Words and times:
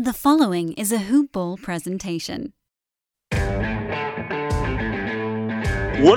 The 0.00 0.12
following 0.12 0.74
is 0.74 0.92
a 0.92 0.98
Hoop 0.98 1.32
Ball 1.32 1.56
presentation. 1.56 2.52
What 3.32 3.40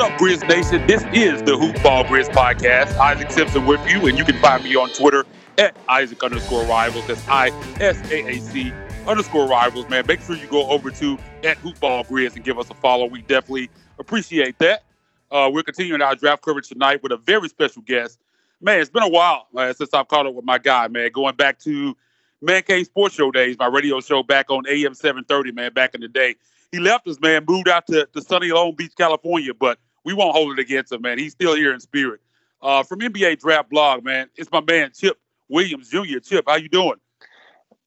up, 0.03 0.11
Grizz 0.19 0.47
Nation? 0.47 0.85
This 0.85 1.03
is 1.11 1.41
the 1.41 1.57
Hoop 1.57 1.81
Ball 1.81 2.03
Grizz 2.03 2.29
podcast. 2.29 2.95
Isaac 2.99 3.31
Simpson 3.31 3.65
with 3.65 3.83
you, 3.89 4.05
and 4.05 4.19
you 4.19 4.23
can 4.23 4.37
find 4.37 4.63
me 4.63 4.75
on 4.75 4.89
Twitter 4.89 5.25
at 5.57 5.75
Isaac 5.89 6.23
underscore 6.23 6.63
rivals. 6.65 7.07
That's 7.07 7.27
I 7.27 7.47
S 7.79 7.97
A 8.11 8.27
A 8.27 8.39
C 8.39 8.71
underscore 9.07 9.47
rivals, 9.47 9.89
man. 9.89 10.05
Make 10.05 10.21
sure 10.21 10.35
you 10.35 10.45
go 10.45 10.69
over 10.69 10.91
to 10.91 11.17
at 11.43 11.57
Hoop 11.57 11.79
Ball 11.79 12.03
Grizz 12.03 12.35
and 12.35 12.45
give 12.45 12.59
us 12.59 12.69
a 12.69 12.75
follow. 12.75 13.07
We 13.07 13.23
definitely 13.23 13.71
appreciate 13.97 14.59
that. 14.59 14.83
Uh, 15.31 15.49
we're 15.51 15.63
continuing 15.63 16.03
our 16.03 16.13
draft 16.13 16.43
coverage 16.43 16.69
tonight 16.69 17.01
with 17.01 17.13
a 17.13 17.17
very 17.17 17.49
special 17.49 17.81
guest. 17.81 18.19
Man, 18.61 18.79
it's 18.79 18.91
been 18.91 19.01
a 19.01 19.09
while 19.09 19.47
since 19.73 19.91
I've 19.91 20.07
caught 20.07 20.27
up 20.27 20.35
with 20.35 20.45
my 20.45 20.59
guy, 20.59 20.87
man. 20.87 21.09
Going 21.11 21.33
back 21.33 21.57
to 21.61 21.97
Man 22.41 22.63
Cave 22.63 22.87
Sports 22.87 23.15
Show 23.15 23.31
days, 23.31 23.55
my 23.59 23.67
radio 23.67 23.99
show 24.01 24.23
back 24.23 24.49
on 24.49 24.63
AM 24.67 24.95
730, 24.95 25.51
man, 25.51 25.73
back 25.73 25.93
in 25.93 26.01
the 26.01 26.07
day. 26.07 26.35
He 26.71 26.79
left 26.79 27.07
us, 27.07 27.19
man, 27.19 27.45
moved 27.47 27.69
out 27.69 27.85
to, 27.87 28.07
to 28.07 28.21
sunny 28.21 28.49
Long 28.49 28.73
Beach, 28.75 28.93
California, 28.97 29.53
but 29.53 29.77
we 30.03 30.13
won't 30.13 30.35
hold 30.35 30.57
it 30.57 30.59
against 30.59 30.91
him, 30.91 31.03
man. 31.03 31.19
He's 31.19 31.33
still 31.33 31.55
here 31.55 31.73
in 31.73 31.79
spirit. 31.79 32.21
Uh, 32.61 32.81
from 32.83 32.99
NBA 32.99 33.39
Draft 33.39 33.69
Blog, 33.69 34.03
man, 34.03 34.27
it's 34.35 34.51
my 34.51 34.61
man 34.61 34.91
Chip 34.97 35.19
Williams 35.49 35.89
Jr. 35.89 36.19
Chip, 36.19 36.45
how 36.47 36.55
you 36.55 36.69
doing? 36.69 36.95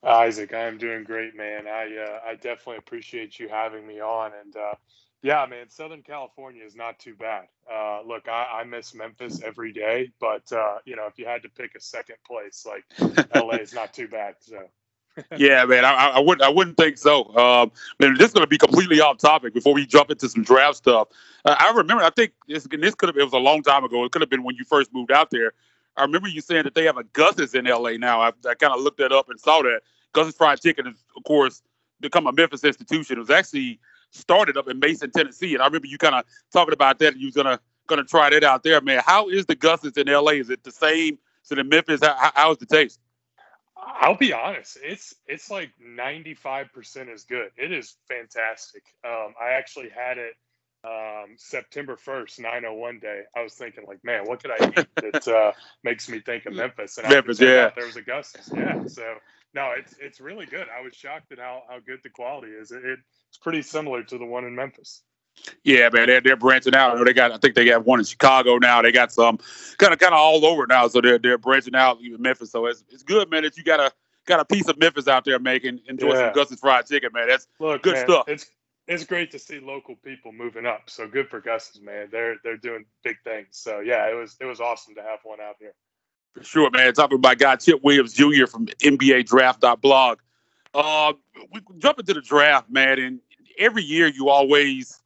Isaac, 0.05 0.53
I 0.53 0.67
am 0.67 0.79
doing 0.79 1.03
great, 1.03 1.35
man. 1.35 1.67
I 1.67 1.97
uh, 1.97 2.31
I 2.31 2.35
definitely 2.35 2.77
appreciate 2.77 3.39
you 3.39 3.49
having 3.49 3.87
me 3.87 4.01
on, 4.01 4.33
and 4.39 4.55
uh, 4.55 4.75
yeah, 5.25 5.47
man, 5.49 5.71
Southern 5.71 6.03
California 6.03 6.63
is 6.63 6.77
not 6.77 6.99
too 6.99 7.15
bad. 7.15 7.47
Uh, 7.73 8.03
look, 8.07 8.29
I, 8.29 8.61
I, 8.61 8.65
miss 8.65 8.95
Memphis 8.95 9.41
every 9.43 9.73
day, 9.73 10.11
but 10.21 10.53
uh, 10.53 10.77
you 10.85 10.97
know, 10.97 11.07
if 11.07 11.19
you 11.19 11.25
had 11.25 11.43
to 11.45 11.49
pick 11.49 11.75
a 11.75 11.81
second 11.81 12.17
place, 12.27 12.67
like 12.67 12.85
LA 13.35 13.55
is 13.55 13.73
not 13.73 13.95
too 13.95 14.07
bad. 14.07 14.35
So. 14.41 14.59
yeah, 15.39 15.65
man, 15.65 15.87
I, 15.87 16.11
I, 16.17 16.19
wouldn't. 16.19 16.43
I 16.43 16.51
wouldn't 16.51 16.77
think 16.77 16.99
so. 16.99 17.35
Um, 17.37 17.73
man, 17.99 18.17
this 18.19 18.29
is 18.29 18.33
going 18.35 18.43
to 18.43 18.49
be 18.49 18.59
completely 18.59 19.01
off 19.01 19.17
topic 19.17 19.55
before 19.55 19.73
we 19.73 19.87
jump 19.87 20.11
into 20.11 20.29
some 20.29 20.43
draft 20.43 20.77
stuff. 20.77 21.09
Uh, 21.47 21.57
I 21.59 21.73
remember. 21.75 22.05
I 22.05 22.11
think 22.11 22.33
this 22.47 22.69
this 22.71 22.95
could 22.95 23.09
have. 23.09 23.17
It 23.17 23.25
was 23.25 23.33
a 23.33 23.39
long 23.39 23.63
time 23.63 23.83
ago. 23.83 24.05
It 24.05 24.13
could 24.13 24.21
have 24.21 24.31
been 24.31 24.43
when 24.43 24.57
you 24.57 24.65
first 24.65 24.93
moved 24.93 25.11
out 25.11 25.31
there. 25.31 25.55
I 25.97 26.03
remember 26.03 26.29
you 26.29 26.43
saying 26.43 26.65
that 26.65 26.75
they 26.75 26.85
have 26.85 26.99
a 26.99 27.05
Gus's 27.05 27.55
in 27.55 27.65
LA 27.65 27.93
now. 27.93 28.21
I, 28.21 28.33
I 28.47 28.55
kind 28.57 28.75
of 28.75 28.81
looked 28.81 28.99
that 28.99 29.13
up 29.13 29.31
and 29.31 29.41
saw 29.41 29.63
that 29.63 29.81
Gus's 30.13 30.37
Fried 30.37 30.61
Chicken 30.61 30.89
is, 30.89 31.03
of 31.17 31.25
course, 31.25 31.63
become 32.01 32.27
a 32.27 32.33
Memphis 32.33 32.63
institution. 32.63 33.17
It 33.17 33.21
was 33.21 33.31
actually 33.31 33.81
started 34.15 34.57
up 34.57 34.69
in 34.69 34.79
Mason, 34.79 35.11
Tennessee, 35.11 35.55
and 35.55 35.63
I 35.63 35.67
remember 35.67 35.87
you 35.87 35.99
kind 35.99 36.15
of 36.15 36.25
talking 36.53 36.73
about 36.73 36.99
that. 37.01 37.17
You 37.17 37.27
was 37.27 37.35
gonna 37.35 37.61
gonna 37.87 38.05
try 38.05 38.31
that 38.31 38.45
out 38.45 38.63
there, 38.63 38.81
man. 38.81 39.03
How 39.05 39.29
is 39.29 39.47
the 39.47 39.55
Gus's 39.55 39.97
in 39.97 40.07
LA? 40.07 40.33
Is 40.33 40.51
it 40.51 40.65
the 40.65 40.73
same? 40.73 41.19
So 41.43 41.57
in 41.57 41.69
Memphis, 41.69 42.01
how, 42.03 42.33
how's 42.35 42.59
the 42.59 42.67
taste? 42.67 42.99
I'll 43.77 44.17
be 44.17 44.33
honest, 44.33 44.79
it's 44.83 45.15
it's 45.27 45.51
like 45.51 45.71
95% 45.83 47.13
as 47.13 47.25
good. 47.25 47.51
It 47.57 47.73
is 47.73 47.97
fantastic. 48.09 48.83
Um, 49.05 49.35
I 49.41 49.51
actually 49.51 49.91
had 49.91 50.17
it 50.17 50.35
um, 50.85 51.37
September 51.37 51.97
1st, 51.97 52.41
901 52.41 52.99
day. 53.01 53.23
I 53.37 53.43
was 53.43 53.55
thinking 53.55 53.85
like, 53.87 54.03
man, 54.05 54.25
what 54.25 54.43
could 54.43 54.53
I 54.53 54.69
eat 54.69 54.87
that 54.97 55.29
uh, 55.29 55.53
makes 55.83 56.09
me 56.09 56.21
think 56.21 56.47
of 56.47 56.53
Memphis? 56.55 56.99
And 56.99 57.09
Memphis, 57.09 57.41
yeah. 57.41 57.71
There 57.77 57.87
was 57.87 57.97
a 57.97 58.03
Gus's, 58.03 58.51
yeah. 58.55 58.87
So 58.87 59.17
no, 59.55 59.73
it's 59.77 59.95
it's 60.01 60.21
really 60.21 60.47
good. 60.47 60.67
I 60.77 60.83
was 60.83 60.95
shocked 60.95 61.33
at 61.33 61.39
how, 61.39 61.63
how 61.69 61.79
good 61.81 62.01
the 62.03 62.11
quality 62.11 62.53
is. 62.53 62.73
It, 62.73 62.83
it's 63.29 63.39
pretty 63.41 63.63
similar 63.63 64.03
to 64.03 64.19
the 64.19 64.27
one 64.27 64.45
in 64.45 64.55
Memphis. 64.55 65.03
Yeah, 65.65 65.89
man, 65.93 66.07
they're, 66.07 66.21
they're 66.21 66.37
branching 66.37 66.75
out. 66.75 66.97
I 66.99 67.05
they 67.05 67.13
got. 67.13 67.33
I 67.33 67.39
think 67.39 67.55
they 67.55 67.65
got 67.65 67.85
one 67.85 67.99
in 67.99 68.05
Chicago 68.05 68.59
now. 68.59 68.83
They 68.83 68.93
got 68.93 69.13
some 69.13 69.39
kind 69.79 69.93
of 69.93 69.99
kind 69.99 70.15
of 70.15 70.19
all 70.19 70.45
over 70.45 70.67
now. 70.67 70.89
So 70.89 71.01
they're 71.01 71.19
they're 71.19 71.39
branching 71.39 71.75
out 71.75 71.99
even 72.01 72.23
Memphis. 72.23 72.51
So 72.53 72.67
it's 72.67 72.85
it's 72.91 73.03
good, 73.03 73.31
man. 73.31 73.43
That 73.43 73.57
you 73.57 73.65
got 73.65 73.81
a 73.81 73.93
got 74.27 74.41
a 74.41 74.45
piece 74.45 74.69
of 74.69 74.79
Memphis 74.79 75.09
out 75.09 75.25
there 75.25 75.39
making 75.39 75.81
enjoy 75.89 76.15
yeah. 76.15 76.27
some 76.27 76.33
Gus's 76.35 76.61
fried 76.61 76.87
chicken, 76.87 77.11
man. 77.13 77.29
That's 77.29 77.47
Look, 77.59 77.83
good 77.83 77.95
man, 77.95 78.07
stuff. 78.07 78.29
It's 78.29 78.47
it's 78.87 79.05
great 79.05 79.31
to 79.33 79.39
see 79.39 79.61
local 79.61 79.97
people 79.97 80.33
moving 80.33 80.67
up. 80.67 80.89
So 80.89 81.09
good 81.09 81.29
for 81.29 81.41
Gus's, 81.41 81.81
man. 81.81 82.09
They're 82.11 82.37
they're 82.45 82.57
doing 82.57 82.85
big 83.03 83.17
things. 83.25 83.49
So 83.53 83.81
yeah, 83.81 84.09
it 84.11 84.15
was 84.15 84.37
it 84.41 84.47
was 84.47 84.61
awesome 84.61 84.95
to 84.95 85.03
have 85.03 85.21
one 85.25 85.41
out 85.41 85.57
here. 85.59 85.75
For 86.35 86.43
sure, 86.43 86.71
man. 86.71 86.93
Talking 86.93 87.17
about 87.17 87.39
guy 87.39 87.57
Chip 87.57 87.83
Williams 87.83 88.13
Jr. 88.13 88.47
from 88.47 88.67
NBA 88.67 89.27
Draft.blog. 89.27 90.19
Uh, 90.75 91.13
we 91.53 91.61
jump 91.79 92.01
into 92.01 92.13
the 92.13 92.21
draft, 92.21 92.69
man, 92.69 92.99
and 92.99 93.21
every 93.59 93.85
year 93.85 94.09
you 94.09 94.29
always 94.29 95.01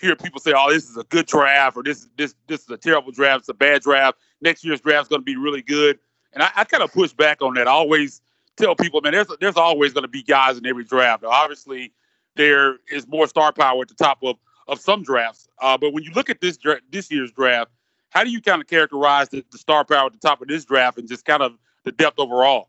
hear 0.00 0.16
people 0.16 0.40
say, 0.40 0.52
"Oh, 0.56 0.72
this 0.72 0.90
is 0.90 0.96
a 0.96 1.04
good 1.04 1.26
draft," 1.26 1.76
or 1.76 1.84
"This 1.84 2.08
this 2.16 2.34
this 2.48 2.62
is 2.62 2.70
a 2.70 2.76
terrible 2.76 3.12
draft. 3.12 3.40
It's 3.40 3.48
a 3.48 3.54
bad 3.54 3.82
draft. 3.82 4.18
Next 4.40 4.64
year's 4.64 4.80
draft 4.80 5.04
is 5.04 5.08
going 5.08 5.20
to 5.20 5.24
be 5.24 5.36
really 5.36 5.62
good." 5.62 6.00
And 6.32 6.42
I, 6.42 6.50
I 6.56 6.64
kind 6.64 6.82
of 6.82 6.92
push 6.92 7.12
back 7.12 7.40
on 7.42 7.54
that. 7.54 7.68
I 7.68 7.70
always 7.70 8.20
tell 8.56 8.74
people, 8.74 9.00
man, 9.00 9.12
there's 9.12 9.28
there's 9.40 9.56
always 9.56 9.92
going 9.92 10.02
to 10.02 10.08
be 10.08 10.22
guys 10.22 10.58
in 10.58 10.66
every 10.66 10.84
draft. 10.84 11.22
Now, 11.22 11.30
obviously, 11.30 11.92
there 12.34 12.78
is 12.90 13.06
more 13.06 13.28
star 13.28 13.52
power 13.52 13.82
at 13.82 13.88
the 13.88 13.94
top 13.94 14.18
of 14.22 14.36
of 14.66 14.80
some 14.80 15.04
drafts. 15.04 15.48
Uh, 15.60 15.78
but 15.78 15.92
when 15.92 16.02
you 16.02 16.10
look 16.12 16.28
at 16.28 16.40
this 16.40 16.58
this 16.90 17.10
year's 17.10 17.30
draft, 17.30 17.70
how 18.14 18.22
do 18.22 18.30
you 18.30 18.40
kind 18.40 18.62
of 18.62 18.68
characterize 18.68 19.28
the, 19.28 19.44
the 19.50 19.58
star 19.58 19.84
power 19.84 20.06
at 20.06 20.12
the 20.12 20.18
top 20.18 20.40
of 20.40 20.48
this 20.48 20.64
draft 20.64 20.98
and 20.98 21.08
just 21.08 21.24
kind 21.24 21.42
of 21.42 21.52
the 21.82 21.92
depth 21.92 22.18
overall? 22.18 22.68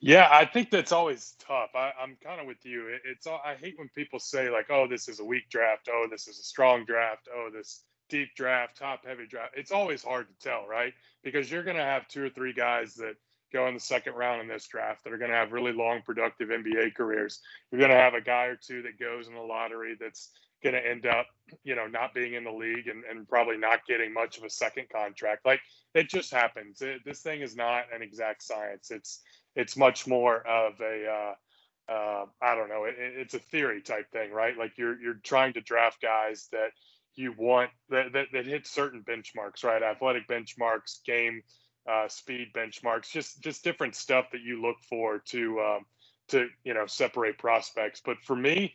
Yeah, 0.00 0.28
I 0.30 0.44
think 0.44 0.70
that's 0.70 0.92
always 0.92 1.34
tough. 1.38 1.70
I, 1.74 1.92
am 2.00 2.16
kind 2.22 2.40
of 2.40 2.46
with 2.46 2.64
you. 2.64 2.88
It, 2.88 3.02
it's 3.04 3.26
I 3.26 3.54
hate 3.58 3.78
when 3.78 3.88
people 3.94 4.18
say 4.18 4.50
like, 4.50 4.66
"Oh, 4.68 4.88
this 4.88 5.08
is 5.08 5.20
a 5.20 5.24
weak 5.24 5.48
draft. 5.48 5.88
Oh, 5.90 6.06
this 6.10 6.26
is 6.26 6.40
a 6.40 6.42
strong 6.42 6.84
draft. 6.84 7.28
Oh, 7.32 7.50
this 7.52 7.84
deep 8.08 8.34
draft, 8.36 8.76
top 8.76 9.06
heavy 9.06 9.26
draft." 9.28 9.54
It's 9.56 9.70
always 9.70 10.02
hard 10.02 10.26
to 10.26 10.48
tell, 10.48 10.66
right? 10.66 10.92
Because 11.22 11.50
you're 11.50 11.62
going 11.62 11.76
to 11.76 11.84
have 11.84 12.08
two 12.08 12.24
or 12.24 12.30
three 12.30 12.52
guys 12.52 12.94
that 12.94 13.14
go 13.52 13.68
in 13.68 13.74
the 13.74 13.80
second 13.80 14.14
round 14.14 14.40
in 14.40 14.48
this 14.48 14.66
draft 14.66 15.04
that 15.04 15.12
are 15.12 15.18
going 15.18 15.30
to 15.30 15.36
have 15.36 15.52
really 15.52 15.72
long, 15.72 16.02
productive 16.02 16.48
NBA 16.48 16.96
careers. 16.96 17.40
You're 17.70 17.78
going 17.78 17.92
to 17.92 17.96
have 17.96 18.14
a 18.14 18.20
guy 18.20 18.46
or 18.46 18.56
two 18.56 18.82
that 18.82 18.98
goes 18.98 19.28
in 19.28 19.34
the 19.34 19.40
lottery 19.40 19.96
that's 20.00 20.30
going 20.62 20.74
to 20.74 20.86
end 20.86 21.06
up, 21.06 21.26
you 21.64 21.74
know, 21.74 21.86
not 21.86 22.14
being 22.14 22.34
in 22.34 22.44
the 22.44 22.52
league 22.52 22.88
and, 22.88 23.04
and 23.04 23.28
probably 23.28 23.56
not 23.56 23.86
getting 23.86 24.12
much 24.12 24.38
of 24.38 24.44
a 24.44 24.50
second 24.50 24.88
contract. 24.90 25.44
Like 25.44 25.60
it 25.94 26.08
just 26.08 26.32
happens. 26.32 26.82
It, 26.82 27.00
this 27.04 27.20
thing 27.20 27.40
is 27.40 27.56
not 27.56 27.84
an 27.94 28.02
exact 28.02 28.42
science. 28.42 28.90
It's 28.90 29.20
it's 29.54 29.76
much 29.76 30.06
more 30.06 30.46
of 30.46 30.80
a 30.80 31.06
uh, 31.06 31.92
uh, 31.92 32.26
I 32.40 32.54
don't 32.54 32.68
know. 32.68 32.84
It, 32.84 32.94
it's 32.98 33.34
a 33.34 33.38
theory 33.38 33.82
type 33.82 34.10
thing, 34.12 34.32
right? 34.32 34.56
Like 34.56 34.78
you're 34.78 35.00
you're 35.00 35.20
trying 35.22 35.52
to 35.54 35.60
draft 35.60 36.00
guys 36.00 36.48
that 36.52 36.70
you 37.14 37.34
want 37.36 37.70
that 37.90 38.12
that, 38.12 38.28
that 38.32 38.46
hit 38.46 38.66
certain 38.66 39.02
benchmarks, 39.02 39.64
right? 39.64 39.82
Athletic 39.82 40.28
benchmarks, 40.28 41.04
game 41.04 41.42
uh, 41.90 42.08
speed 42.08 42.48
benchmarks, 42.54 43.10
just 43.10 43.42
just 43.42 43.64
different 43.64 43.94
stuff 43.94 44.26
that 44.32 44.42
you 44.42 44.62
look 44.62 44.76
for 44.88 45.18
to 45.26 45.60
um, 45.60 45.84
to 46.28 46.48
you 46.64 46.74
know 46.74 46.86
separate 46.86 47.38
prospects. 47.38 48.00
But 48.04 48.18
for 48.24 48.36
me, 48.36 48.74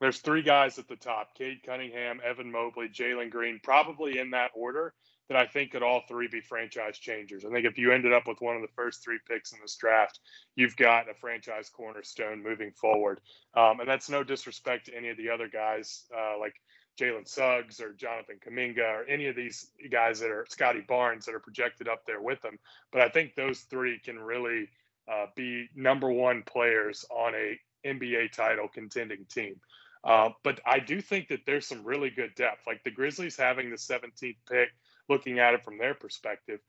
there's 0.00 0.18
three 0.18 0.42
guys 0.42 0.78
at 0.78 0.88
the 0.88 0.96
top 0.96 1.34
Cade 1.34 1.62
Cunningham, 1.64 2.20
Evan 2.24 2.50
Mobley, 2.50 2.88
Jalen 2.88 3.30
Green, 3.30 3.60
probably 3.62 4.18
in 4.18 4.30
that 4.30 4.50
order 4.54 4.94
that 5.28 5.36
I 5.36 5.46
think 5.46 5.72
could 5.72 5.82
all 5.82 6.02
three 6.08 6.28
be 6.28 6.40
franchise 6.40 6.98
changers. 6.98 7.44
I 7.44 7.50
think 7.50 7.66
if 7.66 7.76
you 7.76 7.92
ended 7.92 8.12
up 8.12 8.26
with 8.26 8.40
one 8.40 8.56
of 8.56 8.62
the 8.62 8.74
first 8.74 9.04
three 9.04 9.18
picks 9.28 9.52
in 9.52 9.58
this 9.60 9.76
draft, 9.76 10.20
you've 10.56 10.76
got 10.76 11.10
a 11.10 11.14
franchise 11.14 11.68
cornerstone 11.68 12.42
moving 12.42 12.72
forward. 12.72 13.20
Um, 13.54 13.80
and 13.80 13.88
that's 13.88 14.08
no 14.08 14.24
disrespect 14.24 14.86
to 14.86 14.96
any 14.96 15.10
of 15.10 15.18
the 15.18 15.28
other 15.28 15.48
guys 15.48 16.04
uh, 16.16 16.38
like 16.38 16.54
Jalen 16.98 17.28
Suggs 17.28 17.80
or 17.80 17.92
Jonathan 17.92 18.38
Kuminga 18.44 19.02
or 19.02 19.04
any 19.04 19.26
of 19.26 19.36
these 19.36 19.70
guys 19.90 20.18
that 20.20 20.30
are 20.30 20.46
Scottie 20.48 20.84
Barnes 20.86 21.26
that 21.26 21.34
are 21.34 21.40
projected 21.40 21.88
up 21.88 22.06
there 22.06 22.22
with 22.22 22.40
them. 22.40 22.58
But 22.90 23.02
I 23.02 23.08
think 23.10 23.34
those 23.34 23.60
three 23.60 23.98
can 23.98 24.18
really 24.18 24.68
uh, 25.10 25.26
be 25.36 25.68
number 25.74 26.10
one 26.10 26.42
players 26.42 27.04
on 27.10 27.34
a 27.34 27.58
NBA 27.86 28.32
title 28.32 28.68
contending 28.68 29.26
team. 29.26 29.56
Uh, 30.04 30.30
but 30.44 30.60
I 30.66 30.78
do 30.78 31.00
think 31.00 31.28
that 31.28 31.40
there's 31.46 31.66
some 31.66 31.84
really 31.84 32.10
good 32.10 32.34
depth. 32.34 32.66
Like 32.66 32.82
the 32.84 32.90
Grizzlies 32.90 33.36
having 33.36 33.70
the 33.70 33.76
17th 33.76 34.36
pick, 34.48 34.68
looking 35.08 35.38
at 35.38 35.54
it 35.54 35.64
from 35.64 35.78
their 35.78 35.94
perspective, 35.94 36.60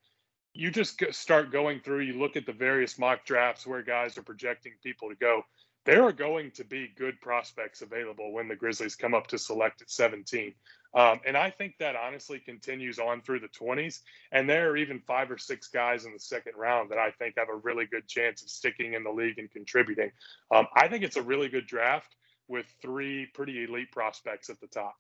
you 0.53 0.72
just 0.72 1.01
start 1.12 1.51
going 1.51 1.79
through, 1.79 2.01
you 2.01 2.19
look 2.19 2.35
at 2.35 2.45
the 2.45 2.53
various 2.53 2.97
mock 2.97 3.25
drafts 3.25 3.68
where 3.68 3.84
guys 3.84 4.18
are 4.18 4.23
projecting 4.23 4.73
people 4.84 5.09
to 5.09 5.16
go. 5.16 5.44
There 5.85 6.03
are 6.03 6.12
going 6.12 6.51
to 6.51 6.63
be 6.66 6.92
good 6.98 7.19
prospects 7.21 7.81
available 7.81 8.33
when 8.33 8.48
the 8.48 8.56
Grizzlies 8.56 8.95
come 8.95 9.13
up 9.13 9.27
to 9.27 9.38
select 9.38 9.81
at 9.81 9.89
17. 9.89 10.54
Um, 10.94 11.21
and 11.25 11.38
I 11.38 11.51
think 11.51 11.75
that 11.80 11.95
honestly 11.95 12.39
continues 12.39 13.00
on 13.00 13.21
through 13.21 13.39
the 13.39 13.48
20s. 13.48 14.00
And 14.31 14.50
there 14.50 14.69
are 14.69 14.77
even 14.77 15.00
five 15.00 15.31
or 15.31 15.38
six 15.38 15.68
guys 15.68 16.06
in 16.06 16.13
the 16.13 16.19
second 16.19 16.54
round 16.57 16.92
that 16.92 16.98
I 16.98 17.12
think 17.12 17.36
have 17.38 17.50
a 17.50 17.56
really 17.56 17.86
good 17.86 18.07
chance 18.07 18.42
of 18.42 18.50
sticking 18.50 18.94
in 18.94 19.04
the 19.04 19.12
league 19.12 19.39
and 19.39 19.50
contributing. 19.50 20.12
Um, 20.51 20.68
I 20.75 20.88
think 20.88 21.04
it's 21.04 21.18
a 21.18 21.21
really 21.21 21.48
good 21.48 21.68
draft 21.68 22.15
with 22.50 22.66
three 22.81 23.28
pretty 23.28 23.63
elite 23.63 23.92
prospects 23.92 24.50
at 24.50 24.60
the 24.60 24.68
top. 24.68 24.96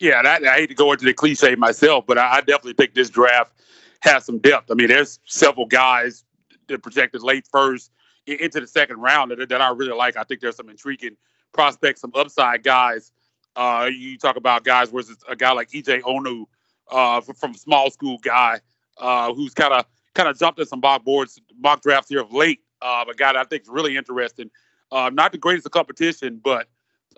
Yeah, 0.00 0.22
I, 0.24 0.36
I, 0.36 0.54
hate 0.56 0.68
to 0.68 0.74
go 0.74 0.92
into 0.92 1.04
the 1.04 1.14
cliche 1.14 1.54
myself, 1.54 2.04
but 2.06 2.18
I, 2.18 2.36
I, 2.36 2.40
definitely 2.40 2.74
think 2.74 2.94
this 2.94 3.10
draft 3.10 3.52
has 4.00 4.24
some 4.24 4.38
depth. 4.38 4.70
I 4.70 4.74
mean, 4.74 4.88
there's 4.88 5.20
several 5.26 5.66
guys 5.66 6.24
that 6.68 6.82
projected 6.82 7.22
late 7.22 7.46
first 7.50 7.90
into 8.26 8.60
the 8.60 8.66
second 8.66 8.98
round 8.98 9.30
that, 9.30 9.48
that 9.48 9.60
I 9.60 9.70
really 9.70 9.96
like. 9.96 10.16
I 10.16 10.24
think 10.24 10.40
there's 10.40 10.56
some 10.56 10.68
intriguing 10.68 11.16
prospects, 11.52 12.00
some 12.00 12.12
upside 12.14 12.62
guys. 12.62 13.12
Uh, 13.54 13.88
you 13.92 14.18
talk 14.18 14.36
about 14.36 14.64
guys 14.64 14.90
versus 14.90 15.16
a 15.28 15.36
guy 15.36 15.52
like 15.52 15.70
EJ 15.70 16.02
Onu 16.02 16.44
uh, 16.90 17.20
from, 17.20 17.54
small 17.54 17.90
school 17.90 18.18
guy 18.18 18.60
uh, 18.98 19.32
who's 19.32 19.54
kind 19.54 19.72
of 19.72 19.86
kind 20.14 20.28
of 20.28 20.38
jumped 20.38 20.58
in 20.58 20.66
some 20.66 20.80
mock 20.80 21.04
boards, 21.04 21.40
mock 21.58 21.82
drafts 21.82 22.08
here 22.08 22.20
of 22.20 22.32
late. 22.32 22.60
Uh, 22.82 23.04
a 23.10 23.14
guy 23.14 23.32
that 23.32 23.36
I 23.36 23.44
think 23.44 23.62
is 23.62 23.68
really 23.68 23.96
interesting 23.96 24.50
Uh, 24.92 25.10
not 25.12 25.32
the 25.32 25.38
greatest 25.38 25.66
of 25.66 25.72
competition, 25.72 26.40
but 26.42 26.68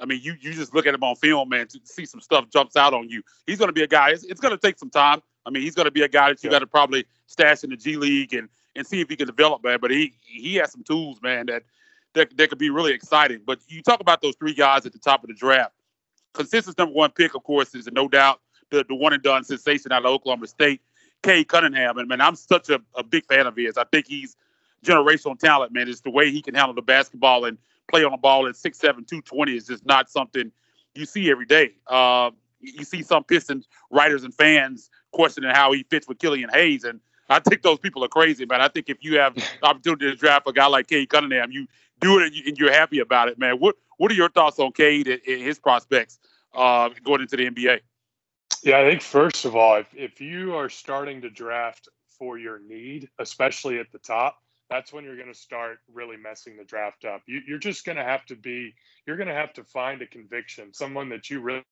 I 0.00 0.06
mean, 0.06 0.20
you 0.22 0.34
you 0.40 0.52
just 0.52 0.74
look 0.74 0.86
at 0.86 0.94
him 0.94 1.02
on 1.02 1.16
film, 1.16 1.48
man, 1.48 1.66
to 1.68 1.80
see 1.84 2.06
some 2.06 2.20
stuff 2.20 2.48
jumps 2.50 2.76
out 2.76 2.94
on 2.94 3.08
you. 3.08 3.22
He's 3.46 3.58
going 3.58 3.68
to 3.68 3.72
be 3.72 3.82
a 3.82 3.86
guy. 3.88 4.10
It's, 4.10 4.24
it's 4.24 4.40
going 4.40 4.56
to 4.56 4.58
take 4.58 4.78
some 4.78 4.90
time. 4.90 5.20
I 5.44 5.50
mean, 5.50 5.62
he's 5.62 5.74
going 5.74 5.86
to 5.86 5.90
be 5.90 6.02
a 6.02 6.08
guy 6.08 6.28
that 6.30 6.42
you 6.42 6.48
yeah. 6.48 6.56
got 6.56 6.58
to 6.60 6.66
probably 6.66 7.04
stash 7.26 7.64
in 7.64 7.70
the 7.70 7.76
G 7.76 7.96
League 7.96 8.32
and 8.32 8.48
and 8.76 8.86
see 8.86 9.00
if 9.00 9.08
he 9.08 9.16
can 9.16 9.26
develop, 9.26 9.62
man. 9.64 9.78
But 9.80 9.90
he 9.90 10.14
he 10.20 10.56
has 10.56 10.72
some 10.72 10.82
tools, 10.82 11.20
man, 11.22 11.46
that 11.46 11.64
that, 12.14 12.36
that 12.36 12.48
could 12.48 12.58
be 12.58 12.70
really 12.70 12.92
exciting. 12.92 13.40
But 13.44 13.60
you 13.68 13.82
talk 13.82 14.00
about 14.00 14.22
those 14.22 14.34
three 14.36 14.54
guys 14.54 14.86
at 14.86 14.92
the 14.92 14.98
top 14.98 15.22
of 15.22 15.28
the 15.28 15.34
draft. 15.34 15.72
Consensus 16.34 16.76
number 16.78 16.94
one 16.94 17.10
pick, 17.10 17.34
of 17.34 17.42
course, 17.42 17.74
is 17.74 17.88
no 17.92 18.08
doubt 18.08 18.40
the, 18.70 18.84
the 18.88 18.94
one 18.94 19.12
and 19.12 19.22
done 19.22 19.44
sensation 19.44 19.92
out 19.92 20.04
of 20.04 20.10
Oklahoma 20.10 20.46
State, 20.46 20.80
Cade 21.22 21.48
Cunningham. 21.48 21.98
And 21.98 22.08
man, 22.08 22.20
I'm 22.20 22.36
such 22.36 22.68
a, 22.70 22.80
a 22.94 23.02
big 23.02 23.26
fan 23.26 23.46
of 23.46 23.56
his. 23.56 23.76
I 23.76 23.84
think 23.84 24.06
he's 24.06 24.36
generational 24.84 25.38
talent, 25.38 25.72
man. 25.72 25.88
It's 25.88 26.00
the 26.00 26.10
way 26.10 26.30
he 26.30 26.42
can 26.42 26.54
handle 26.54 26.74
the 26.74 26.82
basketball 26.82 27.44
and 27.44 27.58
play 27.88 28.04
on 28.04 28.12
the 28.12 28.18
ball 28.18 28.46
at 28.46 28.54
6'7", 28.54 28.80
220 28.80 29.56
is 29.56 29.66
just 29.66 29.86
not 29.86 30.10
something 30.10 30.52
you 30.94 31.06
see 31.06 31.30
every 31.30 31.46
day. 31.46 31.72
Uh, 31.86 32.30
you 32.60 32.84
see 32.84 33.02
some 33.02 33.24
Pistons 33.24 33.68
writers 33.90 34.24
and 34.24 34.34
fans 34.34 34.90
questioning 35.12 35.50
how 35.54 35.72
he 35.72 35.84
fits 35.84 36.08
with 36.08 36.18
Killian 36.18 36.50
Hayes, 36.52 36.84
and 36.84 37.00
I 37.28 37.40
think 37.40 37.62
those 37.62 37.78
people 37.78 38.04
are 38.04 38.08
crazy, 38.08 38.46
man. 38.46 38.60
I 38.60 38.68
think 38.68 38.88
if 38.88 38.98
you 39.00 39.18
have 39.18 39.34
the 39.34 39.44
opportunity 39.62 40.06
to 40.06 40.16
draft 40.16 40.48
a 40.48 40.52
guy 40.52 40.66
like 40.66 40.86
Cade 40.86 41.08
Cunningham, 41.10 41.52
you 41.52 41.66
do 42.00 42.18
it 42.18 42.32
and, 42.32 42.58
you, 42.58 42.68
are 42.68 42.72
happy 42.72 43.00
about 43.00 43.28
it, 43.28 43.38
man. 43.38 43.56
What 43.56 43.76
What 43.98 44.10
are 44.10 44.14
your 44.14 44.30
thoughts 44.30 44.58
on 44.58 44.72
Cade 44.72 45.08
and 45.08 45.20
his 45.24 45.58
prospects 45.58 46.18
uh, 46.54 46.90
going 47.04 47.20
into 47.20 47.36
the 47.36 47.50
NBA? 47.50 47.80
Yeah, 48.62 48.80
I 48.80 48.90
think 48.90 49.02
first 49.02 49.44
of 49.44 49.54
all, 49.54 49.76
if 49.76 49.86
if 49.94 50.20
you 50.20 50.54
are 50.56 50.68
starting 50.68 51.20
to 51.22 51.30
draft 51.30 51.88
for 52.18 52.38
your 52.38 52.58
need, 52.58 53.08
especially 53.18 53.78
at 53.78 53.92
the 53.92 53.98
top, 53.98 54.38
that's 54.70 54.92
when 54.92 55.04
you're 55.04 55.16
going 55.16 55.32
to 55.32 55.38
start 55.38 55.78
really 55.92 56.16
messing 56.16 56.56
the 56.56 56.64
draft 56.64 57.04
up. 57.04 57.22
You, 57.26 57.40
you're 57.46 57.58
just 57.58 57.84
going 57.84 57.96
to 57.96 58.04
have 58.04 58.24
to 58.26 58.36
be, 58.36 58.74
you're 59.06 59.16
going 59.16 59.28
to 59.28 59.34
have 59.34 59.52
to 59.54 59.64
find 59.64 60.02
a 60.02 60.06
conviction, 60.06 60.72
someone 60.74 61.08
that 61.10 61.30
you 61.30 61.40
really 61.40 61.64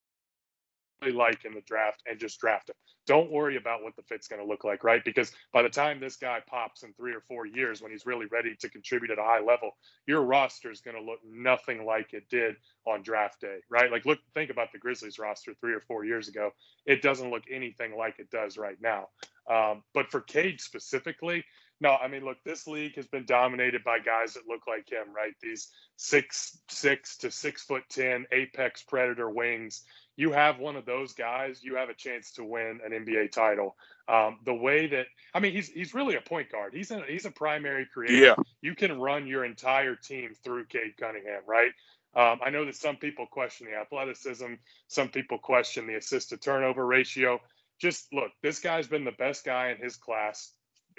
like 1.12 1.44
in 1.44 1.52
the 1.54 1.60
draft 1.60 2.02
and 2.06 2.18
just 2.18 2.40
draft 2.40 2.70
him. 2.70 2.74
Don't 3.06 3.30
worry 3.30 3.56
about 3.56 3.84
what 3.84 3.94
the 3.94 4.02
fit's 4.02 4.26
going 4.26 4.42
to 4.42 4.48
look 4.48 4.64
like, 4.64 4.82
right? 4.82 5.04
Because 5.04 5.30
by 5.52 5.62
the 5.62 5.68
time 5.68 6.00
this 6.00 6.16
guy 6.16 6.40
pops 6.48 6.82
in 6.82 6.92
three 6.94 7.12
or 7.12 7.20
four 7.20 7.46
years, 7.46 7.80
when 7.80 7.92
he's 7.92 8.04
really 8.04 8.26
ready 8.32 8.56
to 8.58 8.68
contribute 8.68 9.12
at 9.12 9.18
a 9.18 9.22
high 9.22 9.40
level, 9.40 9.76
your 10.06 10.22
roster 10.22 10.72
is 10.72 10.80
going 10.80 10.96
to 10.96 11.02
look 11.02 11.20
nothing 11.24 11.84
like 11.84 12.14
it 12.14 12.28
did 12.28 12.56
on 12.84 13.02
draft 13.02 13.40
day, 13.40 13.58
right? 13.70 13.92
Like, 13.92 14.06
look, 14.06 14.18
think 14.34 14.50
about 14.50 14.72
the 14.72 14.78
Grizzlies 14.78 15.20
roster 15.20 15.54
three 15.60 15.74
or 15.74 15.80
four 15.80 16.04
years 16.04 16.26
ago. 16.26 16.50
It 16.84 17.00
doesn't 17.00 17.30
look 17.30 17.44
anything 17.52 17.96
like 17.96 18.18
it 18.18 18.30
does 18.30 18.58
right 18.58 18.78
now. 18.80 19.06
Um, 19.48 19.84
but 19.94 20.10
for 20.10 20.22
Cade 20.22 20.60
specifically, 20.60 21.44
no, 21.80 21.94
I 21.94 22.08
mean, 22.08 22.24
look, 22.24 22.38
this 22.44 22.66
league 22.66 22.96
has 22.96 23.06
been 23.06 23.26
dominated 23.26 23.84
by 23.84 23.98
guys 23.98 24.34
that 24.34 24.48
look 24.48 24.66
like 24.66 24.90
him, 24.90 25.14
right? 25.14 25.34
These 25.42 25.68
six 25.96 26.58
six 26.68 27.18
to 27.18 27.30
six 27.30 27.62
foot 27.64 27.84
ten 27.88 28.26
apex 28.32 28.82
predator 28.82 29.30
wings 29.30 29.82
you 30.16 30.32
have 30.32 30.58
one 30.58 30.76
of 30.76 30.86
those 30.86 31.12
guys, 31.12 31.62
you 31.62 31.76
have 31.76 31.90
a 31.90 31.94
chance 31.94 32.32
to 32.32 32.44
win 32.44 32.80
an 32.84 32.92
NBA 32.92 33.32
title. 33.32 33.76
Um, 34.08 34.38
the 34.44 34.54
way 34.54 34.86
that 34.88 35.06
I 35.34 35.40
mean, 35.40 35.52
he's 35.52 35.68
he's 35.68 35.94
really 35.94 36.16
a 36.16 36.20
point 36.20 36.50
guard. 36.50 36.72
He's 36.74 36.90
a 36.90 37.02
he's 37.06 37.26
a 37.26 37.30
primary 37.30 37.86
creator. 37.92 38.14
Yeah. 38.14 38.34
You 38.62 38.74
can 38.74 38.98
run 38.98 39.26
your 39.26 39.44
entire 39.44 39.94
team 39.94 40.32
through 40.42 40.66
Cade 40.66 40.96
Cunningham, 40.98 41.42
right? 41.46 41.72
Um, 42.14 42.40
I 42.42 42.48
know 42.48 42.64
that 42.64 42.76
some 42.76 42.96
people 42.96 43.26
question 43.26 43.66
the 43.70 43.76
athleticism, 43.76 44.54
some 44.88 45.08
people 45.08 45.38
question 45.38 45.86
the 45.86 45.96
assist 45.96 46.30
to 46.30 46.38
turnover 46.38 46.86
ratio. 46.86 47.38
Just 47.78 48.10
look, 48.12 48.30
this 48.42 48.58
guy's 48.58 48.86
been 48.86 49.04
the 49.04 49.12
best 49.12 49.44
guy 49.44 49.70
in 49.70 49.76
his 49.76 49.96
class 49.96 50.52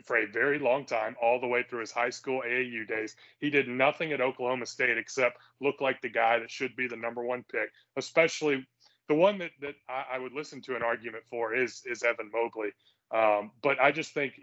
for 0.05 0.17
a 0.17 0.27
very 0.27 0.59
long 0.59 0.85
time, 0.85 1.15
all 1.21 1.39
the 1.39 1.47
way 1.47 1.63
through 1.63 1.81
his 1.81 1.91
high 1.91 2.09
school 2.09 2.43
AAU 2.45 2.87
days. 2.87 3.15
He 3.39 3.49
did 3.49 3.67
nothing 3.67 4.13
at 4.13 4.21
Oklahoma 4.21 4.65
State 4.65 4.97
except 4.97 5.37
look 5.59 5.81
like 5.81 6.01
the 6.01 6.09
guy 6.09 6.39
that 6.39 6.51
should 6.51 6.75
be 6.75 6.87
the 6.87 6.95
number 6.95 7.23
one 7.23 7.43
pick, 7.51 7.69
especially 7.95 8.65
the 9.07 9.15
one 9.15 9.37
that 9.39 9.51
that 9.61 9.75
I, 9.89 10.15
I, 10.15 10.19
would 10.19 10.33
listen 10.33 10.61
to 10.63 10.75
an 10.75 10.83
argument 10.83 11.23
for 11.29 11.55
is 11.55 11.81
is 11.85 12.03
Evan 12.03 12.29
Mobley. 12.31 12.71
Um, 13.09 13.51
but 13.63 13.79
I 13.79 13.91
just 13.91 14.13
think 14.13 14.33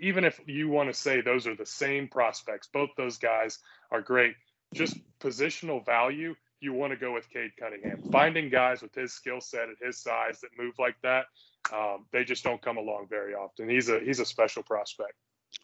even 0.00 0.24
if 0.24 0.40
you 0.46 0.68
want 0.68 0.88
to 0.88 0.94
say 0.94 1.20
those 1.20 1.46
are 1.46 1.56
the 1.56 1.66
same 1.66 2.08
prospects, 2.08 2.68
both 2.72 2.90
those 2.96 3.18
guys 3.18 3.58
are 3.90 4.00
great. 4.00 4.34
Just 4.72 4.96
positional 5.20 5.84
value, 5.84 6.34
you 6.60 6.72
want 6.72 6.92
to 6.92 6.96
go 6.96 7.12
with 7.12 7.28
Cade 7.30 7.52
Cunningham. 7.58 8.02
Finding 8.10 8.48
guys 8.48 8.82
with 8.82 8.94
his 8.94 9.12
skill 9.12 9.40
set 9.40 9.68
and 9.68 9.76
his 9.80 9.98
size 9.98 10.40
that 10.40 10.50
move 10.58 10.74
like 10.78 10.96
that, 11.02 11.26
um, 11.72 12.06
they 12.12 12.24
just 12.24 12.44
don't 12.44 12.62
come 12.62 12.76
along 12.76 13.06
very 13.08 13.34
often. 13.34 13.68
He's 13.68 13.88
a 13.88 14.00
he's 14.00 14.20
a 14.20 14.24
special 14.24 14.62
prospect. 14.62 15.12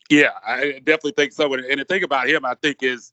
Yeah, 0.09 0.31
I 0.47 0.81
definitely 0.85 1.13
think 1.13 1.33
so. 1.33 1.53
And 1.55 1.81
the 1.81 1.85
thing 1.85 2.03
about 2.03 2.29
him, 2.29 2.45
I 2.45 2.55
think, 2.55 2.83
is 2.83 3.13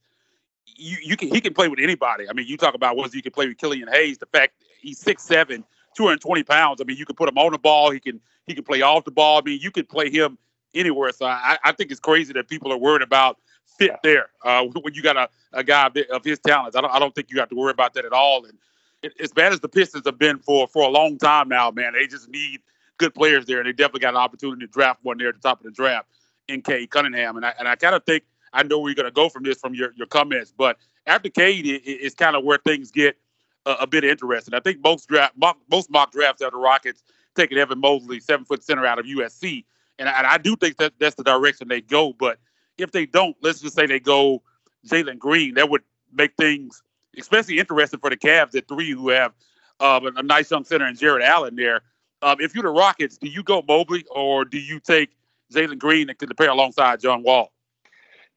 you, 0.65 0.97
you 1.01 1.17
can 1.17 1.29
he 1.29 1.41
can 1.41 1.53
play 1.53 1.67
with 1.67 1.79
anybody. 1.79 2.29
I 2.29 2.33
mean, 2.33 2.47
you 2.47 2.57
talk 2.57 2.73
about 2.73 2.95
was 2.95 3.13
you 3.13 3.21
can 3.21 3.31
play 3.31 3.47
with 3.47 3.57
Killian 3.57 3.87
Hayes. 3.91 4.17
The 4.17 4.25
fact 4.27 4.53
he's 4.81 4.99
six 4.99 5.23
seven, 5.23 5.63
220 5.95 6.43
pounds. 6.43 6.81
I 6.81 6.85
mean, 6.85 6.97
you 6.97 7.05
can 7.05 7.15
put 7.15 7.29
him 7.29 7.37
on 7.37 7.51
the 7.51 7.57
ball. 7.57 7.91
He 7.91 7.99
can 7.99 8.19
he 8.45 8.53
can 8.53 8.63
play 8.63 8.81
off 8.81 9.05
the 9.05 9.11
ball. 9.11 9.39
I 9.39 9.41
mean, 9.43 9.59
you 9.61 9.71
can 9.71 9.85
play 9.85 10.09
him 10.09 10.37
anywhere. 10.73 11.11
So 11.11 11.25
I, 11.25 11.57
I 11.63 11.71
think 11.71 11.91
it's 11.91 11.99
crazy 11.99 12.33
that 12.33 12.47
people 12.47 12.71
are 12.71 12.77
worried 12.77 13.01
about 13.01 13.37
fit 13.77 13.95
there 14.03 14.27
uh, 14.43 14.63
when 14.81 14.93
you 14.93 15.01
got 15.01 15.17
a, 15.17 15.29
a 15.53 15.63
guy 15.63 15.89
of 16.11 16.23
his 16.23 16.39
talents. 16.39 16.75
I 16.75 16.81
don't 16.81 16.91
I 16.91 16.99
don't 16.99 17.13
think 17.13 17.31
you 17.31 17.39
have 17.39 17.49
to 17.49 17.55
worry 17.55 17.71
about 17.71 17.93
that 17.95 18.05
at 18.05 18.13
all. 18.13 18.45
And 18.45 18.57
it, 19.03 19.13
as 19.19 19.31
bad 19.31 19.53
as 19.53 19.59
the 19.59 19.69
Pistons 19.69 20.03
have 20.05 20.17
been 20.17 20.39
for 20.39 20.67
for 20.67 20.83
a 20.83 20.89
long 20.89 21.17
time 21.17 21.49
now, 21.49 21.71
man, 21.71 21.93
they 21.93 22.07
just 22.07 22.29
need 22.29 22.61
good 22.97 23.13
players 23.13 23.45
there, 23.45 23.59
and 23.59 23.67
they 23.67 23.73
definitely 23.73 24.01
got 24.01 24.13
an 24.13 24.19
opportunity 24.19 24.65
to 24.65 24.71
draft 24.71 24.99
one 25.03 25.17
there 25.17 25.29
at 25.29 25.35
the 25.35 25.41
top 25.41 25.59
of 25.59 25.65
the 25.65 25.71
draft 25.71 26.07
in 26.47 26.61
Cade 26.61 26.89
Cunningham. 26.89 27.37
And 27.37 27.45
I 27.45 27.53
and 27.59 27.67
I 27.67 27.75
kind 27.75 27.95
of 27.95 28.03
think 28.05 28.23
I 28.53 28.63
know 28.63 28.79
where 28.79 28.89
you're 28.89 28.95
going 28.95 29.05
to 29.05 29.11
go 29.11 29.29
from 29.29 29.43
this 29.43 29.59
from 29.59 29.73
your, 29.73 29.93
your 29.95 30.07
comments, 30.07 30.53
but 30.55 30.77
after 31.05 31.29
Cade 31.29 31.65
is 31.65 32.13
it, 32.13 32.17
kind 32.17 32.35
of 32.35 32.43
where 32.43 32.57
things 32.57 32.91
get 32.91 33.17
a, 33.65 33.71
a, 33.81 33.87
bit 33.87 34.03
interesting. 34.03 34.53
I 34.53 34.59
think 34.59 34.83
most 34.83 35.07
draft 35.07 35.35
most 35.69 35.89
mock 35.89 36.11
drafts 36.11 36.41
have 36.41 36.51
the 36.51 36.57
Rockets 36.57 37.03
taking 37.35 37.57
Evan 37.57 37.79
Mobley, 37.79 38.19
seven 38.19 38.45
foot 38.45 38.63
center 38.63 38.85
out 38.85 38.99
of 38.99 39.05
USC, 39.05 39.63
and, 39.99 40.09
and 40.09 40.27
I 40.27 40.37
do 40.37 40.55
think 40.55 40.77
that 40.77 40.93
that's 40.99 41.15
the 41.15 41.23
direction 41.23 41.67
they 41.67 41.81
go. 41.81 42.13
But 42.13 42.39
if 42.77 42.91
they 42.91 43.05
don't, 43.05 43.35
let's 43.41 43.61
just 43.61 43.75
say 43.75 43.85
they 43.85 43.99
go 43.99 44.41
Jalen 44.87 45.19
Green, 45.19 45.55
that 45.55 45.69
would 45.69 45.83
make 46.13 46.35
things 46.37 46.81
especially 47.17 47.59
interesting 47.59 47.99
for 47.99 48.09
the 48.09 48.17
Cavs 48.17 48.55
at 48.55 48.67
three, 48.67 48.91
who 48.91 49.09
have 49.09 49.33
um, 49.79 50.05
a 50.17 50.23
nice 50.23 50.51
young 50.51 50.63
center 50.63 50.85
and 50.85 50.97
Jarrett 50.97 51.23
Allen 51.23 51.55
there. 51.55 51.81
Um, 52.21 52.37
if 52.39 52.55
you're 52.55 52.63
the 52.63 52.69
Rockets, 52.69 53.17
do 53.17 53.27
you 53.27 53.43
go 53.43 53.63
Mobley 53.67 54.05
or 54.09 54.45
do 54.45 54.57
you 54.57 54.79
take 54.79 55.11
Jalen 55.53 55.79
Green 55.79 56.07
to 56.07 56.35
pair 56.35 56.49
alongside 56.49 57.01
John 57.01 57.23
Wall? 57.23 57.51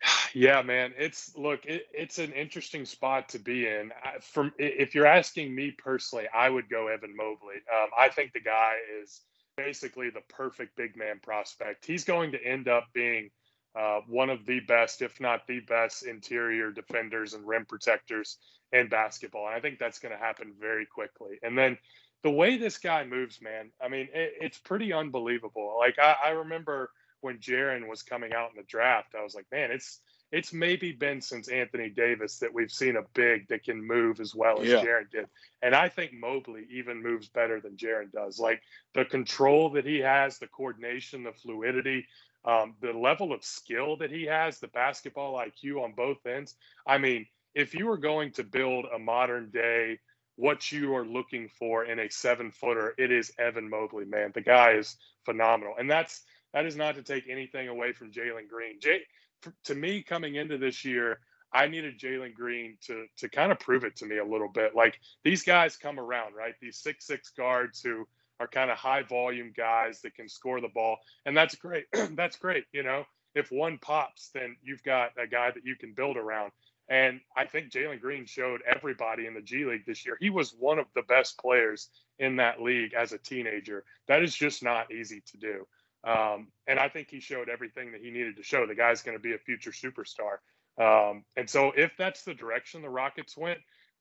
Yeah, 0.33 0.63
man. 0.63 0.95
It's 0.97 1.37
look, 1.37 1.67
it, 1.67 1.87
it's 1.93 2.19
an 2.19 2.33
interesting 2.33 2.87
spot 2.87 3.29
to 3.31 3.39
be 3.39 3.67
in. 3.67 3.93
From 4.23 4.53
if 4.59 4.95
you're 4.95 5.05
asking 5.05 5.55
me 5.55 5.73
personally, 5.73 6.27
I 6.33 6.49
would 6.49 6.71
go 6.71 6.87
Evan 6.87 7.15
Mobley. 7.17 7.57
Um, 7.71 7.91
I 7.99 8.09
think 8.09 8.33
the 8.33 8.41
guy 8.41 8.77
is 9.03 9.23
basically 9.57 10.09
the 10.09 10.23
perfect 10.29 10.77
big 10.77 10.97
man 10.97 11.19
prospect. 11.21 11.85
He's 11.85 12.05
going 12.05 12.33
to 12.33 12.43
end 12.43 12.69
up 12.69 12.87
being 12.95 13.31
uh, 13.79 14.01
one 14.09 14.31
of 14.31 14.47
the 14.47 14.61
best, 14.61 15.03
if 15.03 15.21
not 15.21 15.47
the 15.47 15.61
best, 15.61 16.05
interior 16.05 16.71
defenders 16.71 17.35
and 17.35 17.47
rim 17.47 17.65
protectors 17.67 18.39
in 18.73 18.89
basketball. 18.89 19.47
And 19.47 19.55
I 19.55 19.61
think 19.61 19.79
that's 19.79 19.99
going 19.99 20.13
to 20.13 20.19
happen 20.19 20.55
very 20.61 20.87
quickly. 20.87 21.39
And 21.43 21.57
then 21.57 21.79
the 22.23 22.31
way 22.31 22.57
this 22.57 22.79
guy 22.79 23.05
moves, 23.05 23.41
man, 23.41 23.71
I 23.81 23.89
mean, 23.89 24.09
it, 24.13 24.35
it's 24.41 24.59
pretty 24.59 24.93
unbelievable. 24.93 25.77
Like 25.79 25.99
I, 25.99 26.17
I 26.27 26.31
remember 26.31 26.91
when 27.21 27.39
Jaren 27.39 27.89
was 27.89 28.03
coming 28.03 28.33
out 28.33 28.51
in 28.51 28.57
the 28.57 28.67
draft, 28.67 29.15
I 29.19 29.23
was 29.23 29.35
like, 29.35 29.47
man, 29.53 29.71
it's 29.71 30.01
it's 30.33 30.53
maybe 30.53 30.93
been 30.93 31.21
since 31.21 31.49
Anthony 31.49 31.91
Davis 31.91 32.39
that 32.39 32.55
we've 32.55 32.71
seen 32.71 32.97
a 32.97 33.03
big 33.15 33.49
that 33.49 33.65
can 33.65 33.85
move 33.85 34.21
as 34.21 34.33
well 34.33 34.61
as 34.61 34.69
yeah. 34.69 34.85
Jaren 34.85 35.11
did. 35.11 35.27
And 35.61 35.75
I 35.75 35.89
think 35.89 36.13
Mobley 36.13 36.67
even 36.71 37.03
moves 37.03 37.29
better 37.29 37.61
than 37.61 37.77
Jaren 37.77 38.13
does. 38.13 38.39
Like 38.39 38.63
the 38.95 39.05
control 39.05 39.71
that 39.71 39.85
he 39.85 39.99
has, 39.99 40.39
the 40.39 40.47
coordination, 40.47 41.25
the 41.25 41.33
fluidity, 41.33 42.07
um, 42.45 42.75
the 42.81 42.93
level 42.93 43.33
of 43.33 43.45
skill 43.45 43.97
that 43.99 44.11
he 44.11 44.25
has, 44.25 44.59
the 44.59 44.69
basketball 44.69 45.35
IQ 45.35 45.83
on 45.85 45.93
both 45.93 46.25
ends. 46.27 46.55
I 46.87 46.99
mean, 46.99 47.27
if 47.55 47.75
you 47.75 47.87
were 47.87 47.99
going 47.99 48.33
to 48.33 48.45
build 48.45 48.87
a 48.95 48.99
modern 48.99 49.51
day, 49.51 49.99
what 50.37 50.73
you 50.73 50.95
are 50.95 51.05
looking 51.05 51.49
for 51.49 51.85
in 51.85 51.99
a 51.99 52.11
seven 52.11 52.51
footer, 52.51 52.95
it 52.97 53.13
is 53.13 53.33
Evan 53.39 53.69
Mobley, 53.69 54.07
man. 54.07 54.31
The 54.35 54.41
guy 54.41 54.73
is 54.73 54.97
phenomenal. 55.25 55.75
And 55.79 55.91
that's 55.91 56.23
that 56.55 56.67
is 56.67 56.77
not 56.77 56.95
to 56.97 57.03
take 57.03 57.29
anything 57.29 57.69
away 57.69 57.93
from 57.93 58.11
Jalen 58.11 58.49
Green. 58.49 58.81
Jay, 58.81 59.03
to 59.65 59.75
me, 59.75 60.03
coming 60.03 60.37
into 60.37 60.59
this 60.59 60.85
year, 60.85 61.21
I 61.53 61.67
needed 61.67 61.99
Jalen 61.99 62.35
Green 62.35 62.79
to 62.87 63.07
to 63.19 63.29
kind 63.29 63.53
of 63.53 63.59
prove 63.61 63.85
it 63.85 63.97
to 63.97 64.07
me 64.07 64.19
a 64.19 64.25
little 64.25 64.49
bit. 64.49 64.75
Like 64.75 64.99
these 65.25 65.43
guys 65.43 65.77
come 65.77 66.01
around, 66.01 66.35
right? 66.35 66.55
These 66.61 66.79
six 66.79 67.07
six 67.07 67.31
guards 67.31 67.83
who 67.83 68.07
are 68.41 68.49
kind 68.49 68.71
of 68.71 68.79
high 68.79 69.03
volume 69.03 69.53
guys 69.57 70.01
that 70.01 70.15
can 70.15 70.29
score 70.29 70.61
the 70.61 70.69
ball, 70.69 70.97
and 71.27 71.37
that's 71.37 71.55
great. 71.55 71.85
that's 72.13 72.37
great. 72.37 72.65
You 72.73 72.83
know, 72.83 73.05
if 73.35 73.53
one 73.53 73.79
pops, 73.79 74.31
then 74.35 74.57
you've 74.63 74.83
got 74.83 75.11
a 75.23 75.27
guy 75.27 75.51
that 75.51 75.65
you 75.65 75.77
can 75.77 75.93
build 75.95 76.17
around. 76.17 76.51
And 76.89 77.21
I 77.37 77.45
think 77.45 77.71
Jalen 77.71 78.01
Green 78.01 78.27
showed 78.27 78.63
everybody 78.67 79.27
in 79.27 79.35
the 79.35 79.43
G 79.43 79.65
League 79.65 79.87
this 79.87 80.05
year. 80.05 80.17
He 80.19 80.31
was 80.31 80.53
one 80.59 80.81
of 80.81 80.87
the 80.97 81.03
best 81.03 81.39
players 81.39 81.89
in 82.19 82.37
that 82.37 82.61
league 82.61 82.95
as 82.95 83.13
a 83.13 83.19
teenager. 83.19 83.85
That 84.09 84.25
is 84.25 84.35
just 84.35 84.65
not 84.65 84.91
easy 84.91 85.23
to 85.31 85.37
do. 85.37 85.67
Um, 86.03 86.49
and 86.67 86.81
I 86.81 86.89
think 86.89 87.09
he 87.09 87.21
showed 87.21 87.49
everything 87.49 87.93
that 87.93 88.01
he 88.01 88.11
needed 88.11 88.37
to 88.39 88.43
show. 88.43 88.67
The 88.67 88.75
guy's 88.75 89.03
going 89.03 89.17
to 89.17 89.23
be 89.23 89.35
a 89.35 89.39
future 89.39 89.71
superstar. 89.71 90.39
Um, 90.79 91.25
and 91.37 91.49
so 91.49 91.73
if 91.77 91.93
that's 91.97 92.25
the 92.25 92.35
direction 92.35 92.83
the 92.83 92.89
Rockets 92.89 93.37
went, 93.37 93.59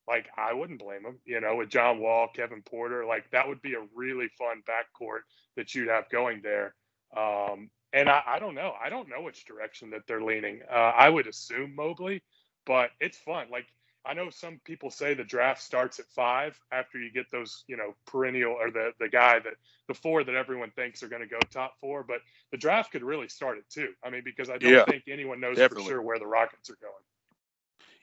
like 0.09 0.27
I 0.35 0.53
wouldn't 0.53 0.79
blame 0.79 1.03
them. 1.03 1.19
You 1.23 1.39
know, 1.39 1.55
with 1.55 1.69
John 1.69 1.99
Wall, 1.99 2.27
Kevin 2.35 2.63
Porter, 2.63 3.05
like 3.05 3.29
that 3.31 3.47
would 3.47 3.61
be 3.61 3.75
a 3.75 3.87
really 3.95 4.27
fun 4.37 4.63
backcourt 4.67 5.19
that 5.55 5.73
you'd 5.73 5.87
have 5.87 6.09
going 6.09 6.41
there. 6.41 6.73
Um, 7.15 7.69
and 7.93 8.09
I, 8.09 8.21
I, 8.25 8.39
don't 8.39 8.55
know. 8.55 8.73
I 8.83 8.89
don't 8.89 9.09
know 9.09 9.21
which 9.21 9.45
direction 9.45 9.91
that 9.91 10.01
they're 10.07 10.21
leaning. 10.21 10.61
Uh, 10.69 10.73
I 10.73 11.09
would 11.09 11.27
assume 11.27 11.75
Mobley, 11.75 12.21
but 12.65 12.89
it's 12.99 13.17
fun. 13.17 13.47
Like 13.51 13.67
I 14.05 14.13
know 14.13 14.29
some 14.29 14.59
people 14.63 14.89
say 14.89 15.13
the 15.13 15.23
draft 15.23 15.61
starts 15.61 15.99
at 15.99 16.05
five 16.07 16.59
after 16.71 16.99
you 16.99 17.11
get 17.11 17.25
those, 17.31 17.63
you 17.67 17.77
know, 17.77 17.95
perennial 18.07 18.53
or 18.53 18.71
the 18.71 18.91
the 18.99 19.09
guy 19.09 19.39
that 19.39 19.53
the 19.87 19.93
four 19.93 20.23
that 20.23 20.35
everyone 20.35 20.71
thinks 20.71 21.03
are 21.03 21.07
going 21.07 21.21
to 21.21 21.27
go 21.27 21.39
top 21.51 21.75
four. 21.79 22.03
But 22.03 22.21
the 22.51 22.57
draft 22.57 22.91
could 22.91 23.03
really 23.03 23.27
start 23.27 23.57
at 23.57 23.69
two. 23.69 23.89
I 24.03 24.09
mean, 24.09 24.23
because 24.25 24.49
I 24.49 24.57
don't 24.57 24.71
yeah, 24.71 24.85
think 24.85 25.03
anyone 25.07 25.39
knows 25.39 25.57
definitely. 25.57 25.83
for 25.83 25.89
sure 25.91 26.01
where 26.01 26.17
the 26.17 26.27
Rockets 26.27 26.69
are 26.69 26.77
going. 26.81 26.93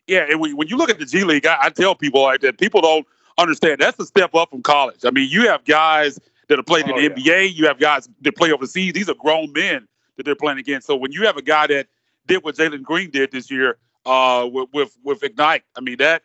Yeah, 0.07 0.27
and 0.31 0.41
when 0.41 0.69
you 0.69 0.77
look 0.77 0.91
at 0.91 0.99
the 0.99 1.07
G 1.07 1.25
League, 1.25 1.47
I, 1.47 1.57
I 1.63 1.71
tell 1.71 1.95
people 1.95 2.23
like 2.23 2.41
that 2.43 2.59
people 2.59 2.81
don't 2.81 3.07
understand 3.39 3.81
that's 3.81 3.99
a 3.99 4.07
step 4.07 4.35
up 4.35 4.51
from 4.51 4.63
college. 4.63 5.05
I 5.05 5.11
mean, 5.11 5.29
you 5.31 5.49
have 5.49 5.65
guys 5.65 6.19
that 6.49 6.59
have 6.59 6.67
played 6.67 6.85
oh, 6.87 6.97
in 6.97 7.15
the 7.15 7.21
yeah. 7.21 7.35
NBA, 7.35 7.55
you 7.55 7.67
have 7.67 7.79
guys 7.79 8.09
that 8.23 8.37
play 8.37 8.53
overseas. 8.53 8.93
These 8.93 9.09
are 9.09 9.15
grown 9.15 9.53
men 9.53 9.87
that 10.17 10.25
they're 10.25 10.37
playing 10.37 10.59
against. 10.59 10.87
So 10.87 10.97
when 10.97 11.13
you 11.13 11.27
have 11.27 11.37
a 11.37 11.43
guy 11.43 11.67
that 11.69 11.89
did 12.27 12.45
what 12.45 12.57
Jalen 12.57 12.83
Green 12.83 13.11
did 13.11 13.33
this 13.33 13.51
year 13.51 13.79
uh, 14.05 14.49
with, 14.51 14.69
with 14.73 14.97
with 15.03 15.23
Ignite, 15.23 15.65
I 15.77 15.81
mean 15.81 15.97
that 15.99 16.23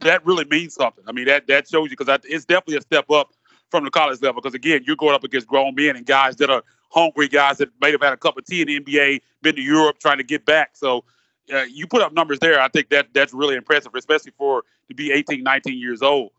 that 0.00 0.24
really 0.26 0.44
means 0.44 0.74
something. 0.74 1.04
I 1.06 1.12
mean 1.12 1.26
that 1.26 1.46
that 1.46 1.68
shows 1.68 1.90
you 1.90 1.96
because 1.96 2.20
it's 2.24 2.44
definitely 2.44 2.76
a 2.76 2.82
step 2.82 3.10
up 3.10 3.30
from 3.70 3.84
the 3.84 3.90
college 3.90 4.20
level. 4.20 4.40
Because 4.40 4.54
again, 4.54 4.82
you're 4.86 4.96
going 4.96 5.14
up 5.14 5.24
against 5.24 5.46
grown 5.46 5.74
men 5.74 5.96
and 5.96 6.04
guys 6.06 6.36
that 6.36 6.50
are 6.50 6.62
hungry, 6.90 7.26
guys 7.26 7.56
that 7.58 7.70
may 7.80 7.90
have 7.90 8.02
had 8.02 8.12
a 8.12 8.16
cup 8.18 8.36
of 8.36 8.44
tea 8.44 8.60
in 8.60 8.68
the 8.68 8.80
NBA, 8.80 9.22
been 9.40 9.56
to 9.56 9.62
Europe 9.62 9.98
trying 9.98 10.18
to 10.18 10.24
get 10.24 10.44
back. 10.44 10.76
So 10.76 11.04
you 11.68 11.86
put 11.86 12.02
up 12.02 12.12
numbers 12.12 12.38
there. 12.38 12.60
I 12.60 12.68
think 12.68 12.90
that 12.90 13.08
that's 13.12 13.32
really 13.32 13.56
impressive, 13.56 13.94
especially 13.94 14.32
for 14.36 14.64
to 14.88 14.94
be 14.94 15.12
18, 15.12 15.42
19 15.42 15.78
years 15.78 16.02
old. 16.02 16.30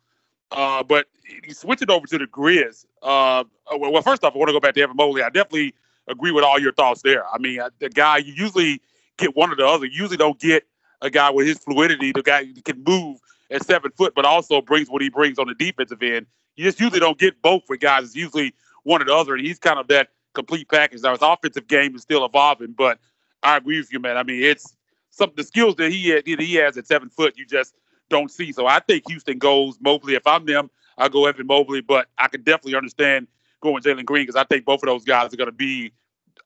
Uh, 0.52 0.84
but 0.84 1.08
switch 1.50 1.82
it 1.82 1.90
over 1.90 2.06
to 2.06 2.18
the 2.18 2.26
Grizz. 2.26 2.86
Uh, 3.02 3.44
well, 3.76 4.02
first 4.02 4.24
off, 4.24 4.36
I 4.36 4.38
want 4.38 4.50
to 4.50 4.54
go 4.54 4.60
back 4.60 4.76
to 4.76 4.82
Evan 4.82 4.96
Mobley. 4.96 5.24
I 5.24 5.30
definitely 5.30 5.74
agree 6.08 6.32
with 6.32 6.44
all 6.44 6.60
your 6.60 6.74
thoughts 6.74 7.02
there. 7.02 7.26
I 7.28 7.38
mean, 7.40 7.60
uh, 7.60 7.70
the 7.80 7.90
guy 7.90 8.18
you 8.18 8.34
usually 8.34 8.82
get 9.18 9.36
one 9.36 9.52
or 9.52 9.56
the 9.56 9.66
other. 9.66 9.86
You 9.86 10.02
usually 10.02 10.18
don't 10.18 10.40
get 10.40 10.66
a 11.02 11.10
guy 11.10 11.30
with 11.30 11.48
his 11.48 11.60
fluidity, 11.60 12.12
the 12.12 12.24
guy 12.24 12.46
who 12.46 12.62
can 12.62 12.84
move 12.84 13.20
at 13.52 13.66
seven 13.66 13.92
foot, 13.92 14.14
but 14.16 14.26
also 14.26 14.62
brings 14.62 14.90
what 14.90 15.02
he 15.02 15.10
brings 15.10 15.38
on 15.38 15.48
the 15.48 15.56
defensive 15.56 16.02
end. 16.02 16.26
You 16.56 16.64
just 16.66 16.80
usually 16.80 17.00
don't 17.00 17.18
get 17.18 17.42
both 17.42 17.64
with 17.68 17.80
guys. 17.80 18.06
It's 18.06 18.16
usually 18.16 18.54
one 18.84 19.02
or 19.02 19.06
the 19.06 19.16
other, 19.16 19.36
and 19.36 19.46
he's 19.46 19.60
kind 19.60 19.80
of 19.80 19.88
that 19.88 20.10
complete 20.34 20.70
package. 20.70 21.02
Now 21.02 21.12
his 21.12 21.22
offensive 21.22 21.68
game 21.68 21.96
is 21.96 22.02
still 22.02 22.26
evolving, 22.26 22.74
but 22.74 23.00
I 23.42 23.58
agree 23.58 23.78
with 23.78 23.92
you, 23.92 24.00
man. 24.00 24.18
I 24.18 24.24
mean, 24.24 24.44
it's 24.44 24.76
some 25.14 25.32
the 25.36 25.44
skills 25.44 25.76
that 25.76 25.92
he 25.92 26.12
that 26.12 26.40
he 26.40 26.56
has 26.56 26.76
at 26.76 26.88
seven 26.88 27.10
foot. 27.10 27.38
You 27.38 27.46
just 27.46 27.76
don't 28.10 28.32
see. 28.32 28.52
So 28.52 28.66
I 28.66 28.80
think 28.80 29.08
Houston 29.08 29.38
goes 29.38 29.78
Mobley. 29.80 30.16
If 30.16 30.26
I'm 30.26 30.46
them, 30.46 30.70
I'll 30.98 31.10
go 31.10 31.28
Evan 31.28 31.48
Mobley. 31.48 31.82
But 31.82 32.08
I 32.18 32.28
can 32.28 32.42
definitely 32.42 32.76
understand 32.76 33.28
going 33.62 33.82
Jalen 33.84 34.06
Green 34.06 34.24
because 34.24 34.36
I 34.36 34.44
think 34.44 34.66
both 34.66 34.82
of 34.82 34.88
those 34.88 35.04
guys 35.04 35.32
are 35.32 35.38
going 35.38 35.48
to 35.48 35.52
be 35.52 35.94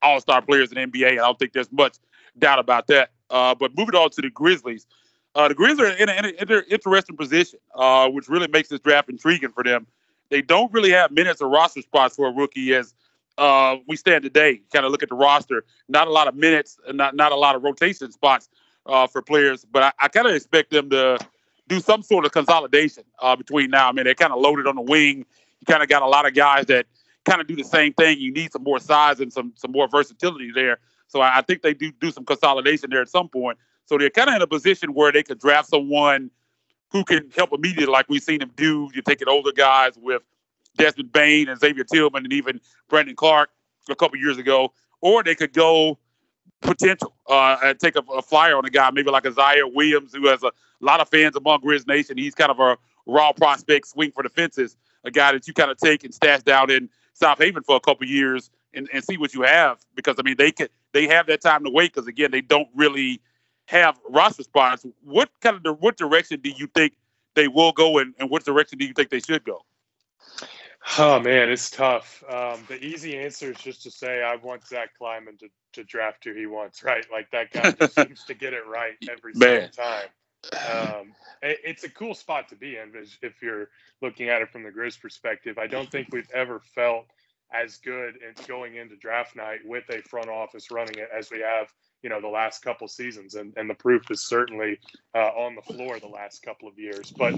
all 0.02 0.20
star 0.20 0.42
players 0.42 0.72
in 0.72 0.92
NBA. 0.92 1.12
And 1.12 1.20
I 1.22 1.26
don't 1.26 1.40
think 1.40 1.54
there's 1.54 1.72
much 1.72 1.98
doubt 2.38 2.60
about 2.60 2.88
that. 2.88 3.12
Uh, 3.30 3.56
but 3.56 3.76
moving 3.76 3.96
on 3.96 4.10
to 4.12 4.22
the 4.22 4.30
Grizzlies. 4.30 4.86
Uh, 5.34 5.48
the 5.48 5.54
Grizzlies 5.54 5.80
are 5.80 5.94
in 5.94 6.10
an 6.10 6.64
interesting 6.70 7.16
position, 7.16 7.60
uh, 7.76 8.10
which 8.10 8.28
really 8.28 8.48
makes 8.48 8.70
this 8.70 8.80
draft 8.80 9.10
intriguing 9.10 9.52
for 9.52 9.64
them. 9.64 9.88
They 10.30 10.42
don't 10.42 10.72
really 10.74 10.92
have 10.92 11.12
minutes 11.12 11.42
or 11.42 11.50
roster 11.50 11.82
spots 11.82 12.16
for 12.16 12.28
a 12.28 12.32
rookie 12.32 12.74
as 12.74 12.94
uh, 13.38 13.78
we 13.88 13.96
stand 13.96 14.24
today. 14.24 14.62
Kind 14.74 14.86
of 14.86 14.92
look 14.92 15.04
at 15.04 15.10
the 15.10 15.16
roster, 15.16 15.64
not 15.88 16.08
a 16.08 16.12
lot 16.12 16.28
of 16.28 16.36
minutes, 16.36 16.80
not 16.92 17.16
not 17.16 17.32
a 17.32 17.36
lot 17.36 17.56
of 17.56 17.64
rotation 17.64 18.12
spots 18.12 18.50
uh, 18.86 19.08
for 19.08 19.22
players. 19.22 19.66
But 19.66 19.84
I, 19.84 19.92
I 20.00 20.08
kind 20.08 20.28
of 20.28 20.34
expect 20.36 20.72
them 20.72 20.90
to 20.90 21.18
do 21.68 21.80
some 21.80 22.02
sort 22.02 22.26
of 22.26 22.32
consolidation 22.32 23.04
uh, 23.20 23.36
between 23.36 23.70
now. 23.70 23.90
I 23.90 23.92
mean, 23.92 24.06
they're 24.06 24.16
kind 24.16 24.34
of 24.34 24.40
loaded 24.40 24.68
on 24.68 24.76
the 24.76 24.82
wing. 24.82 25.26
You 25.60 25.66
kind 25.68 25.84
of 25.84 25.90
got 25.90 26.02
a 26.02 26.08
lot 26.08 26.26
of 26.26 26.34
guys 26.34 26.66
that 26.68 26.86
kind 27.26 27.42
of 27.42 27.48
do 27.48 27.56
the 27.56 27.64
same 27.64 27.94
thing. 27.94 28.20
You 28.20 28.32
need 28.32 28.52
some 28.52 28.64
more 28.64 28.80
size 28.80 29.20
and 29.20 29.32
some 29.32 29.54
some 29.56 29.72
more 29.72 29.88
versatility 29.88 30.52
there. 30.54 30.80
So 31.08 31.22
I, 31.22 31.40
I 31.40 31.42
think 31.42 31.62
they 31.62 31.74
do 31.74 31.92
do 31.92 32.12
some 32.12 32.26
consolidation 32.26 32.90
there 32.90 33.02
at 33.02 33.10
some 33.10 33.30
point. 33.30 33.58
So 33.86 33.98
they're 33.98 34.10
kind 34.10 34.30
of 34.30 34.36
in 34.36 34.42
a 34.42 34.48
position 34.48 34.94
where 34.94 35.12
they 35.12 35.24
could 35.24 35.40
draft 35.40 35.70
someone 35.70 36.30
who 36.92 37.04
can 37.04 37.30
help 37.36 37.52
immediately, 37.54 37.92
like 37.92 38.08
we've 38.10 38.24
seen 38.24 38.40
them 38.40 38.52
do. 38.56 38.90
You 38.94 39.02
take 39.02 39.22
it 39.22 39.28
older 39.28 39.52
guys 39.52 39.94
with 39.98 40.22
Desmond 40.78 41.12
Bane 41.12 41.50
and 41.50 41.60
Xavier 41.60 41.84
Tillman 41.84 42.24
and 42.24 42.34
even 42.34 42.62
Brandon 42.90 43.16
Clarke 43.16 43.50
a 43.90 43.96
couple 43.96 44.20
years 44.20 44.38
ago, 44.38 44.74
or 45.02 45.24
they 45.24 45.36
could 45.36 45.54
go 45.54 45.98
potential 46.62 47.16
uh, 47.28 47.58
and 47.64 47.80
take 47.80 47.96
a, 47.96 48.02
a, 48.16 48.22
flyer 48.22 48.58
on 48.58 48.66
a 48.66 48.70
guy, 48.70 48.90
maybe 48.92 49.10
like 49.10 49.24
Ziaire 49.24 49.74
Williams, 49.74 50.14
who 50.14 50.28
has 50.28 50.44
a 50.44 50.52
lot 50.80 51.00
of 51.00 51.10
fans 51.10 51.36
among 51.36 51.62
Grizz 51.62 51.88
Nation. 51.88 52.18
He's 52.18 52.36
kind 52.36 52.52
of 52.52 52.60
a 52.60 52.78
raw 53.06 53.32
prospect, 53.32 53.88
swing 53.88 54.12
for 54.12 54.24
the 54.24 54.30
fences, 54.30 54.76
a 55.04 55.12
guy 55.12 55.32
that 55.32 55.48
you 55.48 55.54
kind 55.54 55.72
of 55.72 55.78
take 55.78 56.04
and 56.04 56.14
stash 56.14 56.44
down 56.44 56.70
in 56.70 56.90
Southaven 57.20 57.64
for 57.66 57.76
a 57.76 57.80
couple 57.80 58.08
years 58.08 58.50
and, 58.74 58.90
and 58.94 59.04
see 59.04 59.18
what 59.18 59.34
you 59.34 59.42
have. 59.44 59.80
Because 59.96 60.16
I 60.20 60.24
mean, 60.24 60.36
they 60.38 60.52
could 60.52 60.70
they 60.94 61.08
have 61.08 61.28
that 61.28 61.42
time 61.42 61.64
to 61.64 61.70
wait 61.70 61.94
because 61.94 62.08
again, 62.08 62.32
they 62.32 62.42
don't 62.42 62.68
really 62.76 63.22
have 63.66 64.00
roster 64.10 64.44
spots. 64.44 64.86
What 65.04 65.30
kind 65.42 65.66
of 65.66 65.78
what 65.80 65.98
direction 65.98 66.40
do 66.42 66.50
you 66.50 66.68
think 66.68 66.94
they 67.36 67.48
will 67.48 67.72
go, 67.72 68.00
and 68.00 68.14
what 68.28 68.44
direction 68.46 68.78
do 68.78 68.86
you 68.86 68.94
think 68.94 69.10
they 69.10 69.20
should 69.20 69.44
go? 69.44 69.64
Oh 70.98 71.20
man, 71.20 71.50
it's 71.50 71.70
tough. 71.70 72.24
Um, 72.30 72.66
the 72.68 72.84
easy 72.84 73.18
answer 73.18 73.52
is 73.52 73.58
just 73.58 73.84
to 73.84 73.92
say 73.92 74.24
I 74.24 74.36
want 74.38 74.66
Zach 74.68 74.98
Kleiman 74.98 75.38
to, 75.38 75.50
to 75.74 75.84
draft 75.84 76.24
who 76.24 76.34
he 76.34 76.46
wants, 76.46 76.84
right? 76.84 77.06
Like 77.12 77.30
that 77.32 77.52
guy 77.52 77.72
just 77.72 77.96
seems 78.00 78.24
to 78.26 78.34
get 78.34 78.54
it 78.54 78.68
right 78.68 78.96
every 79.10 79.34
man. 79.36 79.70
single 79.74 79.86
time. 79.86 80.10
Um, 80.54 81.14
it, 81.42 81.60
it's 81.64 81.84
a 81.84 81.90
cool 81.90 82.14
spot 82.16 82.50
to 82.50 82.56
be 82.56 82.78
in 82.78 82.94
if 83.22 83.42
you're 83.42 83.70
looking 84.02 84.30
at 84.30 84.42
it 84.42 84.50
from 84.50 84.64
the 84.64 84.72
Grizz 84.72 85.00
perspective. 85.02 85.58
I 85.58 85.68
don't 85.68 85.92
think 85.92 86.10
we've 86.12 86.30
ever 86.34 86.62
felt 86.74 87.06
as 87.54 87.78
good 87.78 88.16
in 88.16 88.34
going 88.48 88.76
into 88.76 88.96
draft 88.98 89.36
night 89.36 89.60
with 89.66 89.86
a 89.90 90.02
front 90.02 90.30
office 90.30 90.72
running 90.72 90.98
it 90.98 91.10
as 91.18 91.32
we 91.32 91.42
have 91.42 91.68
you 92.08 92.14
know 92.14 92.22
the 92.22 92.28
last 92.30 92.62
couple 92.62 92.88
seasons 92.88 93.36
and, 93.36 93.52
and 93.58 93.70
the 93.70 93.74
proof 93.74 94.10
is 94.10 94.22
certainly 94.22 94.80
uh, 95.14 95.28
on 95.36 95.56
the 95.56 95.62
floor 95.62 96.00
the 96.00 96.08
last 96.08 96.42
couple 96.42 96.66
of 96.66 96.80
years 96.80 97.12
but 97.12 97.34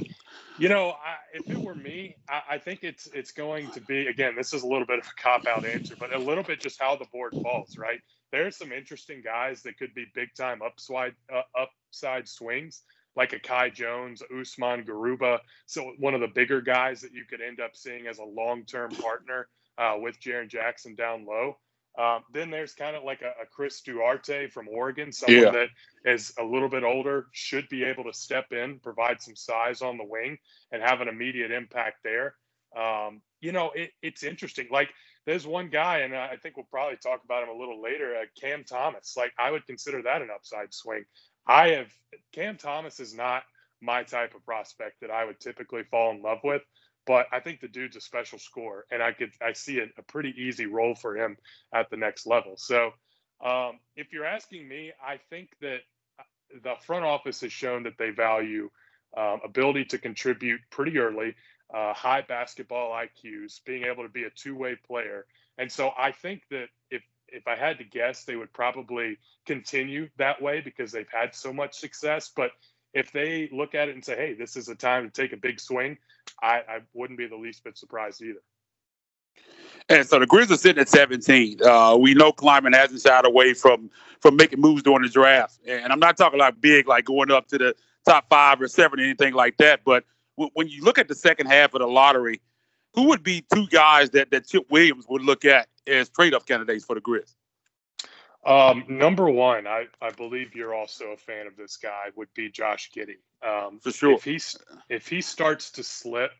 you 0.60 0.70
know 0.70 0.90
I, 0.90 1.16
if 1.34 1.50
it 1.50 1.58
were 1.58 1.74
me 1.74 2.18
I, 2.30 2.42
I, 2.52 2.58
think 2.60 2.84
it's 2.84 3.08
it's 3.08 3.32
going 3.32 3.72
to 3.72 3.82
be 3.82 4.06
again 4.06 4.36
this 4.38 4.54
is 4.54 4.62
a 4.62 4.68
little 4.68 4.86
bit 4.86 5.00
of 5.00 5.08
a 5.08 5.20
cop 5.20 5.48
out 5.48 5.66
answer 5.66 5.96
but 6.00 6.14
a 6.14 6.20
little 6.20 6.44
bit 6.44 6.60
just 6.62 6.80
how 6.80 6.96
the 6.96 7.08
board 7.12 7.34
falls 7.42 7.80
right 7.80 8.00
there's 8.32 8.58
some 8.58 8.72
interesting 8.72 9.24
guys 9.24 9.64
that 9.64 9.80
could 9.80 9.96
be 9.96 10.06
big 10.14 10.36
time 10.38 10.62
upside 10.64 11.16
uh, 11.34 11.42
upside 11.60 12.28
swings 12.28 12.84
like 13.16 13.34
a 13.34 13.40
Kai 13.40 13.72
Jones, 13.72 14.22
Usman 14.40 14.86
Garuba. 14.86 15.40
So 15.66 15.94
one 15.98 16.14
of 16.14 16.22
the 16.22 16.28
bigger 16.28 16.62
guys 16.62 17.02
that 17.02 17.12
you 17.12 17.26
could 17.26 17.42
end 17.42 17.60
up 17.60 17.76
seeing 17.76 18.06
as 18.06 18.20
a 18.20 18.24
long-term 18.24 18.92
partner 18.92 19.50
uh, 19.80 19.96
with 20.00 20.22
Jaren 20.22 20.48
Jackson 20.48 20.94
down 20.94 21.26
low. 21.26 21.58
Um, 21.98 22.24
then 22.32 22.50
there's 22.50 22.74
kind 22.74 22.96
of 22.96 23.04
like 23.04 23.22
a, 23.22 23.34
a, 23.42 23.46
Chris 23.46 23.82
Duarte 23.82 24.48
from 24.50 24.68
Oregon, 24.70 25.12
someone 25.12 25.44
yeah. 25.44 25.52
that 25.52 25.70
is 26.06 26.34
a 26.40 26.44
little 26.44 26.70
bit 26.70 26.84
older, 26.84 27.28
should 27.32 27.68
be 27.68 27.84
able 27.84 28.06
to 28.06 28.14
step 28.14 28.52
in, 28.52 28.80
provide 28.80 29.22
some 29.22 29.36
size 29.36 29.82
on 29.82 29.98
the 29.98 30.06
wing, 30.06 30.38
and 30.72 30.82
have 30.82 31.02
an 31.02 31.08
immediate 31.08 31.52
impact 31.52 31.98
there. 32.04 32.36
Um, 32.78 33.22
you 33.42 33.52
know, 33.52 33.72
it, 33.76 33.92
it's 34.02 34.24
interesting. 34.24 34.68
Like 34.72 34.90
there's 35.26 35.46
one 35.46 35.70
guy, 35.70 36.00
and 36.00 36.16
I 36.16 36.38
think 36.38 36.56
we'll 36.56 36.68
probably 36.72 36.98
talk 36.98 37.24
about 37.26 37.44
him 37.44 37.50
a 37.50 37.60
little 37.60 37.82
later. 37.82 38.16
Uh, 38.16 38.26
Cam 38.40 38.64
Thomas. 38.64 39.16
Like 39.18 39.34
I 39.38 39.52
would 39.52 39.66
consider 39.66 40.02
that 40.04 40.22
an 40.22 40.30
upside 40.34 40.74
swing. 40.74 41.04
I 41.48 41.70
have 41.72 41.88
Cam 42.32 42.58
Thomas 42.58 43.00
is 43.00 43.14
not 43.14 43.44
my 43.82 44.04
type 44.04 44.36
of 44.36 44.46
prospect 44.46 45.02
that 45.02 45.12
I 45.12 45.26
would 45.26 45.40
typically 45.40 45.84
fall 45.84 46.12
in 46.12 46.22
love 46.22 46.40
with 46.44 46.62
but 47.10 47.26
I 47.32 47.40
think 47.40 47.60
the 47.60 47.68
dude's 47.68 47.96
a 47.96 48.02
special 48.02 48.38
scorer, 48.38 48.86
and 48.92 49.02
I 49.02 49.14
could 49.14 49.32
I 49.42 49.54
see 49.54 49.80
a, 49.80 49.86
a 49.98 50.04
pretty 50.04 50.32
easy 50.38 50.68
role 50.68 50.94
for 50.94 51.18
him 51.18 51.38
at 51.74 51.90
the 51.90 51.98
next 51.98 52.28
level. 52.28 52.54
So, 52.56 52.92
um, 53.44 53.80
if 53.96 54.14
you're 54.14 54.28
asking 54.28 54.68
me, 54.68 54.92
I 55.04 55.18
think 55.32 55.50
that 55.62 55.80
uh, 56.20 56.24
the 56.64 56.76
front 56.86 57.06
office 57.06 57.42
has 57.42 57.52
shown 57.52 57.82
that 57.84 57.98
they 57.98 58.12
value 58.12 58.70
um, 59.18 59.40
ability 59.44 59.86
to 59.86 59.98
contribute 59.98 60.62
pretty 60.70 61.00
early, 61.00 61.34
uh, 61.74 61.96
high 61.96 62.22
basketball 62.22 62.92
IQs, 62.92 63.60
being 63.66 63.86
able 63.86 64.04
to 64.04 64.10
be 64.10 64.26
a 64.26 64.30
two-way 64.30 64.78
player, 64.86 65.26
and 65.58 65.72
so 65.72 65.90
I 65.98 66.12
think 66.12 66.44
that 66.52 66.68
if 66.92 67.02
if 67.28 67.48
I 67.48 67.56
had 67.56 67.80
to 67.80 67.86
guess, 67.86 68.24
they 68.26 68.36
would 68.36 68.54
probably 68.54 69.18
continue 69.48 70.10
that 70.20 70.44
way 70.44 70.62
because 70.62 70.92
they've 70.92 71.10
had 71.12 71.34
so 71.34 71.54
much 71.54 71.74
success. 71.74 72.32
But 72.36 72.52
if 72.94 73.12
they 73.12 73.50
look 73.52 73.74
at 73.74 73.90
it 73.90 73.96
and 73.96 74.06
say, 74.06 74.16
"Hey, 74.16 74.34
this 74.36 74.56
is 74.56 74.70
a 74.70 74.76
time 74.76 75.10
to 75.10 75.22
take 75.22 75.34
a 75.34 75.38
big 75.38 75.60
swing," 75.60 75.98
I, 76.42 76.62
I 76.68 76.80
wouldn't 76.94 77.18
be 77.18 77.28
the 77.28 77.36
least 77.36 77.64
bit 77.64 77.78
surprised 77.78 78.22
either. 78.22 78.40
And 79.90 80.08
so 80.08 80.20
the 80.20 80.28
Grizz 80.28 80.52
are 80.52 80.58
sitting 80.58 80.82
at 80.82 80.90
17. 80.90 81.64
Uh, 81.64 81.98
we 82.00 82.14
know 82.14 82.32
Kleiman 82.32 82.74
hasn't 82.74 83.02
shied 83.02 83.26
away 83.26 83.54
from 83.54 83.90
from 84.20 84.36
making 84.36 84.60
moves 84.60 84.84
during 84.84 85.02
the 85.02 85.10
draft, 85.10 85.60
and 85.66 85.92
I'm 85.94 86.00
not 86.00 86.18
talking 86.18 86.40
like 86.40 86.60
big, 86.60 86.88
like 86.88 87.06
going 87.06 87.32
up 87.32 87.48
to 87.48 87.58
the 87.58 87.76
top 88.06 88.26
five 88.30 88.62
or 88.62 88.68
seven 88.68 89.00
or 89.00 89.04
anything 89.04 89.34
like 89.34 89.58
that. 89.58 89.82
But 89.86 90.04
w- 90.38 90.52
when 90.54 90.68
you 90.68 90.84
look 90.84 91.00
at 91.00 91.08
the 91.08 91.16
second 91.16 91.48
half 91.48 91.74
of 91.74 91.80
the 91.80 91.88
lottery, 91.88 92.42
who 92.94 93.06
would 93.06 93.24
be 93.24 93.46
two 93.54 93.66
guys 93.68 94.10
that 94.12 94.30
that 94.32 94.48
Chip 94.48 94.66
Williams 94.70 95.06
would 95.10 95.22
look 95.22 95.46
at 95.46 95.70
as 95.88 96.10
trade-up 96.10 96.46
candidates 96.46 96.86
for 96.86 96.96
the 96.96 97.02
Grizz? 97.02 97.34
Um, 98.46 98.86
number 98.88 99.30
one, 99.30 99.68
I, 99.68 99.86
I 100.02 100.12
believe 100.12 100.56
you're 100.56 100.74
also 100.74 101.08
a 101.08 101.18
fan 101.18 101.48
of 101.48 101.58
this 101.58 101.78
guy. 101.78 102.06
Would 102.16 102.34
be 102.34 102.50
Josh 102.50 102.90
Giddey. 102.96 103.18
Um, 103.46 103.80
For 103.80 103.92
sure. 103.92 104.14
If 104.14 104.24
he's 104.24 104.58
if 104.90 105.08
he 105.08 105.22
starts 105.22 105.72
to 105.72 105.84
slip, 105.84 106.32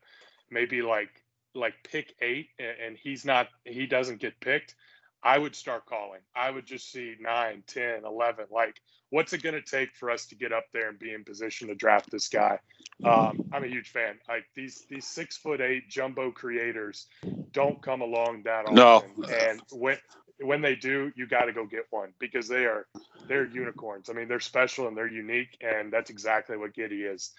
maybe 0.50 0.82
like 0.82 1.10
like 1.54 1.74
pick 1.84 2.14
eight, 2.22 2.48
and, 2.58 2.96
he's 2.96 3.24
not 3.24 3.48
he 3.64 3.86
doesn't 3.86 4.20
get 4.20 4.40
picked, 4.40 4.74
I 5.22 5.38
would 5.38 5.54
start 5.54 5.84
calling. 5.86 6.20
I 6.34 6.50
would 6.50 6.64
just 6.64 6.90
see 6.90 7.16
9, 7.20 7.62
10, 7.66 8.04
11. 8.04 8.46
Like, 8.50 8.80
what's 9.10 9.32
it 9.32 9.42
going 9.42 9.54
to 9.54 9.62
take 9.62 9.94
for 9.94 10.10
us 10.10 10.26
to 10.26 10.36
get 10.36 10.52
up 10.52 10.64
there 10.72 10.88
and 10.88 10.98
be 10.98 11.12
in 11.12 11.24
position 11.24 11.68
to 11.68 11.74
draft 11.74 12.10
this 12.10 12.28
guy? 12.28 12.58
Um, 13.04 13.44
I'm 13.52 13.64
a 13.64 13.68
huge 13.68 13.90
fan. 13.90 14.18
Like 14.28 14.44
these 14.54 14.86
these 14.88 15.06
six 15.06 15.36
foot 15.36 15.60
eight 15.60 15.88
jumbo 15.88 16.30
creators 16.30 17.06
don't 17.52 17.82
come 17.82 18.00
along 18.00 18.42
that 18.44 18.66
often. 18.66 18.74
No. 18.74 19.02
And 19.28 19.60
when 19.70 19.98
when 20.42 20.62
they 20.62 20.76
do, 20.76 21.12
you 21.16 21.26
got 21.26 21.46
to 21.46 21.52
go 21.54 21.66
get 21.66 21.86
one 21.90 22.12
because 22.20 22.48
they 22.48 22.66
are 22.66 22.86
they're 23.28 23.46
unicorns. 23.46 24.10
I 24.10 24.14
mean, 24.14 24.28
they're 24.28 24.40
special 24.40 24.88
and 24.88 24.96
they're 24.96 25.08
unique, 25.12 25.56
and 25.62 25.92
that's 25.92 26.10
exactly 26.10 26.56
what 26.58 26.74
Giddey 26.74 27.12
is. 27.12 27.32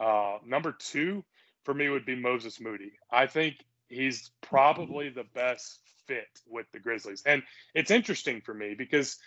Uh, 0.00 0.38
number 0.46 0.72
two 0.78 1.24
for 1.64 1.74
me 1.74 1.88
would 1.90 2.06
be 2.06 2.16
Moses 2.16 2.60
Moody. 2.60 2.92
I 3.12 3.26
think 3.26 3.56
he's 3.88 4.30
probably 4.42 5.10
the 5.10 5.24
best 5.34 5.80
fit 6.06 6.28
with 6.48 6.66
the 6.72 6.80
Grizzlies. 6.80 7.22
And 7.26 7.42
it's 7.74 7.90
interesting 7.92 8.42
for 8.42 8.54
me 8.54 8.74
because 8.76 9.18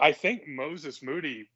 I 0.00 0.12
think 0.12 0.48
Moses 0.48 1.02
Moody, 1.02 1.50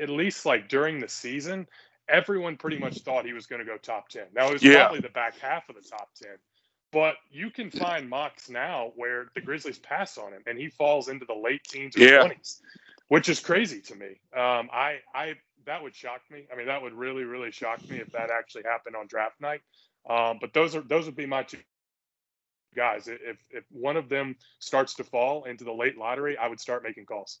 at 0.00 0.10
least 0.10 0.46
like 0.46 0.68
during 0.68 1.00
the 1.00 1.08
season, 1.08 1.66
everyone 2.08 2.56
pretty 2.56 2.78
much 2.78 3.02
thought 3.02 3.26
he 3.26 3.32
was 3.34 3.46
going 3.46 3.60
to 3.60 3.66
go 3.66 3.78
top 3.78 4.08
10. 4.10 4.24
Now, 4.34 4.48
it 4.50 4.54
was 4.54 4.64
Yeah. 4.64 4.90
probably 4.90 5.00
the 5.00 5.10
back 5.10 5.38
half 5.40 5.68
of 5.68 5.76
the 5.76 5.82
top 5.82 6.10
10. 6.22 6.32
But 6.92 7.16
you 7.30 7.50
can 7.50 7.70
find 7.70 8.08
mocks 8.08 8.50
now 8.50 8.92
where 8.96 9.28
the 9.34 9.40
Grizzlies 9.42 9.78
pass 9.78 10.18
on 10.18 10.32
him 10.32 10.42
and 10.46 10.58
he 10.58 10.68
falls 10.68 11.08
into 11.08 11.26
the 11.26 11.34
late 11.34 11.64
teens 11.64 11.96
or 11.96 12.00
Yeah. 12.00 12.22
20s, 12.22 12.60
which 13.08 13.28
is 13.28 13.40
crazy 13.40 13.80
to 13.82 13.96
me. 13.96 14.20
Um, 14.36 14.70
I, 14.72 15.00
I, 15.14 15.34
that 15.66 15.82
would 15.82 15.94
shock 15.94 16.22
me. 16.30 16.46
I 16.52 16.56
mean, 16.56 16.66
that 16.66 16.82
would 16.82 16.94
really, 16.94 17.24
really 17.24 17.52
shock 17.52 17.88
me 17.88 17.98
if 17.98 18.12
that 18.12 18.30
actually 18.30 18.64
happened 18.64 18.96
on 18.96 19.06
draft 19.08 19.40
night. 19.40 19.62
Um, 20.08 20.38
but 20.40 20.52
those 20.54 20.74
are 20.76 20.82
those 20.82 21.06
would 21.06 21.16
be 21.16 21.26
my 21.26 21.44
two 21.44 21.58
guys. 22.76 23.08
If 23.08 23.38
if 23.50 23.64
one 23.70 23.96
of 23.96 24.08
them 24.08 24.36
starts 24.58 24.94
to 24.96 25.04
fall 25.04 25.44
into 25.44 25.64
the 25.64 25.72
late 25.72 25.98
lottery, 25.98 26.38
I 26.38 26.48
would 26.48 26.60
start 26.60 26.82
making 26.84 27.06
calls. 27.06 27.40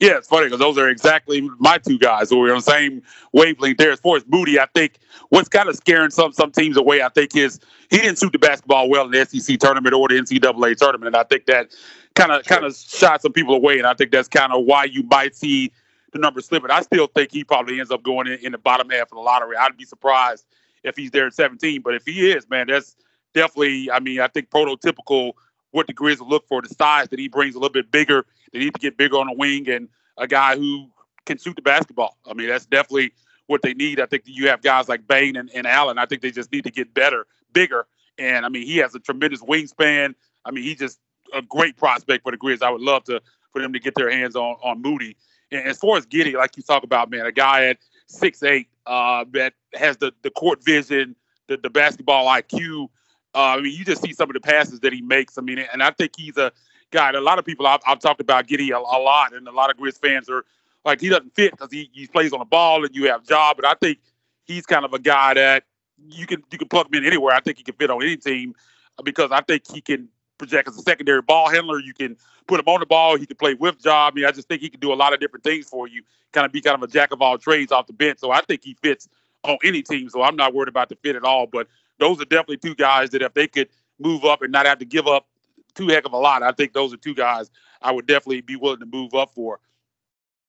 Yeah, 0.00 0.18
it's 0.18 0.28
funny 0.28 0.46
because 0.46 0.60
those 0.60 0.76
are 0.78 0.88
exactly 0.88 1.48
my 1.58 1.78
two 1.78 1.98
guys 1.98 2.30
who 2.30 2.44
are 2.44 2.50
on 2.50 2.58
the 2.58 2.62
same 2.62 3.02
wavelength 3.32 3.78
there. 3.78 3.92
As 3.92 4.00
far 4.00 4.16
as 4.16 4.24
Moody, 4.26 4.58
I 4.58 4.66
think 4.74 4.98
what's 5.30 5.48
kind 5.48 5.68
of 5.68 5.76
scaring 5.76 6.10
some 6.10 6.32
some 6.32 6.50
teams 6.50 6.76
away, 6.76 7.02
I 7.02 7.08
think, 7.08 7.34
is 7.36 7.60
he 7.90 7.98
didn't 7.98 8.18
shoot 8.18 8.32
the 8.32 8.38
basketball 8.38 8.90
well 8.90 9.06
in 9.06 9.12
the 9.12 9.24
SEC 9.24 9.58
tournament 9.58 9.94
or 9.94 10.08
the 10.08 10.14
NCAA 10.14 10.76
tournament, 10.76 11.08
and 11.08 11.16
I 11.16 11.24
think 11.24 11.46
that 11.46 11.74
kind 12.14 12.32
of 12.32 12.44
kind 12.44 12.64
of 12.64 12.76
shot 12.76 13.22
some 13.22 13.32
people 13.32 13.54
away, 13.54 13.78
and 13.78 13.86
I 13.86 13.94
think 13.94 14.10
that's 14.10 14.28
kind 14.28 14.52
of 14.52 14.64
why 14.64 14.84
you 14.84 15.02
might 15.04 15.34
see 15.34 15.72
the 16.12 16.18
numbers 16.18 16.46
slipping. 16.46 16.70
I 16.70 16.82
still 16.82 17.06
think 17.06 17.32
he 17.32 17.44
probably 17.44 17.80
ends 17.80 17.90
up 17.90 18.02
going 18.02 18.26
in, 18.26 18.38
in 18.40 18.52
the 18.52 18.58
bottom 18.58 18.90
half 18.90 19.04
of 19.04 19.16
the 19.16 19.20
lottery. 19.20 19.56
I'd 19.56 19.76
be 19.76 19.84
surprised 19.84 20.44
if 20.84 20.96
he's 20.96 21.10
there 21.10 21.26
at 21.26 21.34
17, 21.34 21.80
but 21.80 21.94
if 21.94 22.04
he 22.04 22.30
is, 22.30 22.48
man, 22.50 22.66
that's 22.66 22.96
definitely. 23.32 23.90
I 23.90 24.00
mean, 24.00 24.20
I 24.20 24.28
think 24.28 24.50
prototypical 24.50 25.32
what 25.72 25.86
the 25.86 25.92
Grizzlies 25.92 26.28
look 26.28 26.46
for. 26.46 26.62
The 26.62 26.68
size 26.68 27.08
that 27.08 27.18
he 27.18 27.28
brings 27.28 27.54
a 27.54 27.58
little 27.58 27.72
bit 27.72 27.90
bigger. 27.90 28.24
They 28.52 28.60
need 28.60 28.74
to 28.74 28.80
get 28.80 28.96
bigger 28.96 29.16
on 29.16 29.26
the 29.26 29.34
wing 29.34 29.68
and 29.68 29.88
a 30.16 30.26
guy 30.26 30.56
who 30.56 30.88
can 31.26 31.38
shoot 31.38 31.56
the 31.56 31.62
basketball. 31.62 32.16
I 32.26 32.34
mean, 32.34 32.48
that's 32.48 32.66
definitely 32.66 33.12
what 33.46 33.62
they 33.62 33.74
need. 33.74 34.00
I 34.00 34.06
think 34.06 34.22
you 34.26 34.48
have 34.48 34.62
guys 34.62 34.88
like 34.88 35.06
Bane 35.06 35.36
and, 35.36 35.50
and 35.54 35.66
Allen. 35.66 35.98
I 35.98 36.06
think 36.06 36.22
they 36.22 36.30
just 36.30 36.52
need 36.52 36.64
to 36.64 36.70
get 36.70 36.94
better, 36.94 37.26
bigger. 37.52 37.86
And 38.18 38.44
I 38.46 38.48
mean, 38.48 38.66
he 38.66 38.76
has 38.78 38.94
a 38.94 39.00
tremendous 39.00 39.40
wingspan. 39.40 40.14
I 40.44 40.50
mean, 40.50 40.64
he's 40.64 40.78
just 40.78 41.00
a 41.34 41.42
great 41.42 41.76
prospect 41.76 42.24
for 42.24 42.32
the 42.32 42.38
Grizz. 42.38 42.62
I 42.62 42.70
would 42.70 42.80
love 42.80 43.04
to 43.04 43.20
for 43.52 43.60
them 43.60 43.72
to 43.72 43.78
get 43.78 43.94
their 43.94 44.10
hands 44.10 44.36
on 44.36 44.56
on 44.62 44.80
Moody. 44.82 45.16
And 45.50 45.66
as 45.66 45.78
far 45.78 45.98
as 45.98 46.06
Giddey, 46.06 46.34
like 46.34 46.56
you 46.56 46.62
talk 46.62 46.82
about, 46.82 47.10
man, 47.10 47.26
a 47.26 47.32
guy 47.32 47.66
at 47.66 47.78
six 48.06 48.42
eight 48.42 48.68
uh, 48.86 49.24
that 49.32 49.54
has 49.74 49.96
the 49.98 50.12
the 50.22 50.30
court 50.30 50.64
vision, 50.64 51.16
the 51.48 51.56
the 51.56 51.70
basketball 51.70 52.26
IQ. 52.26 52.88
Uh, 53.34 53.56
I 53.56 53.60
mean, 53.60 53.76
you 53.76 53.84
just 53.84 54.02
see 54.02 54.12
some 54.12 54.28
of 54.28 54.34
the 54.34 54.40
passes 54.40 54.80
that 54.80 54.92
he 54.92 55.00
makes. 55.00 55.38
I 55.38 55.40
mean, 55.40 55.58
and 55.72 55.82
I 55.82 55.90
think 55.90 56.12
he's 56.16 56.36
a 56.36 56.52
guy. 56.90 57.10
A 57.10 57.20
lot 57.20 57.38
of 57.38 57.44
people 57.44 57.66
I've, 57.66 57.80
I've 57.86 58.00
talked 58.00 58.20
about 58.20 58.46
Giddey 58.46 58.70
a, 58.70 58.78
a 58.78 59.00
lot, 59.00 59.32
and 59.32 59.48
a 59.48 59.52
lot 59.52 59.70
of 59.70 59.76
Grizz 59.76 60.00
fans 60.00 60.28
are 60.28 60.44
like 60.84 61.00
he 61.00 61.08
doesn't 61.08 61.34
fit 61.34 61.52
because 61.52 61.70
he, 61.70 61.90
he 61.92 62.06
plays 62.06 62.32
on 62.32 62.40
the 62.40 62.44
ball 62.44 62.84
and 62.84 62.94
you 62.94 63.08
have 63.08 63.26
job. 63.26 63.56
But 63.56 63.66
I 63.66 63.74
think 63.74 63.98
he's 64.44 64.66
kind 64.66 64.84
of 64.84 64.92
a 64.92 64.98
guy 64.98 65.34
that 65.34 65.64
you 66.08 66.26
can 66.26 66.42
you 66.50 66.58
can 66.58 66.68
plug 66.68 66.86
him 66.86 67.02
in 67.02 67.06
anywhere. 67.06 67.34
I 67.34 67.40
think 67.40 67.58
he 67.58 67.64
can 67.64 67.74
fit 67.74 67.90
on 67.90 68.02
any 68.02 68.16
team 68.16 68.54
because 69.02 69.30
I 69.32 69.40
think 69.40 69.62
he 69.72 69.80
can 69.80 70.08
project 70.38 70.68
as 70.68 70.76
a 70.76 70.82
secondary 70.82 71.22
ball 71.22 71.48
handler. 71.48 71.78
You 71.78 71.94
can 71.94 72.16
put 72.46 72.60
him 72.60 72.66
on 72.66 72.80
the 72.80 72.86
ball. 72.86 73.16
He 73.16 73.26
can 73.26 73.36
play 73.36 73.54
with 73.54 73.82
job. 73.82 74.12
I 74.12 74.16
mean, 74.16 74.24
I 74.24 74.32
just 74.32 74.48
think 74.48 74.60
he 74.60 74.68
can 74.68 74.80
do 74.80 74.92
a 74.92 74.94
lot 74.94 75.14
of 75.14 75.20
different 75.20 75.44
things 75.44 75.68
for 75.68 75.86
you. 75.86 76.02
Kind 76.32 76.44
of 76.44 76.52
be 76.52 76.60
kind 76.60 76.74
of 76.74 76.82
a 76.82 76.88
jack 76.92 77.12
of 77.12 77.22
all 77.22 77.38
trades 77.38 77.72
off 77.72 77.86
the 77.86 77.92
bench. 77.92 78.18
So 78.18 78.30
I 78.30 78.40
think 78.42 78.64
he 78.64 78.74
fits 78.82 79.08
on 79.44 79.58
any 79.64 79.82
team. 79.82 80.08
So 80.08 80.22
I'm 80.22 80.36
not 80.36 80.54
worried 80.54 80.68
about 80.68 80.88
the 80.88 80.96
fit 80.96 81.16
at 81.16 81.24
all. 81.24 81.46
But 81.46 81.68
those 82.02 82.20
are 82.20 82.24
definitely 82.24 82.56
two 82.58 82.74
guys 82.74 83.10
that 83.10 83.22
if 83.22 83.32
they 83.34 83.46
could 83.46 83.68
move 83.98 84.24
up 84.24 84.42
and 84.42 84.52
not 84.52 84.66
have 84.66 84.78
to 84.78 84.84
give 84.84 85.06
up 85.06 85.26
too 85.74 85.88
heck 85.88 86.04
of 86.04 86.12
a 86.12 86.18
lot, 86.18 86.42
I 86.42 86.52
think 86.52 86.72
those 86.72 86.92
are 86.92 86.96
two 86.96 87.14
guys 87.14 87.50
I 87.80 87.92
would 87.92 88.06
definitely 88.06 88.40
be 88.40 88.56
willing 88.56 88.80
to 88.80 88.86
move 88.86 89.14
up 89.14 89.32
for. 89.34 89.60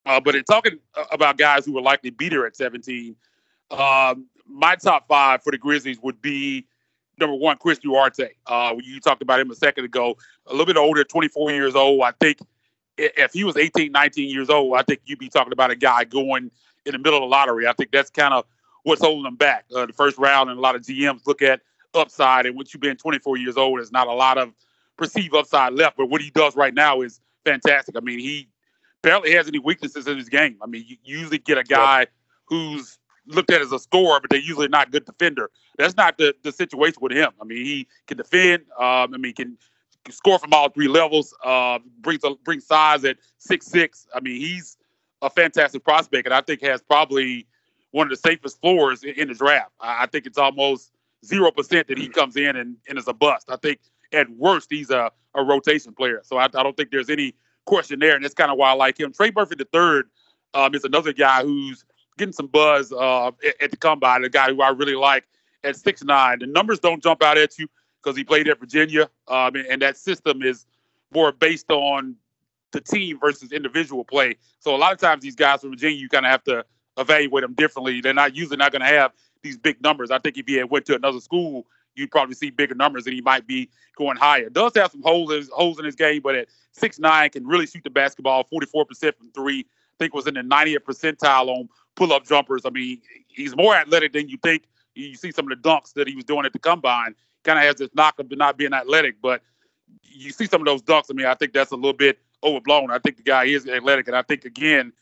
Uh, 0.06 0.20
but 0.20 0.36
in 0.36 0.44
talking 0.44 0.80
uh, 0.96 1.06
about 1.12 1.38
guys 1.38 1.66
who 1.66 1.72
would 1.74 1.84
likely 1.84 2.10
be 2.10 2.28
there 2.28 2.46
at 2.46 2.56
17, 2.56 3.16
um, 3.72 4.28
my 4.46 4.76
top 4.76 5.08
five 5.08 5.42
for 5.44 5.52
the 5.52 5.58
Grizzlies 5.58 6.00
would 6.02 6.22
be 6.22 6.66
number 7.20 7.36
one, 7.36 7.58
Chris 7.58 7.80
Duarte. 7.80 8.30
Uh, 8.48 8.76
you 8.82 9.00
talked 9.00 9.22
about 9.22 9.40
him 9.40 9.52
a 9.52 9.56
second 9.56 9.86
ago, 9.86 10.18
a 10.48 10.52
little 10.52 10.66
bit 10.66 10.78
older, 10.78 11.04
24 11.04 11.52
years 11.52 11.76
old. 11.76 12.02
I 12.02 12.12
think 12.20 12.40
if 12.98 13.34
he 13.34 13.44
was 13.44 13.56
18, 13.56 13.92
19 13.92 14.30
years 14.30 14.50
old, 14.50 14.76
I 14.76 14.84
think 14.84 15.02
you'd 15.06 15.20
be 15.20 15.30
talking 15.30 15.54
about 15.54 15.72
a 15.72 15.76
guy 15.76 16.04
going 16.04 16.52
in 16.86 16.92
the 16.92 16.98
middle 16.98 17.16
of 17.16 17.22
the 17.22 17.28
lottery. 17.28 17.68
I 17.68 17.74
think 17.74 17.92
that's 17.92 18.10
kind 18.10 18.34
of 18.34 18.46
what's 18.84 19.02
holding 19.02 19.26
him 19.26 19.36
back. 19.36 19.66
Uh, 19.76 19.86
the 19.86 19.94
first 19.94 20.18
round, 20.18 20.50
and 20.50 20.58
a 20.58 20.62
lot 20.62 20.76
of 20.76 20.82
GMs 20.82 21.26
look 21.26 21.42
at 21.42 21.62
upside, 21.94 22.46
and 22.46 22.56
once 22.56 22.74
you've 22.74 22.82
been 22.82 22.98
24 22.98 23.38
years 23.38 23.58
old, 23.58 23.80
there's 23.80 23.92
not 23.92 24.08
a 24.08 24.14
lot 24.14 24.38
of 24.38 24.54
perceived 24.98 25.36
upside 25.36 25.74
left. 25.74 25.98
But 25.98 26.08
what 26.08 26.22
he 26.22 26.30
does 26.30 26.56
right 26.56 26.74
now 26.74 27.02
is 27.02 27.20
fantastic. 27.46 27.96
I 27.98 28.02
mean, 28.02 28.20
he 28.20 28.48
barely 29.02 29.34
has 29.34 29.48
any 29.48 29.60
weaknesses 29.60 30.08
in 30.08 30.18
his 30.18 30.30
game. 30.30 30.58
I 30.62 30.68
mean, 30.68 30.86
you 30.88 30.98
usually 31.04 31.38
get 31.38 31.58
a 31.58 31.64
guy 31.64 32.08
who's 32.46 32.98
looked 33.28 33.52
at 33.52 33.62
as 33.62 33.72
a 33.72 33.80
scorer, 33.80 34.20
but 34.20 34.30
they're 34.30 34.40
usually 34.40 34.68
not 34.68 34.92
good 34.92 35.06
defender. 35.06 35.50
That's 35.78 35.96
not 35.96 36.18
the, 36.18 36.36
the 36.44 36.52
situation 36.52 37.00
with 37.02 37.12
him. 37.12 37.32
I 37.42 37.46
mean, 37.46 37.66
he 37.66 37.88
can 38.08 38.18
defend. 38.18 38.64
Um, 38.78 39.14
I 39.14 39.18
mean, 39.18 39.34
can, 39.34 39.58
can 40.04 40.14
score 40.14 40.40
from 40.40 40.54
all 40.54 40.70
three 40.70 40.88
levels. 40.88 41.34
Uh, 41.44 41.80
brings 42.02 42.24
a, 42.24 42.36
brings 42.44 42.66
size 42.66 43.06
at 43.06 43.18
six 43.38 43.66
six. 43.66 44.08
I 44.14 44.20
mean, 44.20 44.40
he's 44.40 44.78
a 45.22 45.30
fantastic 45.30 45.84
prospect, 45.84 46.28
and 46.28 46.34
I 46.34 46.42
think 46.42 46.62
has 46.62 46.82
probably 46.82 47.48
one 47.94 48.08
of 48.08 48.10
the 48.10 48.18
safest 48.18 48.60
floors 48.60 49.04
in, 49.04 49.28
the 49.28 49.36
draft. 49.36 49.72
I, 49.80 50.04
I 50.04 50.06
think 50.08 50.26
it's 50.26 50.40
almost 50.40 50.92
zero 51.24 51.52
percent 51.52 51.88
that 51.88 51.98
he 51.98 52.10
comes 52.10 52.36
in 52.36 52.56
and, 52.56 52.76
and 52.90 52.98
is 52.98 53.08
a 53.08 53.14
bust. 53.14 53.50
I 53.50 53.56
think 53.56 53.80
at 54.12 54.30
worst 54.32 54.68
he's 54.72 54.90
a, 54.90 55.12
a 55.36 55.44
rotation 55.44 55.94
player. 55.94 56.22
So 56.24 56.38
I, 56.38 56.46
I 56.46 56.64
don't 56.64 56.76
think 56.76 56.90
there's 56.90 57.10
any 57.10 57.36
question 57.66 58.00
there, 58.00 58.16
and 58.16 58.24
that's 58.24 58.34
kind 58.34 58.52
of 58.52 58.58
why 58.58 58.72
I 58.72 58.74
like 58.74 59.00
him. 59.00 59.14
Trey 59.14 59.32
Murphy 59.34 59.56
the 59.56 59.68
third 59.72 60.10
um, 60.56 60.74
is 60.74 60.84
another 60.84 61.14
guy 61.14 61.44
who's 61.44 61.86
getting 62.18 62.34
some 62.34 62.48
buzz 62.48 62.92
uh, 62.92 63.28
at, 63.28 63.62
at 63.62 63.72
the 63.72 63.78
combine. 63.78 64.24
A 64.24 64.30
guy 64.30 64.50
who 64.50 64.62
I 64.64 64.70
really 64.70 64.96
like 64.96 65.26
at 65.64 65.76
six 65.76 66.04
nine. 66.04 66.40
The 66.40 66.48
numbers 66.48 66.80
don't 66.80 67.02
jump 67.02 67.24
out 67.24 67.38
at 67.38 67.60
you 67.60 67.68
because 68.02 68.18
he 68.18 68.24
played 68.24 68.48
at 68.48 68.60
Virginia, 68.60 69.08
um, 69.28 69.56
and, 69.56 69.68
and 69.68 69.82
that 69.84 69.98
system 69.98 70.42
is 70.42 70.66
more 71.14 71.32
based 71.32 71.70
on 71.72 72.16
the 72.72 72.82
team 72.82 73.20
versus 73.20 73.52
individual 73.52 74.04
play. 74.04 74.36
So 74.60 74.76
a 74.76 74.78
lot 74.78 74.94
of 74.94 74.98
times 74.98 75.22
these 75.22 75.36
guys 75.36 75.62
from 75.62 75.70
Virginia, 75.70 75.96
you 75.96 76.10
kind 76.10 76.26
of 76.26 76.32
have 76.32 76.44
to 76.46 76.66
evaluate 76.98 77.42
them 77.42 77.54
differently. 77.54 78.02
They're 78.02 78.14
not 78.14 78.36
usually 78.36 78.58
not 78.58 78.72
going 78.72 78.82
to 78.82 78.88
have 78.88 79.12
these 79.42 79.58
big 79.58 79.82
numbers. 79.82 80.12
I 80.12 80.20
think 80.20 80.38
if 80.38 80.48
he 80.48 80.56
had 80.56 80.70
went 80.70 80.86
to 80.86 80.96
another 80.96 81.20
school, 81.20 81.66
you'd 81.96 82.12
probably 82.12 82.36
see 82.36 82.50
bigger 82.50 82.76
numbers 82.76 83.06
and 83.06 83.14
he 83.14 83.22
might 83.22 83.46
be 83.48 83.70
going 83.96 84.18
higher. 84.18 84.50
Does 84.50 84.74
have 84.76 84.92
some 84.92 85.02
holes 85.02 85.32
in 85.32 85.38
his, 85.38 85.50
holes 85.50 85.80
in 85.80 85.86
his 85.86 85.96
game, 85.96 86.22
but 86.22 86.36
at 86.36 86.48
six 86.72 87.00
nine 87.00 87.30
can 87.30 87.46
really 87.46 87.68
shoot 87.68 87.84
the 87.84 87.90
basketball, 87.90 88.46
44% 88.46 89.16
from 89.16 89.32
three. 89.32 89.60
I 89.60 89.96
think 90.00 90.14
was 90.14 90.28
in 90.28 90.34
the 90.34 90.42
90th 90.42 90.80
percentile 90.80 91.50
on 91.50 91.70
pull-up 91.96 92.26
jumpers. 92.26 92.64
I 92.66 92.72
mean, 92.72 93.00
he's 93.28 93.56
more 93.56 93.76
athletic 93.76 94.14
than 94.14 94.28
you 94.28 94.38
think. 94.42 94.64
You 94.96 95.16
see 95.16 95.32
some 95.32 95.52
of 95.52 95.62
the 95.62 95.70
dunks 95.70 95.94
that 95.94 96.08
he 96.08 96.16
was 96.16 96.26
doing 96.26 96.46
at 96.46 96.54
the 96.54 96.60
combine. 96.60 97.16
Kind 97.44 97.60
of 97.60 97.66
has 97.66 97.76
this 97.76 97.90
knock 97.94 98.20
of 98.20 98.32
not 98.32 98.58
being 98.58 98.74
athletic, 98.74 99.22
but 99.22 99.42
you 100.02 100.32
see 100.32 100.46
some 100.46 100.62
of 100.62 100.66
those 100.66 100.82
dunks. 100.82 101.06
I 101.12 101.14
mean, 101.14 101.26
I 101.26 101.36
think 101.36 101.54
that's 101.54 101.72
a 101.72 101.76
little 101.76 101.94
bit 101.94 102.20
overblown. 102.44 102.92
I 102.92 103.00
think 103.00 103.18
the 103.18 103.24
guy 103.24 103.46
is 103.46 103.68
athletic, 103.68 104.08
and 104.08 104.16
I 104.16 104.22
think 104.22 104.46
again, 104.46 104.94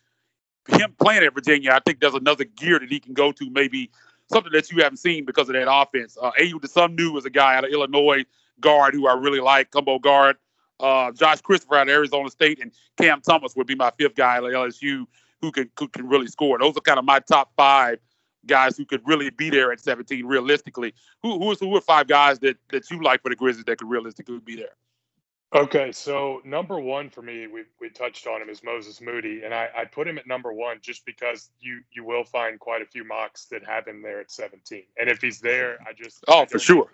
him 0.67 0.95
playing 0.99 1.23
at 1.23 1.33
Virginia, 1.33 1.71
I 1.71 1.79
think 1.79 1.99
there's 1.99 2.13
another 2.13 2.43
gear 2.43 2.79
that 2.79 2.89
he 2.89 2.99
can 2.99 3.13
go 3.13 3.31
to, 3.31 3.49
maybe 3.49 3.89
something 4.31 4.51
that 4.53 4.71
you 4.71 4.81
haven't 4.83 4.97
seen 4.97 5.25
because 5.25 5.49
of 5.49 5.53
that 5.53 5.71
offense. 5.71 6.17
Uh, 6.21 6.31
Ayo 6.39 6.53
Dosunmu 6.53 7.17
is 7.17 7.25
a 7.25 7.29
guy 7.29 7.55
out 7.55 7.65
of 7.65 7.71
Illinois 7.71 8.25
guard 8.59 8.93
who 8.93 9.07
I 9.07 9.13
really 9.13 9.39
like, 9.39 9.71
combo 9.71 9.99
guard. 9.99 10.37
Uh, 10.79 11.11
Josh 11.11 11.41
Christopher 11.41 11.75
out 11.75 11.87
of 11.87 11.93
Arizona 11.93 12.29
State, 12.29 12.59
and 12.59 12.71
Cam 12.97 13.21
Thomas 13.21 13.55
would 13.55 13.67
be 13.67 13.75
my 13.75 13.91
fifth 13.97 14.15
guy 14.15 14.37
at 14.37 14.43
LSU 14.43 15.05
who 15.41 15.51
can 15.51 15.69
who 15.77 15.87
can 15.87 16.07
really 16.07 16.27
score. 16.27 16.57
Those 16.57 16.75
are 16.77 16.81
kind 16.81 16.99
of 16.99 17.05
my 17.05 17.19
top 17.19 17.51
five 17.55 17.99
guys 18.47 18.77
who 18.77 18.85
could 18.85 19.01
really 19.05 19.29
be 19.29 19.51
there 19.51 19.71
at 19.71 19.79
17 19.79 20.25
realistically. 20.25 20.93
Who 21.21 21.37
who 21.37 21.51
is 21.51 21.59
who 21.59 21.75
are 21.75 21.81
five 21.81 22.07
guys 22.07 22.39
that 22.39 22.57
that 22.69 22.89
you 22.89 23.03
like 23.03 23.21
for 23.21 23.29
the 23.29 23.35
Grizzlies 23.35 23.65
that 23.65 23.77
could 23.77 23.89
realistically 23.89 24.39
be 24.39 24.55
there? 24.55 24.75
Okay, 25.53 25.91
so 25.91 26.41
number 26.45 26.79
one 26.79 27.09
for 27.09 27.21
me, 27.21 27.47
we 27.47 27.63
we 27.81 27.89
touched 27.89 28.25
on 28.25 28.41
him 28.41 28.49
is 28.49 28.63
Moses 28.63 29.01
Moody, 29.01 29.41
and 29.43 29.53
I, 29.53 29.69
I 29.75 29.85
put 29.85 30.07
him 30.07 30.17
at 30.17 30.25
number 30.25 30.53
one 30.53 30.77
just 30.81 31.05
because 31.05 31.49
you 31.59 31.81
you 31.91 32.05
will 32.05 32.23
find 32.23 32.59
quite 32.59 32.81
a 32.81 32.85
few 32.85 33.03
mocks 33.03 33.45
that 33.47 33.65
have 33.65 33.85
him 33.85 34.01
there 34.01 34.21
at 34.21 34.31
17, 34.31 34.83
and 34.97 35.09
if 35.09 35.21
he's 35.21 35.41
there, 35.41 35.77
I 35.85 35.91
just 35.93 36.23
oh 36.29 36.43
I 36.43 36.45
for 36.45 36.59
sure. 36.59 36.89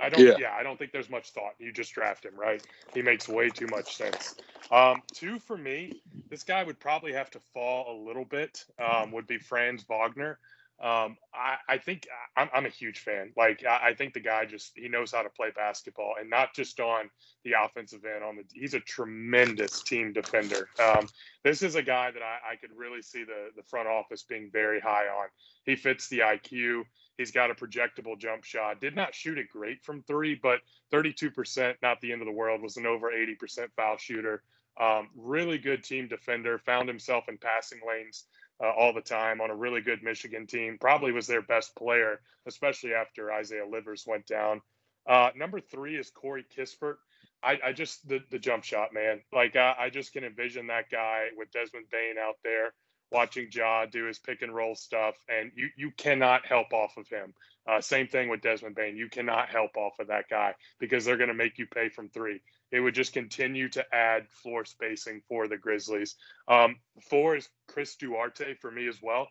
I 0.00 0.10
don't 0.10 0.20
Yeah. 0.20 0.34
yeah. 0.38 0.54
I 0.54 0.62
don't 0.62 0.78
think 0.78 0.92
there's 0.92 1.10
much 1.10 1.30
thought. 1.30 1.54
You 1.58 1.72
just 1.72 1.92
draft 1.92 2.24
him, 2.24 2.34
right? 2.36 2.62
He 2.94 3.02
makes 3.02 3.28
way 3.28 3.50
too 3.50 3.66
much 3.66 3.96
sense. 3.96 4.36
Um, 4.70 5.02
two 5.12 5.38
for 5.38 5.56
me, 5.56 6.02
this 6.28 6.44
guy 6.44 6.62
would 6.62 6.78
probably 6.78 7.12
have 7.14 7.30
to 7.30 7.40
fall 7.54 7.86
a 7.90 7.96
little 8.06 8.24
bit. 8.24 8.64
Um, 8.78 9.12
would 9.12 9.26
be 9.26 9.38
Franz 9.38 9.84
Wagner. 9.88 10.38
Um, 10.80 11.16
I, 11.34 11.56
I 11.68 11.78
think 11.78 12.06
I'm, 12.36 12.48
I'm 12.54 12.66
a 12.66 12.70
huge 12.70 13.00
fan. 13.00 13.32
Like 13.36 13.64
I, 13.68 13.88
I 13.88 13.94
think 13.94 14.14
the 14.14 14.20
guy 14.20 14.44
just 14.44 14.72
he 14.76 14.88
knows 14.88 15.10
how 15.10 15.22
to 15.22 15.28
play 15.28 15.48
basketball, 15.54 16.14
and 16.20 16.30
not 16.30 16.54
just 16.54 16.78
on 16.78 17.10
the 17.44 17.54
offensive 17.64 18.04
end. 18.04 18.22
On 18.22 18.36
the 18.36 18.44
he's 18.52 18.74
a 18.74 18.80
tremendous 18.80 19.82
team 19.82 20.12
defender. 20.12 20.68
Um, 20.80 21.08
this 21.42 21.62
is 21.62 21.74
a 21.74 21.82
guy 21.82 22.12
that 22.12 22.22
I, 22.22 22.52
I 22.52 22.56
could 22.56 22.70
really 22.76 23.02
see 23.02 23.24
the 23.24 23.48
the 23.56 23.62
front 23.64 23.88
office 23.88 24.22
being 24.22 24.50
very 24.52 24.78
high 24.78 25.06
on. 25.06 25.28
He 25.64 25.74
fits 25.74 26.08
the 26.08 26.20
IQ. 26.20 26.84
He's 27.16 27.32
got 27.32 27.50
a 27.50 27.54
projectable 27.54 28.16
jump 28.16 28.44
shot. 28.44 28.80
Did 28.80 28.94
not 28.94 29.12
shoot 29.12 29.38
it 29.38 29.48
great 29.50 29.82
from 29.82 30.04
three, 30.04 30.36
but 30.40 30.60
32%, 30.92 31.74
not 31.82 32.00
the 32.00 32.12
end 32.12 32.22
of 32.22 32.26
the 32.26 32.32
world, 32.32 32.62
was 32.62 32.76
an 32.76 32.86
over 32.86 33.10
80% 33.10 33.66
foul 33.74 33.96
shooter. 33.96 34.44
Um, 34.80 35.08
really 35.16 35.58
good 35.58 35.82
team 35.82 36.06
defender. 36.06 36.58
Found 36.58 36.88
himself 36.88 37.28
in 37.28 37.36
passing 37.36 37.80
lanes 37.86 38.26
uh, 38.62 38.70
all 38.70 38.92
the 38.92 39.00
time 39.00 39.40
on 39.40 39.50
a 39.50 39.56
really 39.56 39.80
good 39.80 40.02
Michigan 40.02 40.46
team. 40.46 40.78
Probably 40.80 41.12
was 41.12 41.26
their 41.26 41.42
best 41.42 41.74
player, 41.76 42.20
especially 42.46 42.94
after 42.94 43.32
Isaiah 43.32 43.66
Livers 43.66 44.04
went 44.06 44.26
down. 44.26 44.60
Uh, 45.08 45.30
number 45.36 45.60
three 45.60 45.96
is 45.96 46.10
Corey 46.10 46.44
Kispert. 46.56 46.96
I, 47.42 47.58
I 47.64 47.72
just 47.72 48.06
the 48.08 48.20
the 48.30 48.38
jump 48.38 48.64
shot, 48.64 48.92
man. 48.92 49.20
Like 49.32 49.56
I, 49.56 49.74
I 49.78 49.90
just 49.90 50.12
can 50.12 50.24
envision 50.24 50.66
that 50.68 50.90
guy 50.90 51.28
with 51.36 51.50
Desmond 51.52 51.86
Bane 51.90 52.16
out 52.20 52.36
there 52.42 52.72
watching 53.10 53.48
Ja 53.52 53.86
do 53.86 54.04
his 54.04 54.18
pick 54.18 54.42
and 54.42 54.54
roll 54.54 54.74
stuff, 54.74 55.14
and 55.28 55.50
you 55.54 55.68
you 55.76 55.90
cannot 55.96 56.46
help 56.46 56.72
off 56.72 56.96
of 56.96 57.08
him. 57.08 57.34
Uh, 57.66 57.80
same 57.80 58.06
thing 58.06 58.28
with 58.28 58.40
Desmond 58.40 58.74
Bane. 58.74 58.96
You 58.96 59.08
cannot 59.08 59.48
help 59.48 59.76
off 59.76 59.98
of 59.98 60.08
that 60.08 60.28
guy 60.30 60.54
because 60.78 61.04
they're 61.04 61.18
going 61.18 61.28
to 61.28 61.34
make 61.34 61.58
you 61.58 61.66
pay 61.66 61.90
from 61.90 62.08
three. 62.08 62.40
It 62.70 62.80
would 62.80 62.94
just 62.94 63.12
continue 63.12 63.68
to 63.70 63.84
add 63.94 64.28
floor 64.42 64.64
spacing 64.64 65.22
for 65.28 65.48
the 65.48 65.56
Grizzlies. 65.56 66.16
Um, 66.48 66.76
four 67.10 67.36
is 67.36 67.48
Chris 67.66 67.94
Duarte 67.96 68.54
for 68.54 68.70
me 68.70 68.88
as 68.88 69.02
well. 69.02 69.28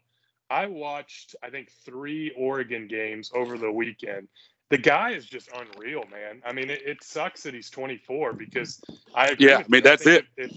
I 0.49 0.67
watched, 0.67 1.35
I 1.43 1.49
think, 1.49 1.71
three 1.85 2.31
Oregon 2.37 2.87
games 2.87 3.31
over 3.33 3.57
the 3.57 3.71
weekend. 3.71 4.27
The 4.69 4.77
guy 4.77 5.11
is 5.11 5.25
just 5.25 5.49
unreal, 5.53 6.03
man. 6.11 6.41
I 6.45 6.53
mean, 6.53 6.69
it, 6.69 6.81
it 6.85 7.03
sucks 7.03 7.43
that 7.43 7.53
he's 7.53 7.69
24 7.69 8.33
because 8.33 8.81
I 9.13 9.27
agree 9.27 9.47
Yeah, 9.47 9.59
I 9.59 9.65
mean, 9.67 9.83
that's 9.83 10.05
it. 10.05 10.25
If, 10.35 10.51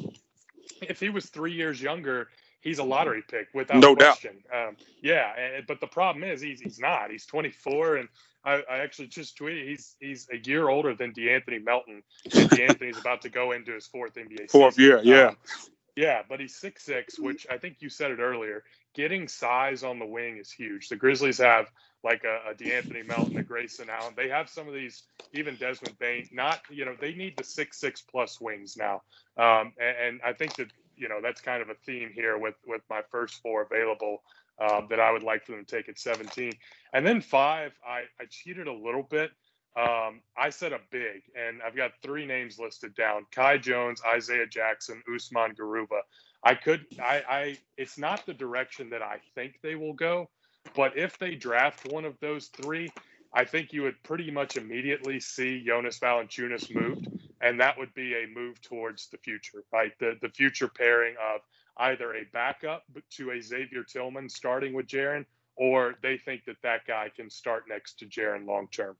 if 0.82 1.00
he 1.00 1.10
was 1.10 1.26
three 1.26 1.52
years 1.52 1.80
younger, 1.80 2.28
he's 2.60 2.78
a 2.78 2.84
lottery 2.84 3.22
pick 3.28 3.48
without 3.54 3.82
No 3.82 3.94
doubt. 3.94 4.20
question. 4.20 4.44
Um, 4.54 4.76
yeah, 5.02 5.32
and, 5.38 5.66
but 5.66 5.80
the 5.80 5.86
problem 5.88 6.24
is 6.24 6.40
he's 6.40 6.60
he's 6.60 6.78
not. 6.80 7.10
He's 7.10 7.26
24, 7.26 7.96
and 7.96 8.08
I, 8.44 8.62
I 8.70 8.78
actually 8.78 9.08
just 9.08 9.38
tweeted 9.38 9.68
he's 9.68 9.96
he's 10.00 10.28
a 10.32 10.38
year 10.38 10.68
older 10.68 10.94
than 10.94 11.12
De'Anthony 11.12 11.62
Melton. 11.64 12.02
De'Anthony's 12.52 12.98
about 12.98 13.22
to 13.22 13.30
go 13.30 13.52
into 13.52 13.72
his 13.74 13.86
fourth 13.86 14.14
NBA 14.14 14.50
Fourth 14.50 14.74
season. 14.74 14.84
year, 14.84 15.00
yeah. 15.04 15.28
Um, 15.28 15.36
yeah, 15.96 16.22
but 16.28 16.40
he's 16.40 16.56
six 16.56 16.84
six, 16.84 17.18
which 17.18 17.46
I 17.50 17.58
think 17.58 17.78
you 17.80 17.90
said 17.90 18.10
it 18.10 18.20
earlier. 18.20 18.64
Getting 18.94 19.28
size 19.28 19.82
on 19.84 19.98
the 19.98 20.06
wing 20.06 20.38
is 20.38 20.50
huge. 20.50 20.88
The 20.88 20.96
Grizzlies 20.96 21.38
have 21.38 21.70
like 22.04 22.24
a, 22.24 22.50
a 22.50 22.54
De'Anthony 22.54 23.06
Melton, 23.06 23.36
a 23.38 23.42
Grayson 23.42 23.88
Allen. 23.90 24.14
They 24.16 24.28
have 24.28 24.48
some 24.48 24.68
of 24.68 24.74
these, 24.74 25.04
even 25.34 25.56
Desmond 25.56 25.98
Bane. 25.98 26.28
Not, 26.32 26.60
you 26.70 26.84
know, 26.86 26.96
they 26.98 27.14
need 27.14 27.36
the 27.36 27.44
six 27.44 27.78
six 27.78 28.02
plus 28.02 28.40
wings 28.40 28.76
now. 28.78 29.02
Um, 29.36 29.72
and, 29.78 29.96
and 30.06 30.20
I 30.24 30.32
think 30.32 30.56
that 30.56 30.68
you 31.00 31.08
know 31.08 31.20
that's 31.22 31.40
kind 31.40 31.62
of 31.62 31.70
a 31.70 31.74
theme 31.86 32.10
here 32.14 32.38
with 32.38 32.54
with 32.66 32.82
my 32.90 33.00
first 33.10 33.40
four 33.42 33.62
available 33.62 34.22
um, 34.60 34.86
that 34.90 35.00
I 35.00 35.10
would 35.10 35.22
like 35.22 35.44
for 35.44 35.52
them 35.52 35.64
to 35.64 35.76
take 35.76 35.88
at 35.88 35.98
17. 35.98 36.52
And 36.92 37.06
then 37.06 37.20
five, 37.20 37.72
I, 37.86 38.02
I 38.20 38.26
cheated 38.28 38.66
a 38.66 38.72
little 38.72 39.02
bit. 39.02 39.30
Um, 39.76 40.20
I 40.36 40.50
said 40.50 40.72
a 40.72 40.80
big, 40.90 41.22
and 41.34 41.62
I've 41.62 41.76
got 41.76 41.92
three 42.02 42.26
names 42.26 42.58
listed 42.58 42.94
down: 42.96 43.24
Kai 43.30 43.56
Jones, 43.56 44.02
Isaiah 44.14 44.46
Jackson, 44.46 45.00
Usman 45.12 45.54
Garuba. 45.54 46.00
I 46.42 46.54
could, 46.54 46.86
I, 47.00 47.22
I, 47.28 47.58
it's 47.76 47.96
not 47.96 48.26
the 48.26 48.34
direction 48.34 48.90
that 48.90 49.02
I 49.02 49.18
think 49.34 49.60
they 49.62 49.76
will 49.76 49.92
go, 49.92 50.28
but 50.74 50.96
if 50.96 51.18
they 51.18 51.36
draft 51.36 51.92
one 51.92 52.04
of 52.04 52.18
those 52.20 52.48
three, 52.48 52.90
I 53.32 53.44
think 53.44 53.72
you 53.72 53.82
would 53.82 54.02
pretty 54.02 54.30
much 54.30 54.56
immediately 54.56 55.20
see 55.20 55.62
Jonas 55.64 56.00
Valanciunas 56.00 56.74
moved, 56.74 57.06
and 57.40 57.60
that 57.60 57.78
would 57.78 57.92
be 57.94 58.14
a 58.14 58.26
move 58.34 58.60
towards 58.60 59.08
the 59.08 59.18
future, 59.18 59.64
right? 59.72 59.92
The 59.98 60.16
the 60.20 60.28
future 60.28 60.68
pairing 60.68 61.14
of 61.34 61.40
either 61.78 62.14
a 62.14 62.24
backup 62.32 62.84
to 63.10 63.30
a 63.32 63.40
Xavier 63.40 63.84
Tillman 63.84 64.28
starting 64.28 64.74
with 64.74 64.86
Jaren, 64.86 65.24
or 65.56 65.94
they 66.02 66.18
think 66.18 66.44
that 66.44 66.56
that 66.62 66.86
guy 66.86 67.10
can 67.14 67.30
start 67.30 67.64
next 67.68 67.98
to 68.00 68.06
Jaren 68.06 68.46
long 68.46 68.68
term. 68.70 68.96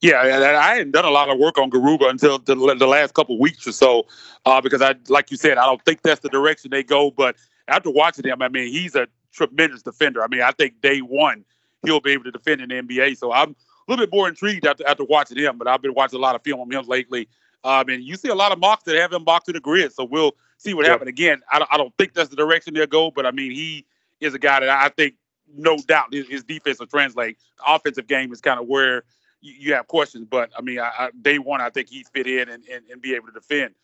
Yeah, 0.00 0.20
I 0.20 0.74
hadn't 0.74 0.92
done 0.92 1.04
a 1.04 1.10
lot 1.10 1.30
of 1.30 1.38
work 1.38 1.58
on 1.58 1.70
Garuba 1.70 2.10
until 2.10 2.38
the, 2.38 2.54
the 2.54 2.86
last 2.86 3.14
couple 3.14 3.38
weeks 3.38 3.66
or 3.66 3.72
so, 3.72 4.06
uh, 4.44 4.60
because 4.60 4.82
I, 4.82 4.94
like 5.08 5.30
you 5.30 5.36
said, 5.36 5.58
I 5.58 5.66
don't 5.66 5.82
think 5.84 6.02
that's 6.02 6.20
the 6.20 6.28
direction 6.28 6.70
they 6.70 6.82
go. 6.82 7.10
But 7.10 7.36
after 7.68 7.90
watching 7.90 8.24
him, 8.24 8.42
I 8.42 8.48
mean, 8.48 8.72
he's 8.72 8.94
a 8.94 9.06
tremendous 9.32 9.82
defender. 9.82 10.22
I 10.22 10.28
mean, 10.28 10.42
I 10.42 10.52
think 10.52 10.80
day 10.80 11.00
one 11.00 11.44
he'll 11.84 12.00
be 12.00 12.12
able 12.12 12.24
to 12.24 12.30
defend 12.30 12.60
in 12.60 12.68
the 12.68 12.74
NBA. 12.76 13.16
So 13.16 13.32
I'm 13.32 13.54
a 13.86 13.90
little 13.90 14.06
bit 14.06 14.14
more 14.14 14.28
intrigued 14.28 14.66
after 14.66 14.86
after 14.86 15.04
watching 15.04 15.38
him. 15.38 15.58
But 15.58 15.68
I've 15.68 15.82
been 15.82 15.94
watching 15.94 16.18
a 16.18 16.22
lot 16.22 16.34
of 16.34 16.42
film 16.42 16.60
on 16.60 16.70
him 16.70 16.86
lately. 16.86 17.28
Um, 17.62 17.88
and 17.88 18.04
you 18.04 18.16
see 18.16 18.28
a 18.28 18.34
lot 18.34 18.52
of 18.52 18.58
mocks 18.58 18.84
that 18.84 18.96
have 18.96 19.12
him 19.12 19.24
mocked 19.24 19.46
to 19.46 19.52
the 19.52 19.60
grid. 19.60 19.92
So 19.92 20.04
we'll 20.04 20.36
see 20.58 20.74
what 20.74 20.86
happens. 20.86 21.08
Again, 21.08 21.40
I 21.50 21.58
don't, 21.58 21.72
I 21.72 21.78
don't 21.78 21.94
think 21.96 22.12
that's 22.12 22.28
the 22.28 22.36
direction 22.36 22.74
they'll 22.74 22.86
go. 22.86 23.10
But 23.10 23.24
I 23.24 23.30
mean, 23.30 23.52
he 23.52 23.86
is 24.20 24.34
a 24.34 24.38
guy 24.38 24.60
that 24.60 24.68
I 24.68 24.90
think, 24.90 25.14
no 25.56 25.78
doubt, 25.78 26.12
his, 26.12 26.28
his 26.28 26.44
defense 26.44 26.78
will 26.78 26.86
translate. 26.86 27.38
The 27.58 27.74
offensive 27.74 28.06
game 28.06 28.32
is 28.32 28.42
kind 28.42 28.60
of 28.60 28.66
where 28.66 29.04
you, 29.40 29.54
you 29.58 29.74
have 29.74 29.86
questions. 29.86 30.26
But 30.30 30.50
I 30.58 30.60
mean, 30.60 30.78
I, 30.78 30.90
I, 30.98 31.10
day 31.22 31.38
one, 31.38 31.62
I 31.62 31.70
think 31.70 31.88
he's 31.88 32.08
fit 32.08 32.26
in 32.26 32.50
and, 32.50 32.64
and, 32.66 32.84
and 32.90 33.00
be 33.00 33.14
able 33.14 33.28
to 33.28 33.32
defend. 33.32 33.74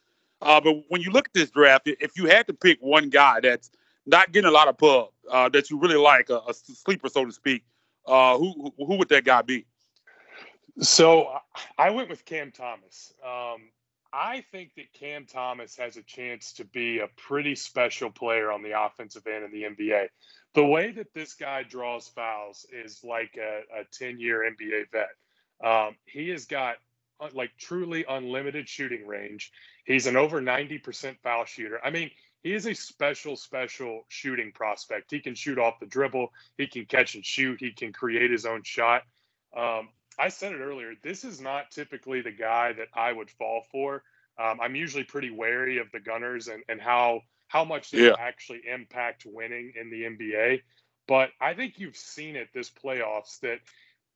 Uh, 0.43 0.61
but 0.61 0.83
when 0.89 1.01
you 1.01 1.11
look 1.11 1.29
at 1.29 1.35
this 1.35 1.51
draft, 1.51 1.87
if 1.87 2.17
you 2.17 2.27
had 2.27 2.47
to 2.49 2.55
pick 2.55 2.79
one 2.81 3.09
guy 3.11 3.41
that's 3.41 3.71
not 4.07 4.33
getting 4.33 4.49
a 4.49 4.53
lot 4.53 4.69
of 4.69 4.77
pub, 4.77 5.09
uh, 5.31 5.49
that 5.51 5.71
you 5.71 5.79
really 5.79 5.97
like, 5.97 6.31
a, 6.31 6.41
a 6.49 6.55
sleeper, 6.55 7.09
so 7.09 7.25
to 7.25 7.33
speak, 7.33 7.63
uh, 8.07 8.37
who 8.39 8.73
who 8.79 8.97
would 8.97 9.09
that 9.11 9.25
guy 9.25 9.43
be? 9.43 9.67
So 10.78 11.37
I 11.78 11.90
went 11.90 12.09
with 12.09 12.24
Cam 12.24 12.52
Thomas. 12.52 13.12
Um, 13.24 13.70
I 14.12 14.44
think 14.50 14.74
that 14.76 14.92
Cam 14.92 15.24
Thomas 15.24 15.76
has 15.76 15.96
a 15.96 16.02
chance 16.02 16.52
to 16.54 16.64
be 16.64 16.98
a 16.98 17.09
pretty 17.16 17.54
special 17.54 18.11
player 18.11 18.50
on 18.50 18.62
the 18.62 18.80
offensive 18.80 19.26
end 19.26 19.44
in 19.44 19.52
the 19.52 19.62
NBA. 19.62 20.09
The 20.54 20.64
way 20.64 20.90
that 20.92 21.14
this 21.14 21.35
guy 21.35 21.62
draws 21.62 22.09
fouls 22.09 22.66
is 22.72 23.04
like 23.04 23.38
a, 23.38 23.80
a 23.80 23.85
10 23.92 24.18
year 24.18 24.50
NBA 24.50 24.90
vet. 24.90 25.11
Um, 25.64 25.96
he 26.06 26.30
has 26.30 26.46
got 26.46 26.76
uh, 27.20 27.28
like 27.35 27.50
truly 27.59 28.04
unlimited 28.09 28.68
shooting 28.68 29.06
range. 29.06 29.52
He's 29.85 30.06
an 30.06 30.16
over 30.16 30.40
90% 30.40 31.16
foul 31.22 31.44
shooter. 31.44 31.80
I 31.85 31.90
mean, 31.90 32.11
he 32.42 32.54
is 32.54 32.66
a 32.66 32.74
special, 32.74 33.37
special 33.37 34.06
shooting 34.09 34.50
prospect. 34.52 35.11
He 35.11 35.20
can 35.20 35.35
shoot 35.35 35.59
off 35.59 35.78
the 35.78 35.87
dribble, 35.87 36.33
he 36.56 36.66
can 36.66 36.87
catch 36.87 37.14
and 37.14 37.24
shoot, 37.24 37.61
he 37.61 37.70
can 37.70 37.92
create 37.92 38.30
his 38.30 38.46
own 38.46 38.62
shot. 38.64 39.02
Um, 39.56 39.90
I 40.20 40.28
said 40.28 40.52
it 40.52 40.61
earlier. 40.61 40.94
This 41.02 41.24
is 41.24 41.40
not 41.40 41.70
typically 41.70 42.20
the 42.20 42.33
guy 42.33 42.74
that 42.74 42.88
I 42.94 43.12
would 43.12 43.30
fall 43.30 43.64
for. 43.72 44.04
Um, 44.38 44.61
I'm 44.61 44.76
usually 44.76 45.04
pretty 45.04 45.30
wary 45.30 45.78
of 45.78 45.90
the 45.92 46.00
Gunners 46.00 46.48
and, 46.48 46.62
and 46.68 46.80
how 46.80 47.22
how 47.48 47.64
much 47.64 47.90
they 47.90 48.06
Yeah. 48.06 48.16
actually 48.18 48.61
impact 48.68 49.26
winning 49.26 49.72
in 49.80 49.90
the 49.90 50.04
NBA. 50.04 50.62
But 51.09 51.30
I 51.40 51.54
think 51.54 51.78
you've 51.78 51.96
seen 51.96 52.37
it 52.37 52.48
this 52.54 52.70
playoffs 52.70 53.40
that 53.40 53.61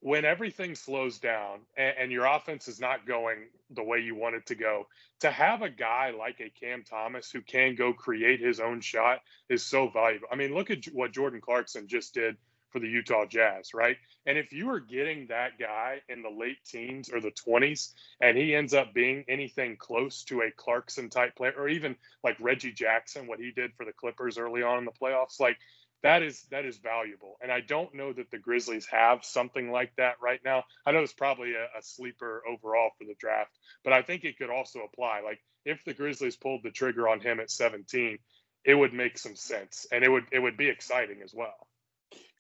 when 0.00 0.24
everything 0.24 0.74
slows 0.76 1.18
down 1.18 1.60
and, 1.76 1.96
and 1.98 2.12
your 2.12 2.26
offense 2.26 2.68
is 2.68 2.80
not 2.80 3.06
going 3.06 3.48
the 3.70 3.82
way 3.82 4.00
you 4.00 4.14
want 4.14 4.36
it 4.36 4.46
to 4.46 4.54
go, 4.54 4.86
to 5.20 5.30
have 5.30 5.62
a 5.62 5.70
guy 5.70 6.10
like 6.10 6.40
a 6.40 6.50
Cam 6.50 6.84
Thomas 6.84 7.30
who 7.30 7.40
can 7.42 7.74
go 7.74 7.92
create 7.92 8.40
his 8.40 8.60
own 8.60 8.80
shot 8.80 9.20
is 9.48 9.64
so 9.64 9.88
valuable. 9.88 10.28
I 10.30 10.36
mean, 10.36 10.54
look 10.54 10.70
at 10.70 10.84
what 10.92 11.12
Jordan 11.12 11.40
Clarkson 11.40 11.88
just 11.88 12.14
did 12.14 12.36
for 12.74 12.80
the 12.80 12.88
Utah 12.88 13.24
Jazz, 13.24 13.72
right? 13.72 13.96
And 14.26 14.36
if 14.36 14.52
you 14.52 14.68
are 14.70 14.80
getting 14.80 15.28
that 15.28 15.60
guy 15.60 16.00
in 16.08 16.22
the 16.22 16.28
late 16.28 16.58
teens 16.66 17.08
or 17.08 17.20
the 17.20 17.30
20s, 17.30 17.92
and 18.20 18.36
he 18.36 18.52
ends 18.52 18.74
up 18.74 18.92
being 18.92 19.24
anything 19.28 19.76
close 19.78 20.24
to 20.24 20.40
a 20.40 20.50
Clarkson 20.50 21.08
type 21.08 21.36
player, 21.36 21.54
or 21.56 21.68
even 21.68 21.94
like 22.24 22.36
Reggie 22.40 22.72
Jackson, 22.72 23.28
what 23.28 23.38
he 23.38 23.52
did 23.52 23.70
for 23.76 23.86
the 23.86 23.92
Clippers 23.92 24.38
early 24.38 24.64
on 24.64 24.78
in 24.78 24.84
the 24.84 24.90
playoffs, 24.90 25.38
like 25.38 25.56
that 26.02 26.24
is 26.24 26.42
that 26.50 26.64
is 26.64 26.78
valuable. 26.78 27.36
And 27.40 27.52
I 27.52 27.60
don't 27.60 27.94
know 27.94 28.12
that 28.12 28.32
the 28.32 28.38
Grizzlies 28.38 28.86
have 28.90 29.24
something 29.24 29.70
like 29.70 29.92
that 29.98 30.16
right 30.20 30.40
now. 30.44 30.64
I 30.84 30.90
know 30.90 31.02
it's 31.02 31.12
probably 31.12 31.52
a, 31.54 31.78
a 31.78 31.82
sleeper 31.82 32.42
overall 32.50 32.90
for 32.98 33.04
the 33.04 33.14
draft, 33.20 33.56
but 33.84 33.92
I 33.92 34.02
think 34.02 34.24
it 34.24 34.36
could 34.36 34.50
also 34.50 34.80
apply. 34.80 35.20
Like 35.24 35.38
if 35.64 35.78
the 35.84 35.94
Grizzlies 35.94 36.36
pulled 36.36 36.64
the 36.64 36.72
trigger 36.72 37.08
on 37.08 37.20
him 37.20 37.38
at 37.38 37.52
17, 37.52 38.18
it 38.64 38.74
would 38.74 38.92
make 38.92 39.16
some 39.16 39.36
sense, 39.36 39.86
and 39.92 40.02
it 40.02 40.10
would 40.10 40.24
it 40.32 40.40
would 40.40 40.56
be 40.56 40.68
exciting 40.68 41.22
as 41.22 41.32
well. 41.32 41.68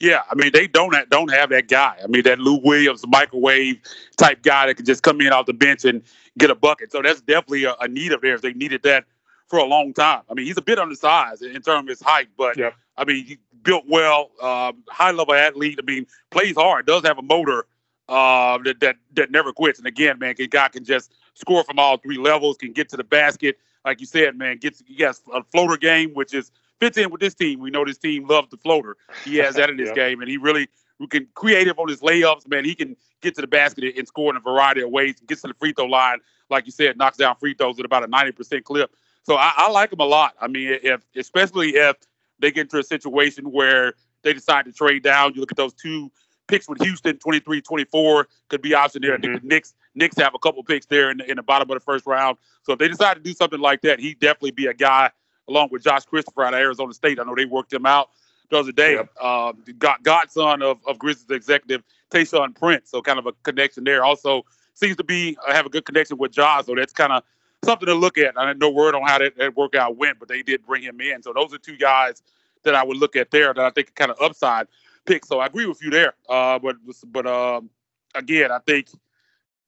Yeah, 0.00 0.22
I 0.30 0.34
mean 0.34 0.50
they 0.52 0.66
don't 0.66 0.94
have, 0.94 1.08
don't 1.10 1.30
have 1.30 1.50
that 1.50 1.68
guy. 1.68 1.96
I 2.02 2.06
mean 2.08 2.22
that 2.24 2.38
Lou 2.38 2.60
Williams 2.62 3.04
microwave 3.06 3.80
type 4.16 4.42
guy 4.42 4.66
that 4.66 4.74
can 4.74 4.84
just 4.84 5.02
come 5.02 5.20
in 5.20 5.32
off 5.32 5.46
the 5.46 5.52
bench 5.52 5.84
and 5.84 6.02
get 6.38 6.50
a 6.50 6.54
bucket. 6.54 6.92
So 6.92 7.00
that's 7.00 7.20
definitely 7.20 7.64
a, 7.64 7.74
a 7.80 7.88
need 7.88 8.12
of 8.12 8.20
theirs. 8.20 8.40
They 8.40 8.52
needed 8.52 8.82
that 8.82 9.04
for 9.48 9.58
a 9.58 9.64
long 9.64 9.94
time. 9.94 10.22
I 10.30 10.34
mean 10.34 10.46
he's 10.46 10.58
a 10.58 10.62
bit 10.62 10.78
undersized 10.78 11.42
in 11.42 11.62
terms 11.62 11.84
of 11.84 11.88
his 11.88 12.02
height, 12.02 12.28
but 12.36 12.56
Yep. 12.56 12.74
I 12.96 13.04
mean 13.04 13.24
he 13.24 13.38
built 13.62 13.84
well, 13.88 14.30
um, 14.42 14.82
high 14.88 15.12
level 15.12 15.34
athlete. 15.34 15.78
I 15.80 15.86
mean 15.86 16.06
plays 16.30 16.56
hard, 16.56 16.86
does 16.86 17.02
have 17.04 17.18
a 17.18 17.22
motor 17.22 17.66
uh, 18.08 18.58
that 18.64 18.80
that 18.80 18.96
that 19.14 19.30
never 19.30 19.52
quits. 19.52 19.78
And 19.78 19.86
again, 19.86 20.18
man, 20.18 20.34
a 20.38 20.46
guy 20.46 20.68
can 20.68 20.84
just 20.84 21.12
score 21.34 21.64
from 21.64 21.78
all 21.78 21.96
three 21.98 22.18
levels, 22.18 22.56
can 22.56 22.72
get 22.72 22.88
to 22.90 22.96
the 22.96 23.04
basket, 23.04 23.58
like 23.84 24.00
you 24.00 24.06
said, 24.06 24.36
man. 24.36 24.58
Gets 24.58 24.82
he 24.86 25.02
has 25.02 25.22
a 25.32 25.42
floater 25.44 25.76
game, 25.76 26.10
which 26.10 26.34
is 26.34 26.50
fits 26.84 26.98
in 26.98 27.10
with 27.10 27.20
this 27.20 27.34
team. 27.34 27.60
We 27.60 27.70
know 27.70 27.84
this 27.84 27.98
team 27.98 28.26
loves 28.26 28.50
the 28.50 28.56
floater. 28.58 28.96
He 29.24 29.36
has 29.36 29.54
that 29.54 29.70
in 29.70 29.78
his 29.84 29.88
Yep. 29.88 29.96
game, 29.96 30.20
and 30.20 30.30
he 30.30 30.36
really 30.36 30.68
who 30.98 31.08
can 31.08 31.26
creative 31.34 31.78
on 31.78 31.88
his 31.88 32.00
layups, 32.00 32.48
man. 32.48 32.64
He 32.64 32.74
can 32.74 32.96
get 33.20 33.34
to 33.36 33.40
the 33.40 33.46
basket 33.46 33.94
and 33.96 34.06
score 34.06 34.30
in 34.30 34.36
a 34.36 34.40
variety 34.40 34.82
of 34.82 34.90
ways. 34.90 35.16
Gets 35.26 35.42
to 35.42 35.48
the 35.48 35.54
free 35.54 35.72
throw 35.72 35.86
line, 35.86 36.18
like 36.50 36.66
you 36.66 36.72
said, 36.72 36.96
knocks 36.96 37.16
down 37.16 37.36
free 37.36 37.54
throws 37.54 37.78
at 37.78 37.84
about 37.84 38.04
a 38.04 38.06
ninety 38.06 38.32
percent 38.32 38.64
clip. 38.64 38.94
So 39.22 39.36
I, 39.36 39.52
I 39.56 39.70
like 39.70 39.92
him 39.92 40.00
a 40.00 40.04
lot. 40.04 40.34
I 40.40 40.48
mean, 40.48 40.78
if 40.82 41.02
especially 41.16 41.70
if 41.70 41.96
they 42.38 42.50
get 42.50 42.62
into 42.62 42.78
a 42.78 42.84
situation 42.84 43.50
where 43.50 43.94
they 44.22 44.34
decide 44.34 44.66
to 44.66 44.72
trade 44.72 45.02
down, 45.02 45.34
you 45.34 45.40
look 45.40 45.52
at 45.52 45.56
those 45.56 45.72
two 45.72 46.10
picks 46.46 46.68
with 46.68 46.82
Houston, 46.82 47.16
23, 47.16 47.62
24 47.62 48.28
could 48.48 48.60
be 48.60 48.74
option 48.74 49.00
there. 49.00 49.14
I 49.14 49.18
think 49.18 49.32
the 49.32 49.38
mm-hmm. 49.38 49.48
Knicks 49.48 49.74
Knicks 49.94 50.16
have 50.18 50.34
a 50.34 50.38
couple 50.38 50.62
picks 50.62 50.86
there 50.86 51.10
in 51.10 51.18
the, 51.18 51.30
in 51.30 51.36
the 51.36 51.42
bottom 51.42 51.70
of 51.70 51.74
the 51.74 51.80
first 51.80 52.06
round. 52.06 52.36
So 52.62 52.72
if 52.74 52.78
they 52.78 52.88
decide 52.88 53.14
to 53.14 53.20
do 53.20 53.32
something 53.32 53.60
like 53.60 53.80
that, 53.82 54.00
he'd 54.00 54.18
definitely 54.20 54.50
be 54.50 54.66
a 54.66 54.74
guy 54.74 55.10
along 55.48 55.68
with 55.70 55.82
Josh 55.82 56.04
Christopher 56.04 56.44
out 56.44 56.54
of 56.54 56.60
Arizona 56.60 56.92
State. 56.92 57.18
I 57.18 57.24
know 57.24 57.34
they 57.34 57.44
worked 57.44 57.72
him 57.72 57.86
out 57.86 58.10
the 58.50 58.58
other 58.58 58.72
day. 58.72 58.94
Yep. 58.94 59.16
Um, 59.22 59.64
got 59.78 60.02
godson 60.02 60.62
of, 60.62 60.78
of 60.86 60.98
Grizzlies 60.98 61.30
executive 61.30 61.82
Tayshaun 62.10 62.54
Prince. 62.54 62.90
So 62.90 63.02
kind 63.02 63.18
of 63.18 63.26
a 63.26 63.32
connection 63.42 63.84
there. 63.84 64.04
Also 64.04 64.44
seems 64.74 64.96
to 64.96 65.04
be 65.04 65.36
uh, 65.46 65.52
have 65.52 65.66
a 65.66 65.70
good 65.70 65.84
connection 65.84 66.18
with 66.18 66.32
Josh. 66.32 66.66
So 66.66 66.74
that's 66.74 66.92
kind 66.92 67.12
of 67.12 67.22
something 67.64 67.86
to 67.86 67.94
look 67.94 68.18
at. 68.18 68.36
I 68.36 68.46
had 68.46 68.58
no 68.58 68.70
word 68.70 68.94
on 68.94 69.02
how 69.06 69.18
that, 69.18 69.36
that 69.38 69.56
workout 69.56 69.96
went, 69.96 70.18
but 70.18 70.28
they 70.28 70.42
did 70.42 70.64
bring 70.64 70.82
him 70.82 71.00
in. 71.00 71.22
So 71.22 71.32
those 71.32 71.54
are 71.54 71.58
two 71.58 71.76
guys 71.76 72.22
that 72.64 72.74
I 72.74 72.84
would 72.84 72.96
look 72.96 73.16
at 73.16 73.30
there 73.30 73.52
that 73.52 73.64
I 73.64 73.70
think 73.70 73.88
are 73.88 73.92
kind 73.92 74.10
of 74.10 74.20
upside 74.20 74.68
picks. 75.04 75.28
So 75.28 75.40
I 75.40 75.46
agree 75.46 75.66
with 75.66 75.82
you 75.82 75.90
there. 75.90 76.14
Uh, 76.28 76.58
but 76.58 76.76
but 77.06 77.26
um, 77.26 77.70
again, 78.14 78.50
I 78.50 78.58
think 78.60 78.88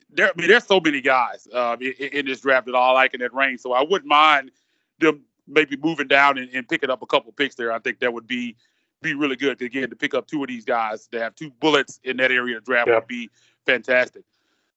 there. 0.09 0.27
I 0.27 0.39
mean, 0.39 0.47
there's 0.47 0.65
so 0.65 0.79
many 0.79 1.01
guys 1.01 1.47
uh, 1.53 1.77
in, 1.79 1.93
in 1.93 2.25
this 2.25 2.41
draft 2.41 2.65
that 2.67 2.75
all 2.75 2.93
like 2.93 3.13
in 3.13 3.21
that 3.21 3.33
range. 3.33 3.61
So 3.61 3.73
I 3.73 3.83
wouldn't 3.83 4.09
mind 4.09 4.51
them 4.99 5.23
maybe 5.47 5.77
moving 5.77 6.07
down 6.07 6.37
and, 6.37 6.49
and 6.53 6.67
picking 6.67 6.89
up 6.89 7.01
a 7.01 7.05
couple 7.05 7.31
picks 7.31 7.55
there. 7.55 7.71
I 7.71 7.79
think 7.79 7.99
that 7.99 8.13
would 8.13 8.27
be 8.27 8.55
be 9.01 9.13
really 9.13 9.35
good. 9.35 9.61
Again, 9.61 9.89
to 9.89 9.95
pick 9.95 10.13
up 10.13 10.27
two 10.27 10.41
of 10.41 10.47
these 10.47 10.65
guys, 10.65 11.07
to 11.07 11.19
have 11.19 11.35
two 11.35 11.51
bullets 11.59 11.99
in 12.03 12.17
that 12.17 12.31
area 12.31 12.57
of 12.57 12.65
draft 12.65 12.87
Yep. 12.87 13.03
would 13.03 13.07
be 13.07 13.29
fantastic. 13.65 14.23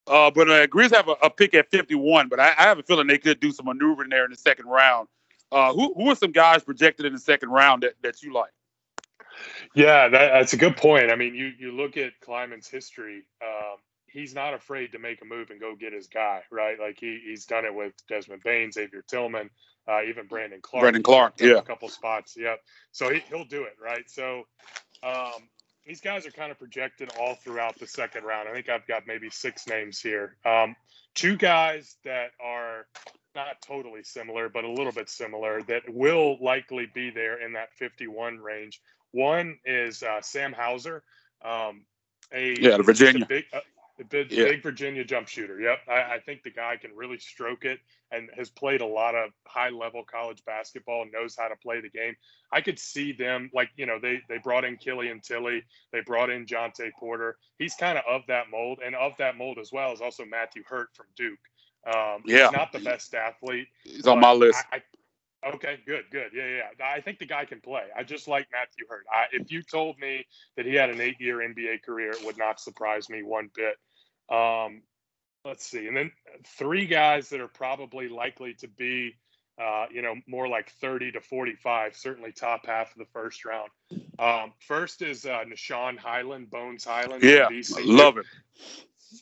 Uh, 0.07 0.31
but 0.31 0.51
uh, 0.51 0.67
Grizz 0.67 0.95
have 0.95 1.09
a, 1.09 1.17
a 1.23 1.31
pick 1.31 1.55
at 1.55 1.71
51, 1.71 2.29
but 2.29 2.41
I, 2.41 2.49
I 2.59 2.63
have 2.63 2.79
a 2.79 2.83
feeling 2.83 3.07
they 3.07 3.19
could 3.19 3.41
do 3.41 3.53
some 3.53 3.67
maneuvering 3.67 4.11
there 4.11 4.25
in 4.25 4.31
the 4.31 4.37
second 4.37 4.67
round. 4.67 5.09
Uh, 5.53 5.73
who 5.73 5.93
who 5.95 6.11
are 6.11 6.15
some 6.15 6.33
guys 6.33 6.63
projected 6.63 7.07
in 7.07 7.13
the 7.13 7.19
second 7.19 7.49
round 7.51 7.83
that, 7.83 7.95
that 8.03 8.23
you 8.23 8.33
like? 8.33 8.53
Yeah, 9.75 10.09
that, 10.09 10.33
that's 10.33 10.53
a 10.53 10.57
good 10.57 10.77
point. 10.77 11.11
I 11.11 11.17
mean, 11.17 11.35
you 11.35 11.53
you 11.59 11.73
look 11.73 11.97
at 11.97 12.19
Kleiman's 12.21 12.69
history. 12.69 13.23
Um, 13.43 13.79
he's 14.13 14.35
not 14.35 14.55
afraid 14.55 14.93
to 14.93 14.99
make 14.99 15.23
a 15.23 15.25
move 15.25 15.51
and 15.51 15.61
go 15.61 15.75
get 15.75 15.93
his 15.93 16.07
guy, 16.07 16.43
right? 16.51 16.79
Like 16.79 16.99
he 17.01 17.21
he's 17.25 17.47
done 17.47 17.65
it 17.65 17.75
with 17.75 17.93
Desmond 18.09 18.43
Bane, 18.45 18.73
Xavier 18.73 19.03
Tillman, 19.09 19.51
uh, 19.89 20.03
even 20.09 20.27
Brandon 20.27 20.61
Clarke. 20.61 20.83
Brandon 20.83 21.03
Clarke, 21.03 21.41
yeah. 21.41 21.59
a 21.59 21.63
couple 21.63 21.89
spots. 21.89 22.37
Yep. 22.37 22.61
So 22.93 23.11
he, 23.11 23.21
he'll 23.29 23.45
do 23.45 23.65
it, 23.65 23.77
right? 23.83 24.09
So 24.09 24.45
um, 25.03 25.49
these 25.87 26.01
guys 26.01 26.27
are 26.27 26.31
kind 26.31 26.51
of 26.51 26.59
projected 26.59 27.11
all 27.19 27.35
throughout 27.35 27.79
the 27.79 27.87
second 27.87 28.25
round. 28.25 28.49
I 28.49 28.53
think 28.53 28.69
I've 28.69 28.87
got 28.87 29.07
maybe 29.07 29.31
six 29.31 29.67
names 29.67 30.01
here. 30.01 30.37
Um, 30.45 30.77
two 31.15 31.37
guys 31.37 31.97
that 32.05 32.31
are 32.43 32.87
not 33.35 33.61
totally 33.63 34.03
similar, 34.03 34.49
but 34.49 34.65
a 34.65 34.71
little 34.71 34.93
bit 34.93 35.09
similar 35.09 35.63
that 35.63 35.83
will 35.89 36.37
likely 36.41 36.87
be 36.93 37.11
there 37.11 37.45
in 37.45 37.53
that 37.55 37.73
51 37.75 38.39
range. 38.39 38.81
One 39.13 39.59
is 39.65 40.03
uh, 40.03 40.21
Sam 40.23 40.53
Hauser, 40.53 41.03
um, 41.45 41.85
a 42.33 42.57
Yeah, 42.61 42.77
the 42.77 42.83
Virginia. 42.83 43.25
a 43.25 43.27
big, 43.27 43.45
uh, 43.53 43.61
a 44.01 44.05
big, 44.05 44.33
Yeah. 44.33 44.45
big 44.45 44.63
Virginia 44.63 45.05
jump 45.05 45.29
shooter. 45.29 45.61
Yep, 45.61 45.81
I, 45.89 46.15
I 46.15 46.19
think 46.21 46.43
the 46.43 46.51
guy 46.51 46.77
can 46.77 46.95
really 46.97 47.19
stroke 47.19 47.65
it 47.65 47.81
and 48.11 48.31
has 48.37 48.51
played 48.51 48.81
a 48.81 48.87
lot 48.87 49.15
of 49.15 49.31
high 49.47 49.69
level 49.69 50.05
college 50.05 50.45
basketball 50.45 51.03
and 51.03 51.13
knows 51.13 51.37
how 51.37 51.49
to 51.49 51.57
play 51.57 51.81
the 51.81 51.91
game. 51.91 52.17
I 52.51 52.61
could 52.63 52.79
see 52.79 53.13
them 53.13 53.51
like 53.55 53.71
you 53.77 53.87
know 53.87 53.99
they 54.01 54.23
they 54.29 54.39
brought 54.39 54.65
in 54.65 54.77
Killian 54.77 55.21
Tillie, 55.21 55.65
they 55.93 56.01
brought 56.01 56.31
in 56.31 56.47
Jontay 56.47 56.91
Porter. 56.99 57.37
He's 57.59 57.75
kind 57.75 57.99
of 57.99 58.05
of 58.09 58.27
that 58.29 58.51
mold, 58.51 58.81
and 58.85 58.95
of 58.95 59.13
that 59.19 59.37
mold 59.37 59.59
as 59.59 59.71
well 59.71 59.93
is 59.93 60.01
also 60.01 60.25
Matthew 60.25 60.63
Hurt 60.67 60.89
from 60.95 61.07
Duke. 61.17 61.39
Um, 61.87 62.23
Yeah. 62.25 62.45
he's 62.45 62.53
not 62.53 62.73
the 62.73 62.81
best 62.81 63.15
athlete. 63.15 63.69
He's 63.85 64.07
on 64.07 64.21
my 64.21 64.33
list. 64.33 64.63
I, 64.73 64.83
I, 65.43 65.49
okay, 65.55 65.79
good, 65.87 66.05
good. 66.11 66.31
Yeah, 66.35 66.47
yeah. 66.47 66.69
yeah. 66.79 66.87
I 66.87 67.01
think 67.01 67.19
the 67.19 67.27
guy 67.27 67.45
can 67.47 67.61
play. 67.61 67.85
I 67.97 68.03
just 68.03 68.29
like 68.29 68.49
Matthew 68.53 68.87
Hurt. 68.89 69.07
I, 69.11 69.27
if 69.33 69.51
you 69.51 69.63
told 69.63 69.99
me 69.99 70.27
that 70.57 70.67
he 70.67 70.75
had 70.75 70.91
an 70.91 71.01
eight-year 71.01 71.39
NBA 71.39 71.83
career, 71.83 72.11
it 72.11 72.25
would 72.25 72.37
not 72.37 72.61
surprise 72.61 73.09
me 73.09 73.23
one 73.23 73.51
bit. 73.55 73.77
Um, 74.31 74.83
let's 75.45 75.67
see, 75.67 75.87
and 75.87 75.97
then 75.97 76.13
three 76.59 76.87
guys 76.87 77.31
that 77.31 77.41
are 77.41 77.49
probably 77.49 78.09
likely 78.09 78.55
to 78.55 78.69
be, 78.69 79.15
uh, 79.61 79.87
you 79.93 80.03
know, 80.03 80.15
more 80.27 80.49
like 80.49 80.71
30 80.81 81.13
to 81.13 81.21
45, 81.21 81.97
certainly 81.97 82.33
top 82.33 82.67
half 82.67 82.93
of 82.93 82.99
the 82.99 83.07
first 83.13 83.45
round. 83.45 83.71
Um, 84.19 84.53
first 84.61 85.03
is 85.03 85.25
uh, 85.27 85.45
Nah'Shon 85.45 85.99
Hyland, 85.99 86.51
Bones 86.51 86.85
Hyland. 86.85 87.23
yeah, 87.23 87.49
love 87.85 88.19
it. 88.19 88.27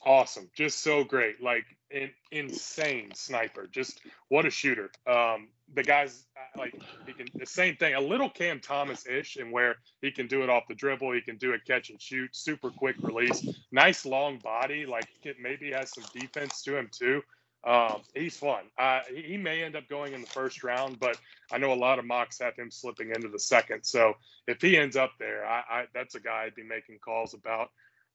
awesome 0.04 0.50
just 0.54 0.82
so 0.82 1.02
great 1.02 1.42
like 1.42 1.64
in, 1.90 2.10
insane 2.30 3.10
sniper 3.14 3.66
just 3.66 4.00
what 4.28 4.44
a 4.44 4.50
shooter 4.50 4.90
um 5.06 5.48
the 5.74 5.82
guy's 5.82 6.26
uh, 6.36 6.58
like 6.58 6.74
he 7.06 7.12
can 7.12 7.26
the 7.34 7.46
same 7.46 7.76
thing 7.76 7.94
a 7.94 8.00
little 8.00 8.30
cam 8.30 8.60
thomas 8.60 9.06
ish 9.06 9.36
and 9.36 9.52
where 9.52 9.76
he 10.00 10.10
can 10.10 10.26
do 10.26 10.42
it 10.42 10.50
off 10.50 10.64
the 10.68 10.74
dribble 10.74 11.12
he 11.12 11.20
can 11.20 11.36
do 11.36 11.52
a 11.52 11.58
catch 11.58 11.90
and 11.90 12.00
shoot 12.00 12.34
super 12.34 12.70
quick 12.70 12.96
release 13.00 13.46
nice 13.72 14.06
long 14.06 14.38
body 14.38 14.86
like 14.86 15.06
maybe 15.40 15.72
has 15.72 15.92
some 15.92 16.04
defense 16.12 16.62
to 16.62 16.76
him 16.76 16.88
too. 16.92 17.22
Um 17.64 18.02
he's 18.14 18.36
fun. 18.36 18.64
Uh 18.78 19.00
he, 19.12 19.36
may 19.36 19.62
end 19.62 19.76
up 19.76 19.88
going 19.88 20.14
in 20.14 20.20
the 20.20 20.28
first 20.28 20.62
round 20.62 20.98
but 21.00 21.18
i 21.52 21.58
know 21.58 21.72
a 21.72 21.74
lot 21.74 21.98
of 21.98 22.04
mocks 22.04 22.38
have 22.38 22.56
him 22.56 22.70
slipping 22.70 23.10
into 23.10 23.28
the 23.28 23.38
second. 23.38 23.82
So 23.84 24.14
if 24.46 24.62
he 24.62 24.76
ends 24.76 24.96
up 24.96 25.12
there 25.18 25.44
i, 25.44 25.62
I 25.70 25.84
that's 25.94 26.14
a 26.14 26.20
guy 26.20 26.44
i'd 26.46 26.54
be 26.54 26.62
making 26.64 26.98
calls 27.04 27.34
about. 27.34 27.70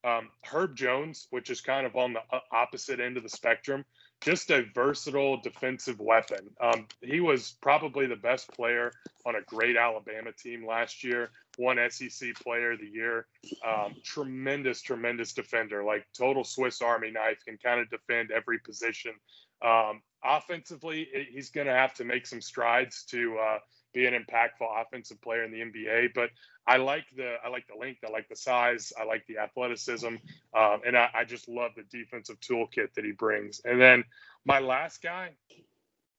Um, 0.06 0.30
Herb 0.44 0.76
Jones, 0.76 1.28
which 1.30 1.50
is 1.50 1.62
kind 1.62 1.86
of 1.86 1.96
on 1.96 2.12
the 2.12 2.20
opposite 2.52 3.00
end 3.00 3.16
of 3.16 3.24
the 3.24 3.30
spectrum, 3.30 3.86
just 4.24 4.50
a 4.52 4.64
versatile 4.74 5.38
defensive 5.42 6.00
weapon. 6.00 6.50
Um, 6.62 6.88
he 7.02 7.20
was 7.20 7.56
probably 7.62 8.06
the 8.06 8.16
best 8.16 8.52
player 8.54 8.92
on 9.26 9.36
a 9.36 9.42
great 9.42 9.78
Alabama 9.78 10.32
team 10.32 10.66
last 10.66 11.04
year, 11.04 11.30
one 11.58 11.78
SEC 11.90 12.34
player 12.36 12.72
of 12.74 12.80
the 12.80 12.88
year. 12.88 13.28
Um, 13.66 13.96
tremendous, 14.04 14.82
tremendous 14.82 15.34
defender, 15.34 15.84
like 15.84 16.06
total 16.18 16.44
Swiss 16.44 16.82
Army 16.82 17.12
knife, 17.12 17.44
can 17.46 17.58
kind 17.58 17.80
of 17.80 17.90
defend 17.90 18.32
every 18.32 18.60
position. 18.60 19.14
Um, 19.62 20.02
offensively, 20.24 21.08
i- 21.16 21.28
he's 21.32 21.50
going 21.50 21.68
to 21.68 21.74
have 21.74 21.94
to 21.96 22.04
make 22.04 22.26
some 22.26 22.42
strides 22.42 23.04
to 23.06 23.38
uh, 23.38 23.60
be 23.94 24.06
an 24.08 24.14
impactful 24.14 24.68
offensive 24.82 25.22
player 25.22 25.44
in 25.44 25.52
the 25.52 25.62
NBA. 25.62 26.10
But 26.14 26.30
I 26.68 26.78
like 26.78 27.06
the 27.16 27.36
I 27.44 27.50
like 27.50 27.68
the 27.68 27.76
length, 27.80 28.00
I 28.08 28.12
like 28.12 28.30
the 28.30 28.36
size, 28.36 28.94
I 29.00 29.06
like 29.06 29.26
the 29.28 29.40
athleticism, 29.40 30.08
um, 30.56 30.82
and 30.86 30.98
I, 30.98 31.10
I 31.14 31.26
just 31.26 31.50
love 31.50 31.72
the 31.76 31.84
defensive 31.84 32.40
toolkit 32.42 32.94
that 32.96 33.06
he 33.06 33.12
brings. 33.12 33.62
And 33.66 33.82
then 33.82 34.04
my 34.46 34.60
last 34.60 35.02
guy, 35.02 35.32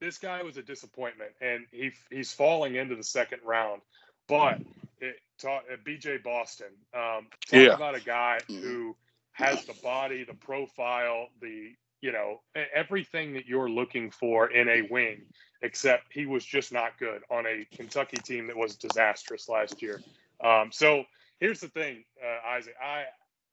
this 0.01 0.19
guy 0.19 0.43
was 0.43 0.57
a 0.57 0.63
disappointment, 0.63 1.33
and 1.41 1.67
he 1.73 1.93
he's 2.11 2.33
falling 2.33 2.77
into 2.77 2.97
the 2.97 3.05
second 3.05 3.41
round. 3.45 3.83
But 4.29 4.59
it, 5.01 5.17
talk, 5.41 5.65
uh, 5.73 5.77
BJ 5.85 6.23
Boston, 6.23 6.69
um, 6.95 7.29
talk 7.47 7.71
Yeah. 7.71 7.73
about 7.73 7.95
a 7.95 8.01
guy 8.01 8.41
who 8.61 8.97
has 9.33 9.65
the 9.65 9.75
body, 9.75 10.25
the 10.25 10.35
profile, 10.35 11.29
the 11.41 11.75
you 12.05 12.13
know 12.13 12.43
everything 12.75 13.33
that 13.33 13.47
you're 13.47 13.71
looking 13.71 14.11
for 14.11 14.51
in 14.51 14.69
a 14.69 14.83
wing 14.91 15.23
except 15.63 16.13
he 16.13 16.27
was 16.27 16.45
just 16.45 16.71
not 16.71 16.99
good 16.99 17.23
on 17.31 17.47
a 17.47 17.67
Kentucky 17.75 18.19
team 18.19 18.47
that 18.49 18.57
was 18.57 18.77
disastrous 18.77 19.49
last 19.49 19.81
year. 19.81 20.03
Um, 20.43 20.71
so 20.71 21.05
here's 21.41 21.61
the 21.61 21.69
thing, 21.69 22.05
uh, 22.23 22.47
Isaac. 22.47 22.75
I 22.79 23.05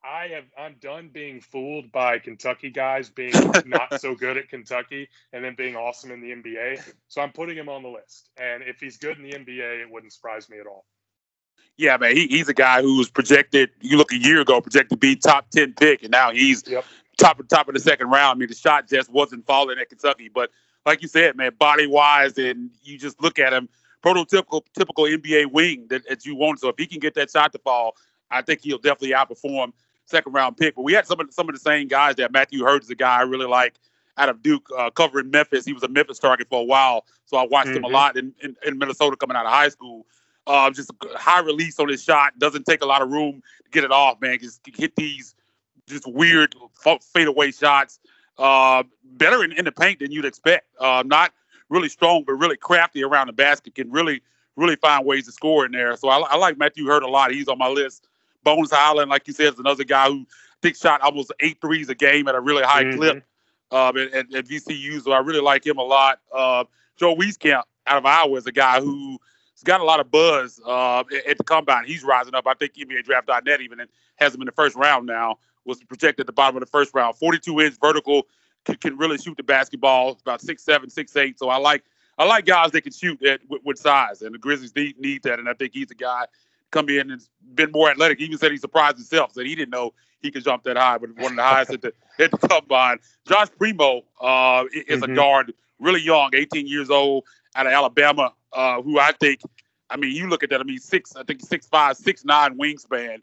I 0.03 0.27
have 0.35 0.43
I'm 0.57 0.75
done 0.81 1.09
being 1.13 1.39
fooled 1.39 1.93
by 1.93 2.19
Kentucky 2.19 2.69
guys 2.69 3.09
being 3.09 3.31
not 3.65 4.01
so 4.01 4.15
good 4.15 4.35
at 4.35 4.49
Kentucky 4.49 5.07
and 5.31 5.45
then 5.45 5.55
being 5.55 5.77
awesome 5.77 6.11
in 6.11 6.19
the 6.19 6.31
NBA. 6.31 6.93
So 7.07 7.21
I'm 7.21 7.31
putting 7.31 7.55
him 7.55 7.69
on 7.69 7.83
the 7.83 7.89
list. 7.89 8.31
And 8.35 8.63
if 8.63 8.81
he's 8.81 8.97
good 8.97 9.17
in 9.17 9.23
the 9.23 9.31
NBA, 9.31 9.81
it 9.81 9.89
wouldn't 9.89 10.11
surprise 10.11 10.49
me 10.49 10.59
at 10.59 10.67
all. 10.67 10.83
Yeah, 11.77 11.97
man, 11.97 12.15
he, 12.15 12.27
he's 12.27 12.49
a 12.49 12.53
guy 12.53 12.81
who 12.81 12.97
was 12.97 13.09
projected. 13.09 13.69
You 13.79 13.97
look 13.97 14.11
a 14.11 14.17
year 14.17 14.41
ago, 14.41 14.59
projected 14.59 14.89
to 14.89 14.97
be 14.97 15.15
top 15.15 15.49
ten 15.51 15.73
pick, 15.73 16.03
and 16.03 16.11
now 16.11 16.31
he's 16.31 16.63
Yep. 16.67 16.83
Top 17.21 17.39
of 17.39 17.47
top 17.47 17.67
of 17.67 17.73
the 17.73 17.79
second 17.79 18.09
round. 18.09 18.37
I 18.37 18.39
mean, 18.39 18.49
the 18.49 18.55
shot 18.55 18.87
just 18.87 19.09
wasn't 19.09 19.45
falling 19.45 19.77
at 19.79 19.89
Kentucky, 19.89 20.29
but 20.29 20.51
like 20.85 21.01
you 21.01 21.07
said, 21.07 21.35
man, 21.35 21.51
body 21.59 21.87
wise, 21.87 22.37
and 22.37 22.71
you 22.83 22.97
just 22.97 23.21
look 23.21 23.39
at 23.39 23.53
him, 23.53 23.69
prototypical 24.03 24.63
typical 24.77 25.05
NBA 25.05 25.51
wing 25.51 25.87
that, 25.89 26.07
that 26.09 26.25
you 26.25 26.35
want. 26.35 26.59
So 26.59 26.69
if 26.69 26.75
he 26.77 26.87
can 26.87 26.99
get 26.99 27.13
that 27.15 27.29
shot 27.29 27.51
to 27.53 27.59
fall, 27.59 27.95
I 28.29 28.41
think 28.41 28.61
he'll 28.61 28.77
definitely 28.77 29.11
outperform 29.11 29.73
second 30.05 30.33
round 30.33 30.57
pick. 30.57 30.75
But 30.75 30.81
we 30.83 30.93
had 30.93 31.05
some 31.05 31.19
of 31.19 31.27
the, 31.27 31.33
some 31.33 31.47
of 31.47 31.55
the 31.55 31.61
same 31.61 31.87
guys 31.87 32.15
that 32.15 32.31
Matthew 32.31 32.63
Hurt 32.63 32.83
is 32.83 32.89
a 32.89 32.95
guy 32.95 33.19
I 33.19 33.21
really 33.21 33.47
like 33.47 33.75
out 34.17 34.29
of 34.29 34.41
Duke, 34.41 34.67
uh, 34.77 34.89
covering 34.89 35.29
Memphis. 35.29 35.65
He 35.65 35.73
was 35.73 35.83
a 35.83 35.87
Memphis 35.87 36.19
target 36.19 36.47
for 36.49 36.61
a 36.61 36.65
while, 36.65 37.05
so 37.25 37.37
I 37.37 37.45
watched 37.45 37.69
mm-hmm. 37.69 37.77
him 37.77 37.83
a 37.83 37.87
mm-hmm. 37.87 37.95
lot 37.95 38.17
in, 38.17 38.33
in, 38.41 38.55
in, 38.65 38.77
Minnesota 38.77 39.15
coming 39.15 39.37
out 39.37 39.45
of 39.45 39.51
high 39.51 39.69
school. 39.69 40.05
Uh, 40.47 40.69
just 40.71 40.91
high 41.15 41.39
release 41.41 41.79
on 41.79 41.87
his 41.87 42.03
shot, 42.03 42.37
doesn't 42.39 42.65
take 42.65 42.81
a 42.81 42.85
lot 42.85 43.01
of 43.01 43.09
room 43.09 43.41
to 43.63 43.69
get 43.69 43.83
it 43.83 43.91
off, 43.91 44.19
man. 44.19 44.37
Just 44.39 44.59
hit 44.75 44.95
these 44.95 45.35
just 45.87 46.07
weird 46.07 46.55
fadeaway 47.13 47.51
shots. 47.51 47.99
Uh, 48.37 48.83
better 49.03 49.43
in, 49.43 49.51
in, 49.51 49.65
the 49.65 49.71
paint 49.71 49.99
than 49.99 50.11
you'd 50.11 50.25
expect. 50.25 50.65
Uh, 50.79 51.03
not 51.05 51.31
really 51.69 51.89
strong, 51.89 52.23
but 52.25 52.33
really 52.33 52.57
crafty 52.57 53.03
around 53.03 53.27
the 53.27 53.33
basket. 53.33 53.75
Can 53.75 53.91
really, 53.91 54.21
really 54.55 54.75
find 54.77 55.05
ways 55.05 55.25
to 55.25 55.31
score 55.31 55.65
in 55.65 55.71
there. 55.71 55.95
So 55.97 56.09
I, 56.09 56.19
I 56.19 56.37
like 56.37 56.57
Matthew 56.57 56.87
Hurt 56.87 57.03
a 57.03 57.07
lot. 57.07 57.31
He's 57.31 57.47
on 57.47 57.57
my 57.57 57.67
list. 57.67 58.07
Bones 58.43 58.71
Hyland, 58.71 59.09
like 59.09 59.27
you 59.27 59.33
said, 59.33 59.53
is 59.53 59.59
another 59.59 59.83
guy 59.83 60.07
who 60.07 60.21
I 60.21 60.57
think 60.61 60.75
shot 60.75 61.01
almost 61.01 61.31
eight 61.39 61.59
threes 61.61 61.89
a 61.89 61.95
game 61.95 62.27
at 62.27 62.35
a 62.35 62.39
really 62.39 62.63
high 62.63 62.83
mm-hmm. 62.83 62.97
clip 62.97 63.23
um, 63.71 63.97
at, 63.97 64.13
at, 64.13 64.33
at, 64.33 64.45
VCU. 64.45 65.01
So 65.01 65.11
I 65.11 65.19
really 65.19 65.41
like 65.41 65.65
him 65.65 65.77
a 65.77 65.83
lot. 65.83 66.19
Uh, 66.33 66.63
Joe 66.97 67.15
Wieskamp 67.15 67.63
out 67.87 67.97
of 67.97 68.05
Iowa 68.05 68.37
is 68.37 68.47
a 68.47 68.51
guy 68.51 68.79
who's 68.79 69.17
got 69.63 69.81
a 69.81 69.83
lot 69.83 69.99
of 69.99 70.11
buzz 70.11 70.59
uh, 70.65 70.99
at, 70.99 71.27
at, 71.27 71.37
the 71.37 71.43
combine. 71.43 71.85
He's 71.85 72.03
rising 72.03 72.35
up. 72.35 72.47
I 72.47 72.53
think 72.53 72.73
NBA 72.73 73.03
Draft.net 73.03 73.61
even 73.61 73.79
has 74.15 74.33
him 74.33 74.41
in 74.41 74.45
the 74.45 74.51
first 74.51 74.75
round 74.75 75.05
now. 75.05 75.37
Was 75.65 75.83
projected 75.83 76.21
at 76.21 76.27
the 76.27 76.33
bottom 76.33 76.55
of 76.55 76.61
the 76.61 76.67
first 76.67 76.93
round. 76.93 77.17
42 77.17 77.59
inch 77.61 77.75
vertical 77.79 78.27
can, 78.65 78.75
can 78.75 78.97
really 78.97 79.17
shoot 79.17 79.37
the 79.37 79.43
basketball. 79.43 80.17
About 80.21 80.41
six 80.41 80.63
seven, 80.63 80.89
six 80.89 81.15
eight. 81.15 81.37
So 81.37 81.49
I 81.49 81.57
like 81.57 81.83
I 82.17 82.25
like 82.25 82.45
guys 82.45 82.71
that 82.71 82.81
can 82.81 82.91
shoot 82.91 83.23
at, 83.23 83.41
with, 83.49 83.61
with 83.63 83.77
size, 83.77 84.21
and 84.21 84.33
the 84.33 84.39
Grizzlies 84.39 84.75
need, 84.75 84.99
need 84.99 85.23
that. 85.23 85.39
And 85.39 85.49
I 85.49 85.53
think 85.53 85.73
he's 85.73 85.91
a 85.91 85.95
guy 85.95 86.25
come 86.71 86.89
in 86.89 87.11
and 87.11 87.21
been 87.53 87.71
more 87.71 87.89
athletic. 87.89 88.19
He 88.19 88.25
even 88.25 88.37
said 88.37 88.51
he 88.51 88.57
surprised 88.57 88.97
himself, 88.97 89.33
that 89.33 89.45
he 89.45 89.55
didn't 89.55 89.71
know 89.71 89.93
he 90.21 90.31
could 90.31 90.43
jump 90.43 90.63
that 90.63 90.77
high, 90.77 90.97
but 90.97 91.09
one 91.17 91.31
of 91.31 91.35
the 91.35 91.43
highest 91.43 91.71
at 91.71 91.81
the 91.81 91.93
at 92.19 92.31
the 92.31 92.37
combine. 92.37 92.97
Josh 93.27 93.47
Primo 93.57 94.03
uh, 94.19 94.65
is 94.73 95.01
mm-hmm. 95.01 95.11
a 95.11 95.15
guard, 95.15 95.53
really 95.79 96.01
young, 96.01 96.29
18 96.33 96.67
years 96.67 96.89
old, 96.89 97.25
out 97.55 97.65
of 97.65 97.73
Alabama, 97.73 98.33
uh, 98.53 98.81
who 98.81 98.99
I 98.99 99.11
think, 99.13 99.41
I 99.89 99.97
mean, 99.97 100.15
you 100.15 100.29
look 100.29 100.43
at 100.43 100.49
that, 100.51 100.61
I 100.61 100.63
mean, 100.63 100.79
six, 100.79 101.15
I 101.15 101.23
think 101.23 101.41
six 101.41 101.67
five, 101.67 101.97
six 101.97 102.23
nine 102.23 102.57
wingspan. 102.57 103.17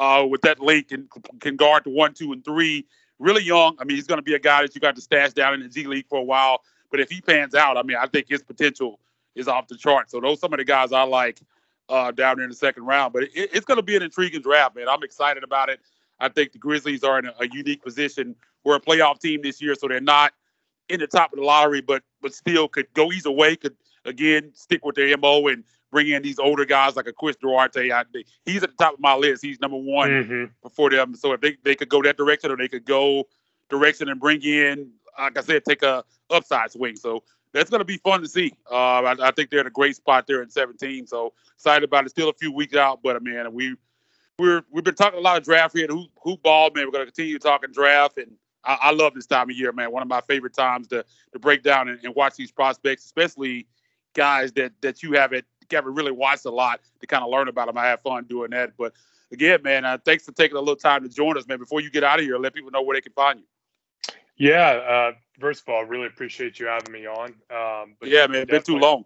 Uh, 0.00 0.24
with 0.26 0.40
that 0.40 0.58
length 0.60 0.88
can 0.88 1.06
can 1.40 1.56
guard 1.56 1.84
the 1.84 1.90
one, 1.90 2.14
two, 2.14 2.32
and 2.32 2.42
three. 2.42 2.86
Really 3.18 3.42
young. 3.42 3.76
I 3.78 3.84
mean, 3.84 3.96
he's 3.96 4.06
going 4.06 4.18
to 4.18 4.22
be 4.22 4.34
a 4.34 4.38
guy 4.38 4.62
that 4.62 4.74
you 4.74 4.80
got 4.80 4.96
to 4.96 5.02
stash 5.02 5.34
down 5.34 5.52
in 5.52 5.60
the 5.60 5.68
G 5.68 5.86
League 5.86 6.06
for 6.08 6.18
a 6.18 6.24
while. 6.24 6.62
But 6.90 7.00
if 7.00 7.10
he 7.10 7.20
pans 7.20 7.54
out, 7.54 7.76
I 7.76 7.82
mean, 7.82 7.98
I 8.00 8.06
think 8.06 8.26
his 8.26 8.42
potential 8.42 8.98
is 9.34 9.46
off 9.46 9.68
the 9.68 9.76
chart. 9.76 10.10
So 10.10 10.18
those 10.18 10.40
some 10.40 10.54
of 10.54 10.58
the 10.58 10.64
guys 10.64 10.92
I 10.92 11.02
like 11.02 11.42
uh, 11.90 12.12
down 12.12 12.36
there 12.36 12.44
in 12.44 12.50
the 12.50 12.56
second 12.56 12.84
round. 12.86 13.12
But 13.12 13.24
it, 13.24 13.30
it's 13.34 13.66
going 13.66 13.76
to 13.76 13.82
be 13.82 13.94
an 13.94 14.02
intriguing 14.02 14.40
draft, 14.40 14.74
man. 14.74 14.88
I'm 14.88 15.02
excited 15.02 15.44
about 15.44 15.68
it. 15.68 15.80
I 16.18 16.30
think 16.30 16.52
the 16.52 16.58
Grizzlies 16.58 17.04
are 17.04 17.18
in 17.18 17.26
a, 17.26 17.34
a, 17.40 17.48
unique 17.48 17.82
position. 17.82 18.34
We're 18.64 18.76
a 18.76 18.80
playoff 18.80 19.20
team 19.20 19.42
this 19.42 19.60
year, 19.60 19.74
so 19.74 19.86
they're 19.86 20.00
not 20.00 20.32
in 20.88 21.00
the 21.00 21.06
top 21.06 21.32
of 21.32 21.38
the 21.38 21.44
lottery, 21.44 21.82
but 21.82 22.02
but 22.22 22.34
still 22.34 22.68
could 22.68 22.92
go 22.94 23.12
either 23.12 23.30
way. 23.30 23.54
Could 23.54 23.76
again 24.04 24.50
stick 24.54 24.84
with 24.84 24.96
their 24.96 25.16
mo 25.16 25.46
and 25.48 25.64
bring 25.90 26.08
in 26.08 26.22
these 26.22 26.38
older 26.38 26.64
guys 26.64 26.96
like 26.96 27.06
a 27.06 27.12
Chris 27.12 27.36
Duarte. 27.36 27.90
I, 27.90 28.04
he's 28.44 28.62
at 28.62 28.70
the 28.70 28.76
top 28.76 28.94
of 28.94 29.00
my 29.00 29.14
list. 29.14 29.42
He's 29.42 29.60
number 29.60 29.76
one 29.76 30.10
mm-hmm. 30.10 30.44
before 30.62 30.90
them. 30.90 31.14
So 31.14 31.32
if 31.32 31.40
they, 31.40 31.56
they 31.64 31.74
could 31.74 31.88
go 31.88 32.02
that 32.02 32.16
direction, 32.16 32.50
or 32.50 32.56
they 32.56 32.68
could 32.68 32.84
go 32.84 33.26
direction 33.68 34.08
and 34.08 34.20
bring 34.20 34.42
in, 34.42 34.90
like 35.18 35.36
I 35.36 35.42
said, 35.42 35.64
take 35.64 35.82
a 35.82 36.04
upside 36.30 36.72
swing. 36.72 36.96
So 36.96 37.24
that's 37.52 37.70
going 37.70 37.80
to 37.80 37.84
be 37.84 37.98
fun 37.98 38.22
to 38.22 38.28
see. 38.28 38.52
Uh, 38.70 39.02
I, 39.02 39.28
I, 39.28 39.30
think 39.32 39.50
they're 39.50 39.60
in 39.60 39.66
a 39.66 39.70
great 39.70 39.96
spot 39.96 40.26
there 40.26 40.42
in 40.42 40.50
17. 40.50 41.06
So 41.06 41.32
excited 41.54 41.84
about 41.84 42.06
it. 42.06 42.10
Still 42.10 42.28
a 42.28 42.34
few 42.34 42.52
weeks 42.52 42.76
out, 42.76 43.00
but 43.02 43.16
I 43.16 43.18
mean, 43.18 43.52
we 43.52 43.74
we're 44.38 44.62
we've 44.70 44.84
been 44.84 44.94
talking 44.94 45.18
a 45.18 45.22
lot 45.22 45.36
of 45.36 45.44
draft 45.44 45.76
here. 45.76 45.86
Who 45.88 46.06
hoop 46.22 46.42
ball, 46.42 46.70
man. 46.74 46.86
We're 46.86 46.92
going 46.92 47.06
to 47.06 47.12
continue 47.12 47.38
talking 47.38 47.72
draft, 47.72 48.18
and 48.18 48.32
I, 48.64 48.78
I, 48.82 48.92
love 48.92 49.14
this 49.14 49.26
time 49.26 49.50
of 49.50 49.56
year, 49.56 49.72
man. 49.72 49.92
One 49.92 50.02
of 50.02 50.08
my 50.08 50.22
favorite 50.22 50.54
times 50.54 50.88
to 50.88 51.04
to 51.32 51.38
break 51.38 51.62
down 51.62 51.88
and, 51.88 51.98
and 52.02 52.14
watch 52.14 52.36
these 52.36 52.50
prospects, 52.50 53.04
especially 53.04 53.66
guys 54.14 54.52
that 54.52 54.72
that 54.80 55.02
you 55.02 55.12
haven't 55.12 55.44
haven't 55.70 55.94
really 55.94 56.12
watched 56.12 56.44
a 56.46 56.50
lot 56.50 56.80
to 57.00 57.06
kind 57.06 57.22
of 57.22 57.30
learn 57.30 57.48
about 57.48 57.66
them. 57.66 57.78
I 57.78 57.86
have 57.86 58.00
fun 58.00 58.24
doing 58.24 58.50
that. 58.50 58.72
But 58.76 58.92
again, 59.32 59.62
man, 59.62 59.84
uh, 59.84 59.98
thanks 60.04 60.24
for 60.24 60.32
taking 60.32 60.56
a 60.56 60.60
little 60.60 60.76
time 60.76 61.02
to 61.02 61.08
join 61.08 61.36
us, 61.36 61.46
man. 61.46 61.58
Before 61.58 61.80
you 61.80 61.90
get 61.90 62.04
out 62.04 62.18
of 62.18 62.24
here, 62.24 62.38
let 62.38 62.54
people 62.54 62.70
know 62.70 62.82
where 62.82 62.96
they 62.96 63.00
can 63.00 63.12
find 63.12 63.40
you. 63.40 63.46
Yeah, 64.36 64.70
uh, 64.70 65.12
first 65.38 65.62
of 65.62 65.68
all, 65.68 65.84
really 65.84 66.06
appreciate 66.06 66.58
you 66.58 66.66
having 66.66 66.92
me 66.92 67.06
on. 67.06 67.34
Um, 67.50 67.94
yeah, 68.02 68.26
man, 68.26 68.46
been 68.46 68.62
too 68.62 68.78
long. 68.78 69.04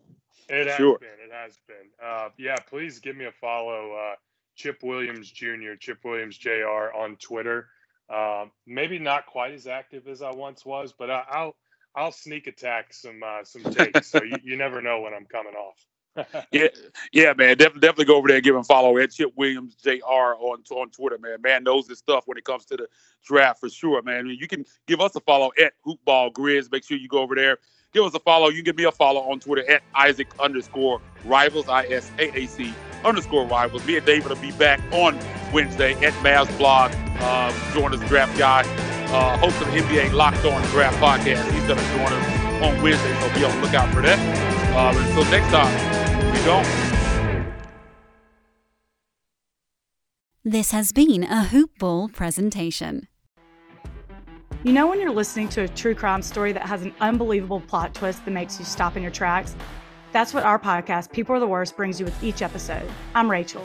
It 0.48 0.68
has 0.68 0.76
sure. 0.76 0.98
been. 0.98 1.08
It 1.24 1.32
has 1.32 1.58
been. 1.66 1.88
Uh, 2.02 2.28
yeah, 2.38 2.56
please 2.68 2.98
give 3.00 3.16
me 3.16 3.24
a 3.24 3.32
follow. 3.32 3.92
Uh, 3.92 4.14
Chip 4.54 4.82
Williams 4.82 5.30
Jr., 5.30 5.74
Chip 5.78 5.98
Williams 6.04 6.38
Jr. 6.38 6.92
on 6.96 7.16
Twitter. 7.16 7.68
Um, 8.08 8.52
maybe 8.66 8.98
not 8.98 9.26
quite 9.26 9.52
as 9.52 9.66
active 9.66 10.06
as 10.06 10.22
I 10.22 10.30
once 10.30 10.64
was, 10.64 10.92
but 10.96 11.10
I, 11.10 11.24
will 11.44 11.56
I'll 11.96 12.12
sneak 12.12 12.46
attack 12.46 12.92
some 12.92 13.22
uh, 13.24 13.44
some 13.44 13.62
takes. 13.62 14.09
so 14.09 14.22
you, 14.22 14.37
you 14.42 14.57
never 14.57 14.83
know 14.83 15.00
when 15.00 15.14
I'm 15.14 15.26
coming 15.26 15.54
off. 15.54 15.85
yeah, 16.52 16.68
yeah, 17.12 17.33
man. 17.37 17.57
Definitely, 17.57 17.80
definitely 17.80 18.04
go 18.04 18.16
over 18.16 18.28
there 18.28 18.37
and 18.37 18.44
give 18.44 18.54
him 18.54 18.61
a 18.61 18.64
follow 18.64 18.98
at 18.98 19.11
Chip 19.11 19.33
Williams 19.37 19.74
Jr. 19.74 20.00
on 20.04 20.62
on 20.70 20.90
Twitter, 20.90 21.18
man. 21.18 21.42
Man 21.42 21.64
knows 21.64 21.88
his 21.88 21.98
stuff 21.98 22.24
when 22.26 22.38
it 22.38 22.44
comes 22.44 22.64
to 22.66 22.76
the 22.76 22.87
draft 23.24 23.61
for 23.61 23.68
sure, 23.68 24.00
man. 24.02 24.18
I 24.18 24.22
mean, 24.22 24.38
you 24.40 24.46
can 24.46 24.64
give 24.87 25.00
us 25.00 25.16
a 25.16 25.20
follow 25.20 25.50
at 25.61 25.72
Hoopball 25.85 26.33
Grizz. 26.33 26.70
Make 26.70 26.85
sure 26.85 26.96
you 26.96 27.09
go 27.09 27.18
over 27.18 27.35
there. 27.35 27.59
Give 27.92 28.04
us 28.04 28.14
a 28.14 28.20
follow. 28.20 28.48
You 28.48 28.57
can 28.57 28.64
give 28.64 28.76
me 28.76 28.85
a 28.85 28.92
follow 28.92 29.20
on 29.30 29.40
Twitter 29.40 29.68
at 29.70 29.83
Isaac 29.94 30.28
underscore 30.40 31.00
Rivals 31.24 31.68
I 31.68 31.85
S 31.87 32.11
A 32.18 32.37
A 32.37 32.46
C 32.46 32.72
underscore 33.04 33.46
Rivals. 33.46 33.85
Me 33.87 33.96
and 33.96 34.07
David 34.07 34.28
will 34.28 34.37
be 34.37 34.52
back 34.52 34.80
on 34.92 35.18
Wednesday 35.52 35.94
at 36.04 36.12
Mavs 36.14 36.57
Blog. 36.59 36.92
Uh, 37.20 37.72
join 37.72 37.94
us, 37.94 38.09
draft 38.09 38.37
guy, 38.38 38.62
uh, 39.14 39.38
host 39.38 39.61
of 39.62 39.68
the 39.68 39.79
NBA 39.79 40.12
Locked 40.12 40.44
On 40.44 40.61
Draft 40.70 40.98
podcast. 40.98 41.50
He's 41.53 41.64
going 41.66 41.79
to 41.79 41.88
join 41.92 42.12
us 42.12 42.62
on 42.62 42.83
Wednesday, 42.83 43.20
so 43.20 43.33
be 43.35 43.44
on 43.44 43.55
the 43.57 43.62
lookout 43.62 43.94
for 43.94 44.03
that. 44.03 44.18
Uh, 44.74 44.92
until 44.96 45.24
next 45.31 45.50
time 45.53 46.33
we 46.33 46.38
go. 46.44 46.62
This 50.42 50.72
has 50.72 50.92
been 50.92 51.22
a 51.22 51.44
Hoop 51.44 51.70
Ball 51.79 52.09
presentation. 52.09 53.09
You 54.64 54.72
know, 54.72 54.88
when 54.88 55.00
you're 55.00 55.12
listening 55.12 55.48
to 55.50 55.62
a 55.62 55.68
true 55.68 55.94
crime 55.94 56.22
story 56.22 56.53
that 56.53 56.66
has 56.66 56.83
an 56.83 56.94
unbelievable 57.00 57.61
plot 57.61 57.94
twist 57.94 58.24
that 58.24 58.31
makes 58.31 58.59
you 58.59 58.64
stop 58.64 58.96
in 58.96 59.03
your 59.03 59.12
tracks? 59.12 59.55
That's 60.12 60.35
what 60.35 60.42
our 60.42 60.59
podcast, 60.59 61.12
People 61.12 61.35
Are 61.37 61.40
the 61.40 61.46
Worst, 61.46 61.77
brings 61.77 62.00
you 62.00 62.05
with 62.05 62.22
each 62.22 62.42
episode. 62.42 62.88
I'm 63.14 63.31
Rachel. 63.31 63.64